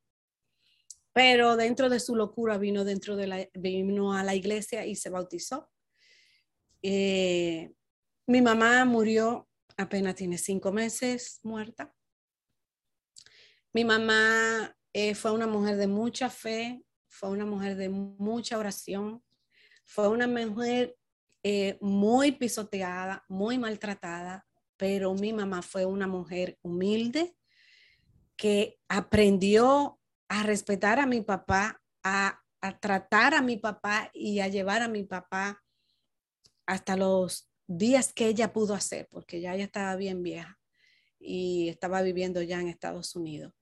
Pero 1.12 1.56
dentro 1.56 1.88
de 1.88 2.00
su 2.00 2.16
locura 2.16 2.58
vino, 2.58 2.84
dentro 2.84 3.14
de 3.14 3.26
la, 3.26 3.48
vino 3.54 4.14
a 4.14 4.24
la 4.24 4.34
iglesia 4.34 4.84
y 4.84 4.96
se 4.96 5.10
bautizó. 5.10 5.70
Eh, 6.82 7.72
mi 8.26 8.42
mamá 8.42 8.84
murió 8.84 9.48
apenas 9.76 10.14
tiene 10.14 10.38
cinco 10.38 10.72
meses 10.72 11.40
muerta. 11.42 11.94
Mi 13.72 13.84
mamá 13.84 14.76
eh, 14.92 15.14
fue 15.14 15.32
una 15.32 15.46
mujer 15.46 15.76
de 15.76 15.86
mucha 15.86 16.30
fe, 16.30 16.82
fue 17.14 17.30
una 17.30 17.46
mujer 17.46 17.76
de 17.76 17.88
mucha 17.88 18.58
oración, 18.58 19.22
fue 19.84 20.08
una 20.08 20.26
mujer 20.26 20.96
eh, 21.44 21.78
muy 21.80 22.32
pisoteada, 22.32 23.24
muy 23.28 23.56
maltratada, 23.56 24.44
pero 24.76 25.14
mi 25.14 25.32
mamá 25.32 25.62
fue 25.62 25.86
una 25.86 26.08
mujer 26.08 26.58
humilde 26.62 27.36
que 28.36 28.80
aprendió 28.88 30.00
a 30.28 30.42
respetar 30.42 30.98
a 30.98 31.06
mi 31.06 31.20
papá, 31.20 31.80
a, 32.02 32.42
a 32.60 32.78
tratar 32.80 33.34
a 33.34 33.42
mi 33.42 33.58
papá 33.58 34.10
y 34.12 34.40
a 34.40 34.48
llevar 34.48 34.82
a 34.82 34.88
mi 34.88 35.04
papá 35.04 35.62
hasta 36.66 36.96
los 36.96 37.48
días 37.68 38.12
que 38.12 38.26
ella 38.26 38.52
pudo 38.52 38.74
hacer, 38.74 39.06
porque 39.08 39.40
ya 39.40 39.54
ella 39.54 39.64
estaba 39.64 39.94
bien 39.94 40.24
vieja 40.24 40.58
y 41.20 41.68
estaba 41.68 42.02
viviendo 42.02 42.42
ya 42.42 42.60
en 42.60 42.66
Estados 42.66 43.14
Unidos. 43.14 43.52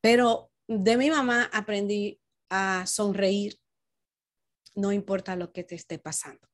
Pero 0.00 0.50
de 0.66 0.96
mi 0.96 1.10
mamá 1.10 1.50
aprendí 1.52 2.22
a 2.56 2.86
sonreír, 2.86 3.60
no 4.76 4.92
importa 4.92 5.34
lo 5.34 5.52
que 5.52 5.64
te 5.64 5.74
esté 5.74 5.98
pasando. 5.98 6.48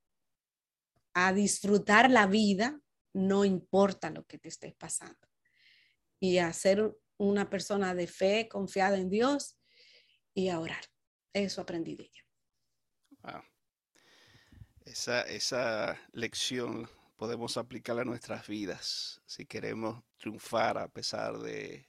A 1.13 1.35
disfrutar 1.35 2.11
la 2.11 2.27
vida, 2.27 2.81
no 3.13 3.45
importa 3.45 4.09
lo 4.09 4.25
que 4.25 4.39
te 4.39 4.49
esté 4.49 4.75
pasando. 4.79 5.29
Y 6.19 6.39
a 6.39 6.51
ser 6.55 6.97
una 7.19 7.51
persona 7.51 7.95
de 7.95 8.07
fe, 8.07 8.49
confiada 8.49 8.97
en 8.97 9.11
Dios 9.11 9.59
y 10.33 10.49
a 10.49 10.59
orar. 10.59 10.83
Eso 11.35 11.61
aprendí 11.61 11.97
de 11.97 12.05
ella. 12.05 13.45
Esa, 14.87 15.21
esa 15.23 16.01
lección 16.13 16.89
podemos 17.17 17.59
aplicarla 17.59 18.03
a 18.03 18.07
nuestras 18.07 18.49
vidas 18.49 19.21
si 19.27 19.45
queremos 19.45 20.03
triunfar 20.17 20.79
a 20.79 20.89
pesar 20.89 21.39
de, 21.39 21.87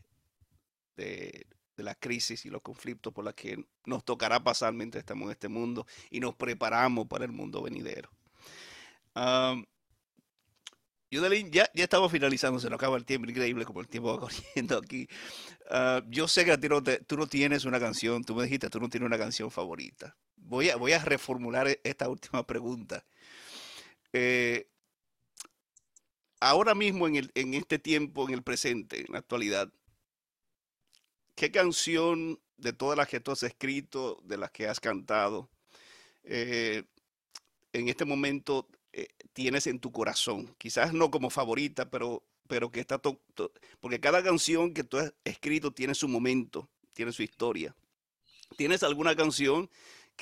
de, 0.97 1.47
la 1.78 1.95
crisis 1.95 2.45
y 2.45 2.49
los 2.49 2.61
conflictos 2.61 3.13
por 3.13 3.26
los 3.26 3.34
que 3.34 3.65
nos 3.86 4.05
tocará 4.05 4.43
pasar 4.43 4.74
mientras 4.74 5.01
estamos 5.01 5.26
en 5.26 5.32
este 5.32 5.47
mundo 5.47 5.88
y 6.09 6.19
nos 6.19 6.36
preparamos 6.36 7.07
para 7.07 7.26
el 7.26 7.32
mundo 7.32 7.61
venidero. 7.61 8.09
Um, 9.15 9.65
ya, 11.09 11.69
ya 11.74 11.84
estamos 11.84 12.11
finalizando, 12.11 12.59
se 12.59 12.69
nos 12.69 12.78
acaba 12.78 12.95
el 12.97 13.05
tiempo, 13.05 13.30
increíble 13.30 13.65
como 13.65 13.82
el 13.82 13.88
tiempo 13.88 14.13
va 14.13 14.19
corriendo 14.28 14.78
aquí. 14.78 15.07
yo 16.07 16.28
sé 16.28 16.45
que 16.45 16.51
a 16.51 16.57
ti 16.59 16.67
tú 17.07 17.17
no 17.17 17.28
tienes 17.28 17.65
una 17.65 17.80
canción, 17.80 18.24
tú 18.24 18.36
me 18.36 18.43
dijiste, 18.43 18.69
tú 18.69 18.80
no 18.80 18.89
tienes 18.89 19.07
una 19.07 19.17
canción 19.17 19.51
favorita 19.51 20.15
voy 20.51 20.69
a, 20.69 20.76
voy 20.76 20.91
a 20.93 20.99
reformular 20.99 21.67
e, 21.67 21.80
esta 21.84 22.09
última 22.09 22.45
pregunta. 22.45 23.05
Eh, 24.13 24.67
ahora 26.39 26.76
mismo, 26.76 27.07
en, 27.07 27.15
el, 27.15 27.32
en 27.36 27.53
este 27.53 27.80
tiempo, 27.80 28.28
en 28.28 28.34
el 28.34 28.43
presente, 28.43 29.01
en 29.01 29.13
la 29.13 29.19
actualidad, 29.19 29.72
¿qué 31.36 31.51
canción 31.51 32.39
de 32.57 32.73
todas 32.73 32.97
las 32.97 33.07
que 33.07 33.19
tú 33.19 33.32
has 33.32 33.43
escrito, 33.43 34.21
de 34.23 34.38
las 34.38 34.51
que 34.51 34.67
has 34.67 34.79
cantado, 34.79 35.49
eh, 36.23 36.84
en 37.73 37.88
este 37.88 38.05
momento 38.05 38.67
eh, 38.93 39.07
tienes 39.34 39.67
en 39.67 39.79
tu 39.79 39.91
corazón? 39.91 40.53
Quizás 40.57 40.93
no 40.93 41.11
como 41.11 41.29
favorita, 41.29 41.89
pero, 41.89 42.23
pero 42.47 42.71
que 42.71 42.82
está... 42.82 43.01
porque 43.79 43.99
cada 43.99 44.23
canción 44.23 44.73
que 44.73 44.84
tú 44.84 44.97
has 44.97 45.13
escrito 45.23 45.71
tiene 45.71 45.95
su 45.95 46.07
momento, 46.07 46.69
tiene 46.93 47.11
su 47.11 47.23
historia. 47.23 47.75
¿Tienes 48.57 48.84
alguna 48.84 49.15
canción 49.15 49.69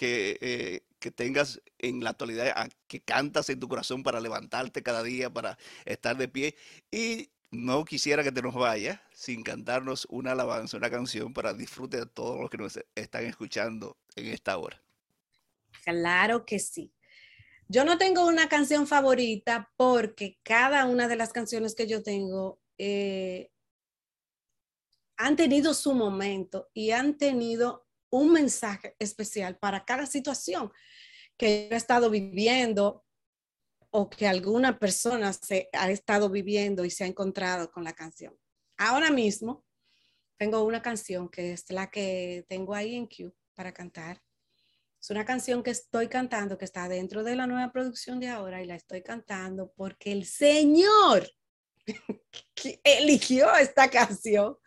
eh, 0.01 0.81
que, 0.99 1.11
tengas 1.11 1.61
en 1.77 2.03
la 2.03 2.11
actualidad, 2.11 2.69
que 2.87 3.01
cantas 3.01 3.49
en 3.49 3.59
tu 3.59 3.67
corazón 3.67 4.03
para 4.03 4.19
levantarte 4.19 4.83
cada 4.83 5.03
día, 5.03 5.29
para 5.29 5.57
estar 5.85 6.17
de 6.17 6.27
pie. 6.27 6.55
Y 6.91 7.29
no 7.51 7.83
quisiera 7.85 8.23
que 8.23 8.31
te 8.31 8.41
nos 8.41 8.53
vayas 8.53 8.99
sin 9.13 9.43
cantarnos 9.43 10.05
una 10.09 10.31
alabanza, 10.31 10.77
una 10.77 10.89
canción 10.89 11.33
para 11.33 11.53
disfrute 11.53 11.97
de 11.97 12.05
todos 12.05 12.39
los 12.39 12.49
que 12.49 12.57
nos 12.57 12.79
están 12.95 13.25
escuchando 13.25 13.97
en 14.15 14.27
esta 14.27 14.57
hora. 14.57 14.81
Claro 15.83 16.45
que 16.45 16.59
sí. 16.59 16.93
Yo 17.67 17.85
no 17.85 17.97
tengo 17.97 18.25
una 18.25 18.49
canción 18.49 18.87
favorita 18.87 19.71
porque 19.77 20.39
cada 20.43 20.85
una 20.85 21.07
de 21.07 21.15
las 21.15 21.31
canciones 21.31 21.75
que 21.75 21.87
yo 21.87 22.01
tengo 22.01 22.59
eh, 22.77 23.51
han 25.17 25.35
tenido 25.35 25.73
su 25.73 25.93
momento 25.93 26.69
y 26.73 26.91
han 26.91 27.17
tenido 27.17 27.87
un 28.09 28.31
mensaje 28.31 28.95
especial 28.99 29.57
para 29.57 29.85
cada 29.85 30.05
situación 30.05 30.71
que 31.37 31.67
yo 31.69 31.75
he 31.75 31.77
estado 31.77 32.09
viviendo 32.09 33.05
o 33.91 34.09
que 34.09 34.27
alguna 34.27 34.77
persona 34.77 35.33
se 35.33 35.69
ha 35.73 35.89
estado 35.89 36.29
viviendo 36.29 36.85
y 36.85 36.91
se 36.91 37.03
ha 37.03 37.07
encontrado 37.07 37.71
con 37.71 37.83
la 37.83 37.93
canción. 37.93 38.37
Ahora 38.77 39.11
mismo 39.11 39.65
tengo 40.37 40.63
una 40.63 40.81
canción 40.81 41.29
que 41.29 41.53
es 41.53 41.69
la 41.69 41.89
que 41.89 42.45
tengo 42.47 42.73
ahí 42.73 42.95
en 42.95 43.07
Q 43.07 43.33
para 43.55 43.73
cantar. 43.73 44.21
Es 45.01 45.09
una 45.09 45.25
canción 45.25 45.63
que 45.63 45.71
estoy 45.71 46.07
cantando, 46.07 46.57
que 46.57 46.65
está 46.65 46.87
dentro 46.87 47.23
de 47.23 47.35
la 47.35 47.47
nueva 47.47 47.71
producción 47.71 48.19
de 48.19 48.29
ahora 48.29 48.61
y 48.61 48.65
la 48.65 48.75
estoy 48.75 49.01
cantando 49.01 49.73
porque 49.75 50.11
el 50.11 50.25
Señor 50.25 51.29
eligió 52.83 53.53
esta 53.55 53.89
canción 53.89 54.57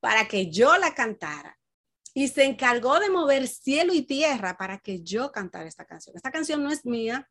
para 0.00 0.26
que 0.26 0.50
yo 0.50 0.76
la 0.78 0.94
cantara 0.94 1.58
y 2.14 2.28
se 2.28 2.44
encargó 2.44 2.98
de 2.98 3.10
mover 3.10 3.46
cielo 3.46 3.92
y 3.94 4.02
tierra 4.02 4.56
para 4.56 4.78
que 4.78 5.02
yo 5.02 5.30
cantara 5.30 5.68
esta 5.68 5.84
canción. 5.84 6.16
Esta 6.16 6.30
canción 6.30 6.62
no 6.62 6.70
es 6.70 6.84
mía, 6.84 7.28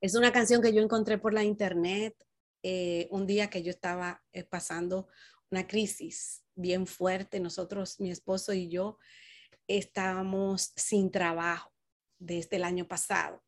es 0.00 0.14
una 0.14 0.32
canción 0.32 0.62
que 0.62 0.72
yo 0.72 0.82
encontré 0.82 1.18
por 1.18 1.34
la 1.34 1.44
internet 1.44 2.14
eh, 2.62 3.08
un 3.10 3.26
día 3.26 3.50
que 3.50 3.62
yo 3.62 3.70
estaba 3.70 4.22
eh, 4.32 4.44
pasando 4.44 5.08
una 5.50 5.66
crisis 5.66 6.44
bien 6.54 6.86
fuerte. 6.86 7.40
Nosotros, 7.40 8.00
mi 8.00 8.10
esposo 8.10 8.52
y 8.52 8.68
yo, 8.68 8.98
estábamos 9.66 10.72
sin 10.76 11.10
trabajo 11.10 11.72
desde 12.18 12.56
el 12.56 12.64
año 12.64 12.86
pasado. 12.86 13.42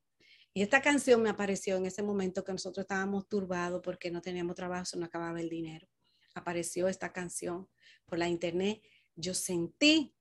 Y 0.53 0.63
esta 0.63 0.83
canción 0.83 1.23
me 1.23 1.31
apareció 1.31 1.77
en 1.77 1.87
ese 1.87 2.03
momento 2.03 2.45
que 2.45 2.53
nosotros 2.53 2.85
estábamos 2.85 3.29
turbados 3.29 3.81
porque 3.83 4.11
no 4.11 4.21
teníamos 4.21 4.57
trabajo, 4.57 4.85
se 4.85 4.99
nos 4.99 5.09
acababa 5.09 5.41
el 5.41 5.49
dinero. 5.49 5.87
Apareció 6.35 6.89
esta 6.89 7.13
canción 7.13 7.69
por 8.07 8.19
la 8.19 8.29
internet 8.29 8.83
yo 9.21 9.35
sentí 9.35 10.15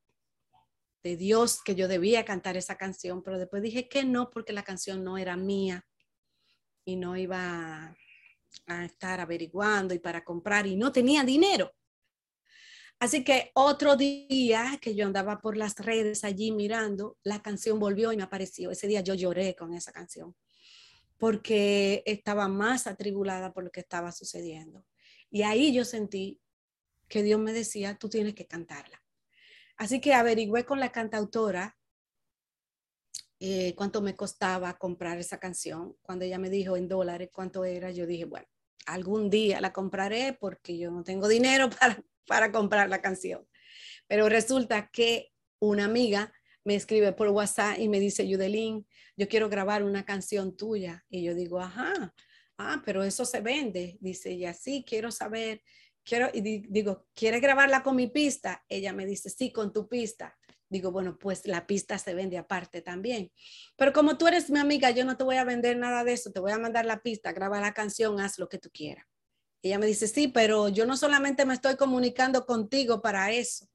de 1.04 1.16
Dios 1.16 1.62
que 1.64 1.76
yo 1.76 1.88
debía 1.88 2.26
cantar 2.26 2.58
esa 2.58 2.76
canción, 2.76 3.24
pero 3.24 3.40
después 3.40 3.64
dije 3.64 3.88
que 3.88 4.04
no 4.04 4.30
porque 4.30 4.54
la 4.54 4.64
canción 4.64 5.04
no 5.04 5.18
era 5.18 5.38
mía 5.38 5.88
y 6.90 6.96
no 6.96 7.16
iba 7.16 7.96
a 8.68 8.86
estar 8.86 9.20
averiguando 9.20 9.94
y 9.94 10.00
para 10.00 10.24
comprar 10.24 10.68
y 10.68 10.76
no 10.76 10.92
tenía 10.92 11.24
dinero. 11.24 11.72
Así 13.00 13.24
que 13.24 13.52
otro 13.54 13.96
día 13.96 14.78
que 14.82 14.94
yo 14.94 15.06
andaba 15.06 15.40
por 15.40 15.56
las 15.56 15.78
redes 15.78 16.26
allí 16.26 16.52
mirando, 16.52 17.18
la 17.24 17.42
canción 17.42 17.80
volvió 17.80 18.12
y 18.12 18.18
me 18.18 18.24
apareció. 18.24 18.72
Ese 18.72 18.88
día 18.88 19.02
yo 19.02 19.14
lloré 19.14 19.56
con 19.56 19.74
esa 19.74 19.92
canción. 19.94 20.36
porque 21.18 22.02
estaba 22.06 22.48
más 22.48 22.88
atribulada 22.88 23.54
por 23.54 23.66
lo 23.66 23.72
que 23.72 23.82
estaba 23.82 24.12
sucediendo. 24.12 24.86
Y 25.30 25.44
ahí 25.44 25.74
yo 25.74 25.84
sentí 25.86 26.40
que 27.10 27.24
Dios 27.24 27.40
me 27.40 27.54
decía, 27.54 27.98
tú 27.98 28.10
tienes 28.10 28.36
que 28.36 28.48
cantarla. 28.48 29.04
Así 29.78 30.00
que 30.02 30.14
averigüé 30.14 30.66
con 30.66 30.80
la 30.80 30.92
cantautora 30.92 31.78
eh, 33.40 33.74
cuánto 33.76 34.02
me 34.02 34.16
costaba 34.16 34.78
comprar 34.78 35.18
esa 35.18 35.40
canción. 35.40 35.96
Cuando 36.02 36.26
ella 36.26 36.38
me 36.38 36.50
dijo 36.50 36.76
en 36.76 36.88
dólares 36.88 37.30
cuánto 37.32 37.64
era, 37.66 37.92
yo 37.92 38.06
dije, 38.06 38.26
bueno, 38.26 38.48
algún 38.86 39.30
día 39.30 39.62
la 39.62 39.72
compraré 39.72 40.38
porque 40.40 40.78
yo 40.78 40.92
no 40.92 41.04
tengo 41.04 41.28
dinero 41.28 41.70
para, 41.80 42.04
para 42.28 42.52
comprar 42.52 42.90
la 42.90 43.02
canción. 43.02 43.48
Pero 44.08 44.28
resulta 44.28 44.90
que 44.92 45.32
una 45.60 45.86
amiga 45.86 46.34
me 46.64 46.76
escribe 46.76 47.14
por 47.14 47.30
WhatsApp 47.30 47.80
y 47.80 47.88
me 47.88 48.00
dice, 48.00 48.28
Yudelín, 48.28 48.86
yo 49.16 49.28
quiero 49.28 49.50
grabar 49.50 49.84
una 49.84 50.06
canción 50.06 50.56
tuya. 50.56 51.06
Y 51.10 51.24
yo 51.24 51.34
digo, 51.34 51.60
ajá, 51.60 52.14
ah, 52.58 52.82
pero 52.86 53.04
eso 53.04 53.26
se 53.26 53.42
vende. 53.42 53.98
Dice 54.02 54.32
ella, 54.32 54.54
sí, 54.54 54.84
quiero 54.88 55.12
saber, 55.12 55.62
quiero, 56.04 56.30
y 56.34 56.42
digo, 56.42 57.08
¿quieres 57.14 57.42
grabarla 57.42 57.84
con 57.84 57.96
mi 57.96 58.08
pista? 58.08 58.64
Ella 58.68 58.94
me 58.94 59.06
dice, 59.06 59.30
sí, 59.30 59.52
con 59.52 59.72
tu 59.74 59.88
pista. 59.88 60.38
Digo, 60.70 60.92
bueno, 60.92 61.18
pues 61.18 61.48
la 61.48 61.66
pista 61.66 61.98
se 61.98 62.14
vende 62.14 62.38
aparte 62.38 62.82
también. 62.82 63.32
Pero 63.76 63.92
como 63.92 64.18
tú 64.18 64.28
eres 64.28 64.50
mi 64.50 64.60
amiga, 64.60 64.92
yo 64.92 65.04
no 65.04 65.18
te 65.18 65.24
voy 65.24 65.38
a 65.38 65.44
vender 65.44 65.78
nada 65.78 66.04
de 66.04 66.14
eso, 66.14 66.32
te 66.32 66.40
voy 66.40 66.52
a 66.52 66.60
mandar 66.60 66.86
la 66.86 67.02
pista, 67.02 67.32
graba 67.32 67.60
la 67.60 67.74
canción, 67.74 68.20
haz 68.20 68.38
lo 68.38 68.48
que 68.50 68.60
tú 68.60 68.70
quieras. 68.72 69.06
Ella 69.62 69.80
me 69.80 69.88
dice, 69.88 70.08
sí, 70.08 70.28
pero 70.28 70.70
yo 70.70 70.86
no 70.86 70.96
solamente 70.96 71.46
me 71.46 71.54
estoy 71.54 71.76
comunicando 71.76 72.46
contigo 72.46 73.02
para 73.02 73.32
eso, 73.32 73.68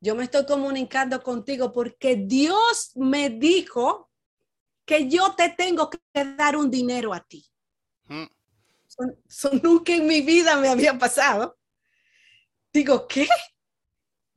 yo 0.00 0.14
me 0.14 0.24
estoy 0.24 0.46
comunicando 0.46 1.22
contigo 1.22 1.72
porque 1.72 2.16
Dios 2.16 2.92
me 2.96 3.28
dijo 3.28 4.10
que 4.86 5.08
yo 5.08 5.34
te 5.36 5.50
tengo 5.50 5.90
que 5.90 6.00
dar 6.36 6.56
un 6.56 6.70
dinero 6.70 7.12
a 7.12 7.20
ti. 7.20 7.46
Mm. 8.06 8.24
Eso 9.28 9.50
nunca 9.62 9.94
en 9.94 10.06
mi 10.06 10.22
vida 10.22 10.56
me 10.56 10.68
había 10.68 10.98
pasado. 10.98 11.58
Digo, 12.72 13.06
¿qué? 13.06 13.28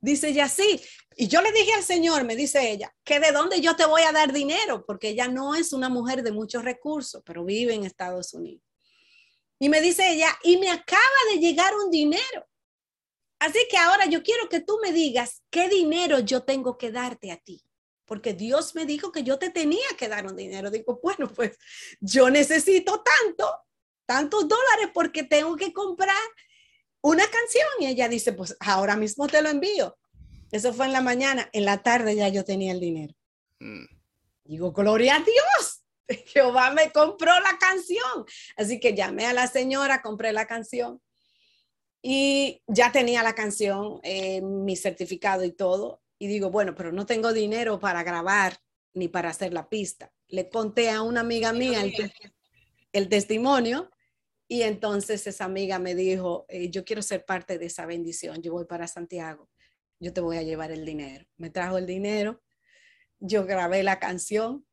Dice 0.04 0.28
ella, 0.28 0.50
sí. 0.50 0.82
Y 1.16 1.28
yo 1.28 1.40
le 1.40 1.50
dije 1.50 1.72
al 1.72 1.82
Señor, 1.82 2.24
me 2.24 2.36
dice 2.36 2.70
ella, 2.70 2.94
que 3.04 3.20
de 3.20 3.32
dónde 3.32 3.62
yo 3.62 3.74
te 3.74 3.86
voy 3.86 4.02
a 4.02 4.12
dar 4.12 4.34
dinero, 4.34 4.84
porque 4.84 5.08
ella 5.08 5.28
no 5.28 5.54
es 5.54 5.72
una 5.72 5.88
mujer 5.88 6.22
de 6.22 6.30
muchos 6.30 6.62
recursos, 6.62 7.22
pero 7.24 7.42
vive 7.42 7.72
en 7.72 7.84
Estados 7.84 8.34
Unidos. 8.34 8.62
Y 9.58 9.70
me 9.70 9.80
dice 9.80 10.12
ella, 10.12 10.28
y 10.42 10.58
me 10.58 10.70
acaba 10.70 11.00
de 11.32 11.38
llegar 11.38 11.74
un 11.74 11.90
dinero. 11.90 12.46
Así 13.38 13.66
que 13.70 13.78
ahora 13.78 14.04
yo 14.04 14.22
quiero 14.22 14.46
que 14.50 14.60
tú 14.60 14.78
me 14.82 14.92
digas 14.92 15.42
qué 15.48 15.70
dinero 15.70 16.18
yo 16.18 16.42
tengo 16.42 16.76
que 16.76 16.92
darte 16.92 17.32
a 17.32 17.38
ti, 17.38 17.62
porque 18.04 18.34
Dios 18.34 18.74
me 18.74 18.84
dijo 18.84 19.10
que 19.10 19.22
yo 19.22 19.38
te 19.38 19.48
tenía 19.48 19.88
que 19.96 20.08
dar 20.08 20.26
un 20.26 20.36
dinero. 20.36 20.70
Digo, 20.70 21.00
bueno, 21.02 21.28
pues 21.28 21.56
yo 22.00 22.28
necesito 22.28 23.02
tanto, 23.02 23.50
tantos 24.04 24.46
dólares 24.46 24.90
porque 24.92 25.22
tengo 25.22 25.56
que 25.56 25.72
comprar 25.72 26.28
una 27.04 27.24
canción. 27.24 27.68
Y 27.80 27.86
ella 27.86 28.08
dice, 28.08 28.32
pues 28.32 28.56
ahora 28.60 28.96
mismo 28.96 29.28
te 29.28 29.42
lo 29.42 29.50
envío. 29.50 29.96
Eso 30.50 30.72
fue 30.72 30.86
en 30.86 30.92
la 30.92 31.00
mañana, 31.00 31.48
en 31.52 31.64
la 31.64 31.82
tarde 31.82 32.16
ya 32.16 32.28
yo 32.28 32.44
tenía 32.44 32.72
el 32.72 32.80
dinero. 32.80 33.14
Mm. 33.60 33.84
Digo, 34.44 34.72
gloria 34.72 35.16
a 35.16 35.20
Dios. 35.20 35.84
Jehová 36.26 36.70
me 36.70 36.90
compró 36.92 37.32
la 37.40 37.58
canción. 37.58 38.24
Así 38.56 38.80
que 38.80 38.94
llamé 38.94 39.26
a 39.26 39.32
la 39.32 39.46
señora, 39.46 40.02
compré 40.02 40.32
la 40.32 40.46
canción 40.46 41.00
y 42.06 42.62
ya 42.66 42.92
tenía 42.92 43.22
la 43.22 43.34
canción, 43.34 43.98
eh, 44.02 44.42
mi 44.42 44.76
certificado 44.76 45.42
y 45.42 45.52
todo. 45.52 46.02
Y 46.18 46.26
digo, 46.26 46.50
bueno, 46.50 46.74
pero 46.74 46.92
no 46.92 47.06
tengo 47.06 47.32
dinero 47.32 47.80
para 47.80 48.02
grabar 48.02 48.58
ni 48.92 49.08
para 49.08 49.30
hacer 49.30 49.52
la 49.52 49.68
pista. 49.68 50.12
Le 50.28 50.48
conté 50.48 50.90
a 50.90 51.02
una 51.02 51.20
amiga 51.20 51.52
mía 51.52 51.82
el, 52.92 53.08
testimonio 53.08 53.90
y 54.48 54.62
entonces 54.62 55.26
esa 55.26 55.44
amiga 55.44 55.78
me 55.78 55.94
dijo, 55.94 56.44
eh, 56.48 56.70
yo 56.70 56.84
quiero 56.84 57.02
ser 57.02 57.24
parte 57.24 57.58
de 57.58 57.66
esa 57.66 57.86
bendición, 57.86 58.42
yo 58.42 58.52
voy 58.52 58.66
para 58.66 58.86
Santiago, 58.86 59.48
yo 60.00 60.12
te 60.12 60.20
voy 60.20 60.36
a 60.36 60.42
llevar 60.42 60.70
el 60.70 60.84
dinero. 60.84 61.26
Me 61.36 61.50
trajo 61.50 61.78
el 61.78 61.86
dinero, 61.86 62.42
yo 63.18 63.46
grabé 63.46 63.82
la 63.82 63.98
canción 63.98 64.66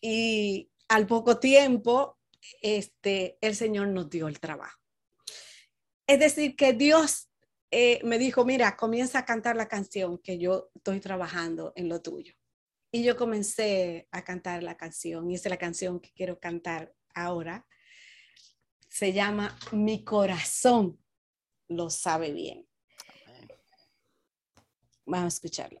y 0.00 0.70
al 0.88 1.06
poco 1.06 1.38
tiempo, 1.38 2.18
este, 2.60 3.38
el 3.40 3.56
Señor 3.56 3.88
nos 3.88 4.10
dio 4.10 4.28
el 4.28 4.40
trabajo. 4.40 4.78
Es 6.06 6.18
decir, 6.18 6.56
que 6.56 6.72
Dios 6.72 7.30
eh, 7.70 8.00
me 8.04 8.18
dijo, 8.18 8.44
mira, 8.44 8.76
comienza 8.76 9.20
a 9.20 9.24
cantar 9.24 9.56
la 9.56 9.68
canción 9.68 10.18
que 10.18 10.38
yo 10.38 10.70
estoy 10.74 11.00
trabajando 11.00 11.72
en 11.76 11.88
lo 11.88 12.02
tuyo. 12.02 12.34
Y 12.92 13.02
yo 13.02 13.16
comencé 13.16 14.06
a 14.12 14.22
cantar 14.22 14.62
la 14.62 14.76
canción 14.76 15.30
y 15.30 15.34
es 15.34 15.44
la 15.46 15.56
canción 15.56 15.98
que 16.00 16.12
quiero 16.12 16.38
cantar 16.38 16.94
ahora. 17.14 17.66
Se 18.94 19.12
llama 19.12 19.58
Mi 19.72 20.04
corazón 20.04 21.04
lo 21.66 21.90
sabe 21.90 22.30
bien. 22.32 22.64
Vamos 25.04 25.24
a 25.24 25.36
escucharlo. 25.36 25.80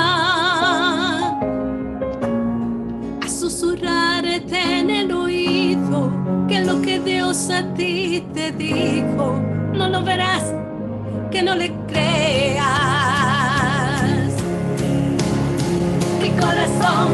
ponerte 4.31 4.79
en 4.79 4.89
el 4.89 5.11
oído 5.11 6.09
que 6.47 6.61
lo 6.61 6.81
que 6.81 6.99
Dios 6.99 7.49
a 7.49 7.63
ti 7.73 8.23
te 8.33 8.53
dijo 8.53 9.37
no 9.73 9.89
lo 9.89 10.01
verás, 10.03 10.53
que 11.31 11.43
no 11.43 11.53
le 11.55 11.69
creas. 11.87 12.63
Mi 16.21 16.29
corazón 16.29 17.09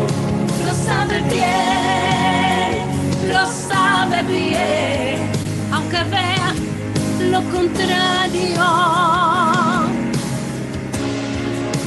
lo 0.64 0.74
sabe 0.74 1.22
bien, 1.32 2.86
lo 3.34 3.46
sabe 3.48 4.22
bien, 4.24 5.32
aunque 5.72 6.04
vea 6.12 6.54
lo 7.32 7.42
contrario. 7.50 8.64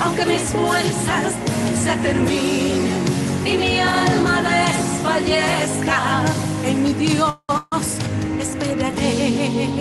Aunque 0.02 0.26
mis 0.26 0.42
fuerzas 0.42 1.34
se 1.84 1.94
terminen 2.02 2.99
y 3.44 3.56
mi 3.56 3.80
alma 3.80 4.42
desfallezca, 4.42 6.24
en 6.64 6.82
mi 6.82 6.92
Dios 6.92 7.36
esperaré. 8.38 9.80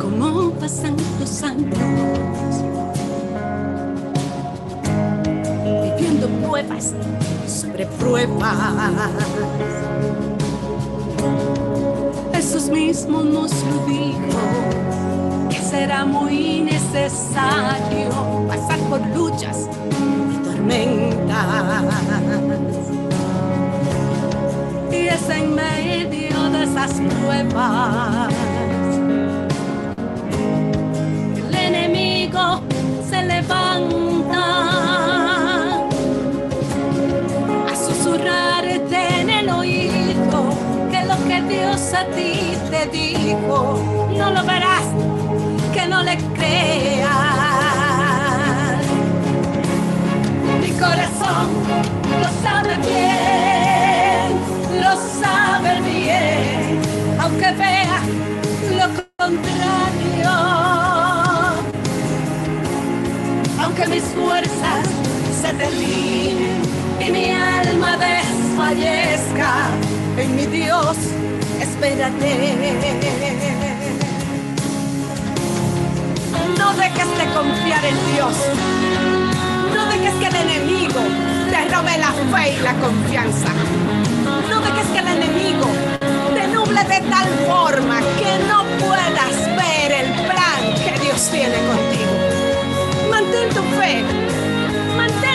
Como 0.00 0.50
pasan 0.52 0.96
los 1.20 1.42
años, 1.42 1.78
viviendo 5.82 6.28
pruebas 6.46 6.94
sobre 7.46 7.86
pruebas. 7.86 8.56
Jesús 12.32 12.68
mismo 12.68 13.22
nos 13.22 13.52
lo 13.52 13.86
dijo 13.86 14.93
medio 25.54 26.50
de 26.50 26.64
esas 26.64 26.92
pruebas. 26.92 28.32
El 31.48 31.54
enemigo 31.54 32.62
se 33.08 33.22
levanta 33.22 34.44
a 37.70 37.76
susurrarte 37.76 39.20
en 39.20 39.30
el 39.30 39.48
oído 39.50 40.38
que 40.90 41.04
lo 41.04 41.16
que 41.28 41.42
Dios 41.42 41.94
a 41.94 42.04
ti 42.14 42.56
te 42.70 42.86
dijo 42.86 43.78
no 44.18 44.30
lo 44.30 44.44
verás, 44.44 44.73
que 44.73 44.73
Mi 50.60 50.70
corazón 50.72 51.46
lo 52.20 52.28
sabe 52.42 52.76
bien, 52.78 54.28
lo 54.82 54.92
sabe 55.22 55.72
bien, 55.82 56.80
aunque 57.20 57.48
vea 57.52 58.00
lo 58.78 58.86
contrario. 59.18 60.32
Aunque 63.62 63.84
mis 63.88 64.04
fuerzas 64.04 64.86
se 65.40 65.50
terminen 65.54 66.62
y 67.00 67.10
mi 67.10 67.30
alma 67.30 67.96
desfallezca, 67.96 69.52
en 70.18 70.36
mi 70.36 70.46
Dios 70.46 70.96
espérate. 71.60 73.73
Dejes 76.76 77.18
de 77.18 77.26
confiar 77.34 77.84
en 77.84 78.14
Dios. 78.14 78.34
No 79.74 79.86
dejes 79.86 80.14
que 80.14 80.26
el 80.26 80.36
enemigo 80.36 81.00
te 81.50 81.74
robe 81.74 81.98
la 81.98 82.12
fe 82.12 82.54
y 82.54 82.62
la 82.62 82.74
confianza. 82.74 83.48
No 84.50 84.60
dejes 84.60 84.86
que 84.92 84.98
el 84.98 85.08
enemigo 85.08 85.66
te 86.34 86.46
nuble 86.48 86.82
de 86.84 87.00
tal 87.10 87.28
forma 87.46 88.00
que 88.18 88.38
no 88.48 88.64
puedas 88.86 89.34
ver 89.56 89.92
el 89.92 90.12
plan 90.26 90.60
que 90.84 91.00
Dios 91.00 91.28
tiene 91.30 91.56
contigo. 91.70 92.14
Mantén 93.10 93.48
tu 93.50 93.62
fe. 93.78 94.02
Mantén 94.96 95.33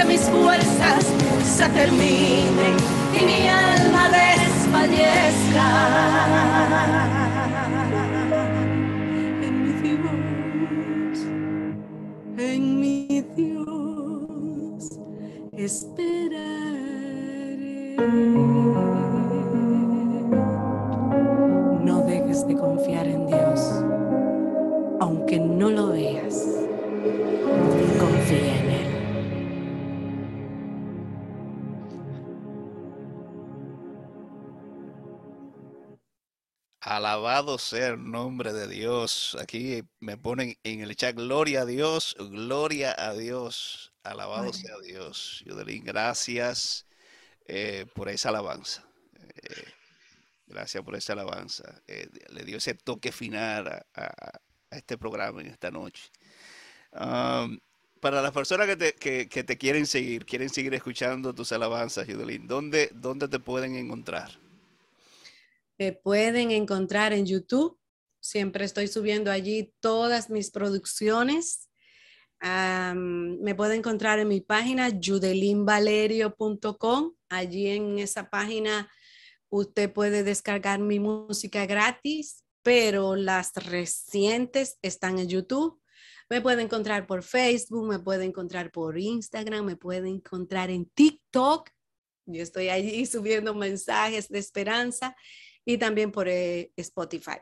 Aunque 0.00 0.14
mis 0.14 0.22
fuerzas 0.30 1.04
se 1.44 1.68
terminen 1.68 2.76
y 3.12 3.24
mi 3.24 3.48
alma 3.48 4.08
desfallezca. 4.08 5.20
Alabado 37.50 37.58
sea 37.58 37.88
el 37.88 38.10
nombre 38.10 38.52
de 38.52 38.68
Dios. 38.68 39.36
Aquí 39.40 39.82
me 39.98 40.16
ponen 40.16 40.56
en 40.62 40.82
el 40.82 40.94
chat, 40.94 41.16
gloria 41.16 41.62
a 41.62 41.66
Dios, 41.66 42.14
gloria 42.16 42.94
a 42.96 43.12
Dios. 43.12 43.92
Alabado 44.04 44.52
sea 44.52 44.78
Dios. 44.78 45.42
Yodelín, 45.44 45.84
gracias 45.84 46.86
eh, 47.46 47.86
por 47.92 48.08
esa 48.08 48.28
alabanza. 48.28 48.86
Eh, 49.42 49.64
gracias 50.46 50.84
por 50.84 50.94
esa 50.94 51.14
alabanza. 51.14 51.82
Eh, 51.88 52.08
le 52.28 52.44
dio 52.44 52.58
ese 52.58 52.74
toque 52.74 53.10
final 53.10 53.66
a, 53.66 53.84
a- 53.94 54.40
a 54.70 54.76
este 54.76 54.96
programa 54.96 55.40
en 55.40 55.48
esta 55.48 55.72
noche. 55.72 56.08
Para 58.00 58.22
las 58.22 58.30
personas 58.32 58.68
que 58.68 58.76
te, 58.76 58.92
que- 58.94 59.28
que 59.28 59.42
te 59.42 59.58
quieren 59.58 59.86
seguir, 59.86 60.24
quieren 60.24 60.50
seguir 60.50 60.72
escuchando 60.74 61.34
tus 61.34 61.50
alabanzas, 61.50 62.06
Yodelín, 62.06 62.46
¿dónde, 62.46 62.90
dónde 62.94 63.26
te 63.26 63.40
pueden 63.40 63.74
encontrar? 63.74 64.38
Me 65.80 65.92
pueden 65.92 66.50
encontrar 66.50 67.14
en 67.14 67.24
YouTube. 67.24 67.80
Siempre 68.20 68.66
estoy 68.66 68.86
subiendo 68.86 69.30
allí 69.30 69.72
todas 69.80 70.28
mis 70.28 70.50
producciones. 70.50 71.70
Me 72.42 73.54
puede 73.54 73.76
encontrar 73.76 74.18
en 74.18 74.28
mi 74.28 74.42
página 74.42 74.90
judelinvalerio.com. 74.90 77.14
Allí 77.30 77.68
en 77.68 77.98
esa 77.98 78.28
página 78.28 78.90
usted 79.48 79.90
puede 79.90 80.22
descargar 80.22 80.80
mi 80.80 81.00
música 81.00 81.64
gratis, 81.64 82.44
pero 82.62 83.16
las 83.16 83.54
recientes 83.54 84.78
están 84.82 85.18
en 85.18 85.30
YouTube. 85.30 85.80
Me 86.28 86.42
puede 86.42 86.60
encontrar 86.60 87.06
por 87.06 87.22
Facebook, 87.22 87.88
me 87.88 87.98
puede 87.98 88.26
encontrar 88.26 88.70
por 88.70 88.98
Instagram, 88.98 89.64
me 89.64 89.76
puede 89.76 90.10
encontrar 90.10 90.68
en 90.68 90.84
TikTok. 90.90 91.70
Yo 92.26 92.42
estoy 92.42 92.68
allí 92.68 93.06
subiendo 93.10 93.54
mensajes 93.54 94.28
de 94.28 94.40
esperanza 94.40 95.16
y 95.64 95.78
también 95.78 96.10
por 96.12 96.28
eh, 96.28 96.72
Spotify. 96.76 97.38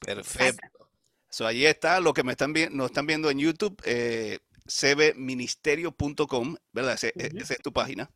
Perfecto. 0.00 0.90
So, 1.30 1.46
allí 1.46 1.66
está 1.66 2.00
lo 2.00 2.14
que 2.14 2.22
me 2.24 2.32
están 2.32 2.54
nos 2.70 2.86
están 2.86 3.06
viendo 3.06 3.30
en 3.30 3.38
YouTube, 3.38 3.80
eh, 3.84 4.38
cbministerio.com, 4.66 6.56
¿verdad? 6.72 6.94
Ese- 6.94 7.12
e-. 7.16 7.32
Esa 7.36 7.54
es 7.54 7.60
tu 7.62 7.72
página. 7.72 8.10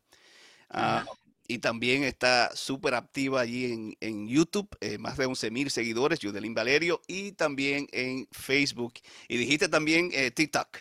Ah, 0.69 1.05
y 1.47 1.59
también 1.59 2.03
está 2.03 2.55
súper 2.55 2.95
activa 2.95 3.41
allí 3.41 3.65
en, 3.71 3.97
en 3.99 4.27
YouTube, 4.27 4.75
eh, 4.79 4.97
más 4.97 5.17
de 5.17 5.25
11 5.25 5.51
mil 5.51 5.69
seguidores, 5.69 6.19
Yudelín 6.19 6.53
Valerio, 6.53 7.01
y 7.05 7.33
también 7.33 7.87
en 7.91 8.27
Facebook. 8.31 8.93
Y 9.27 9.37
dijiste 9.37 9.67
también 9.67 10.09
eh, 10.13 10.31
TikTok. 10.31 10.77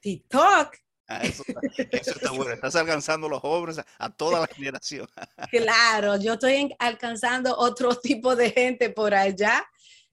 TikTok, 0.00 0.76
está, 1.06 1.20
eso 1.22 2.12
está 2.12 2.30
bueno. 2.32 2.52
Estás 2.52 2.76
alcanzando 2.76 3.28
los 3.28 3.40
jóvenes 3.40 3.78
a, 3.78 3.86
a 3.98 4.14
toda 4.14 4.40
la 4.40 4.46
generación. 4.46 5.06
claro, 5.50 6.16
yo 6.16 6.34
estoy 6.34 6.74
alcanzando 6.78 7.56
otro 7.56 7.94
tipo 8.02 8.34
de 8.36 8.50
gente 8.50 8.90
por 8.90 9.14
allá, 9.14 9.64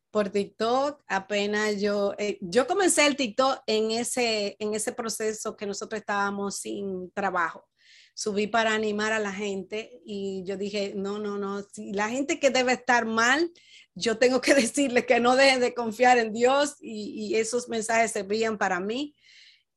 por 0.10 0.30
TikTok. 0.30 1.02
Apenas 1.08 1.80
yo, 1.80 2.14
eh, 2.18 2.38
yo 2.42 2.68
comencé 2.68 3.06
el 3.08 3.16
TikTok 3.16 3.62
en 3.68 3.92
ese, 3.92 4.56
en 4.60 4.74
ese 4.74 4.92
proceso 4.92 5.56
que 5.56 5.66
nosotros 5.66 6.00
estábamos 6.00 6.58
sin 6.58 7.12
trabajo. 7.12 7.68
Subí 8.14 8.48
para 8.48 8.74
animar 8.74 9.14
a 9.14 9.20
la 9.20 9.32
gente 9.32 10.02
y 10.06 10.44
yo 10.46 10.58
dije, 10.58 10.94
no, 10.96 11.18
no, 11.18 11.38
no, 11.38 11.64
si 11.64 11.94
la 11.94 12.10
gente 12.10 12.40
que 12.40 12.50
debe 12.50 12.74
estar 12.74 13.06
mal, 13.06 13.50
yo 13.96 14.18
tengo 14.18 14.42
que 14.42 14.54
decirle 14.56 15.06
que 15.06 15.20
no 15.22 15.36
dejen 15.36 15.62
de 15.62 15.74
confiar 15.74 16.18
en 16.18 16.34
Dios 16.34 16.76
y 16.82 17.36
esos 17.36 17.70
mensajes 17.70 18.12
servían 18.12 18.58
para 18.58 18.80
mí. 18.82 19.16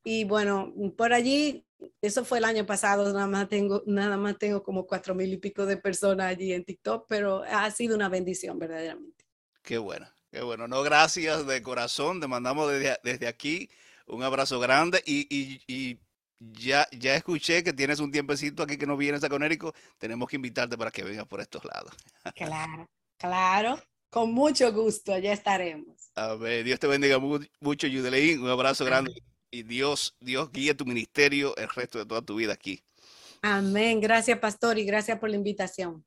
Y 0.05 0.25
bueno, 0.25 0.73
por 0.97 1.13
allí, 1.13 1.67
eso 2.03 2.25
fue 2.25 2.39
el 2.39 2.45
año 2.45 2.67
pasado, 2.67 3.13
nada 3.13 3.27
más 3.27 3.49
tengo, 3.49 3.83
nada 3.87 4.17
más 4.19 4.39
tengo 4.39 4.63
como 4.63 4.87
cuatro 4.87 5.15
mil 5.15 5.33
y 5.33 5.39
pico 5.39 5.67
de 5.67 5.77
personas 5.79 6.27
allí 6.27 6.53
en 6.53 6.65
TikTok, 6.65 7.07
pero 7.09 7.43
ha 7.45 7.71
sido 7.71 7.97
una 7.97 8.09
bendición 8.09 8.59
verdaderamente. 8.59 9.25
Qué 9.63 9.79
bueno, 9.79 10.07
qué 10.31 10.43
bueno. 10.43 10.69
No, 10.69 10.83
gracias 10.83 11.47
de 11.47 11.63
corazón. 11.63 12.21
Te 12.21 12.27
mandamos 12.29 12.71
desde, 12.71 12.99
desde 13.03 13.27
aquí 13.27 13.71
un 14.07 14.23
abrazo 14.23 14.61
grande 14.61 15.03
y, 15.07 15.27
y- 15.35 15.63
y 15.67 15.99
ya, 16.39 16.87
ya 16.93 17.15
escuché 17.17 17.63
que 17.65 17.73
tienes 17.73 18.01
un 18.01 18.11
tiempecito 18.13 18.63
aquí 18.63 18.77
que 18.77 18.87
no 18.87 18.97
vienes 18.97 19.25
a 19.25 19.29
Conérico. 19.31 19.73
Tenemos 19.99 20.29
que 20.29 20.37
invitarte 20.37 20.77
para 20.77 20.91
que 20.91 21.03
vengas 21.05 21.27
por 21.27 21.41
estos 21.41 21.65
lados. 21.65 21.95
Claro, 22.35 22.87
claro, 23.17 23.79
con 24.11 24.33
mucho 24.33 24.73
gusto, 24.73 25.13
allá 25.15 25.33
estaremos. 25.33 26.11
A 26.17 26.35
ver, 26.35 26.65
Dios 26.65 26.79
te 26.79 26.87
bendiga 26.87 27.19
mu- 27.19 27.41
mucho, 27.61 27.87
Yudeleín. 27.87 28.41
Un 28.43 28.49
abrazo 28.51 28.85
grande 28.85 29.13
y 29.55 29.63
Dios, 29.63 30.17
Dios 30.19 30.51
guíe 30.51 30.75
tu 30.75 30.85
ministerio 30.85 31.57
el 31.57 31.69
resto 31.69 31.99
de 31.99 32.07
toda 32.07 32.23
tu 32.23 32.35
vida 32.35 32.53
aquí. 32.53 32.83
Amén. 33.41 34.01
Gracias, 34.01 34.39
pastor, 34.41 34.79
y 34.79 34.85
gracias 34.85 35.19
por 35.21 35.31
la 35.31 35.37
invitación. 35.37 36.05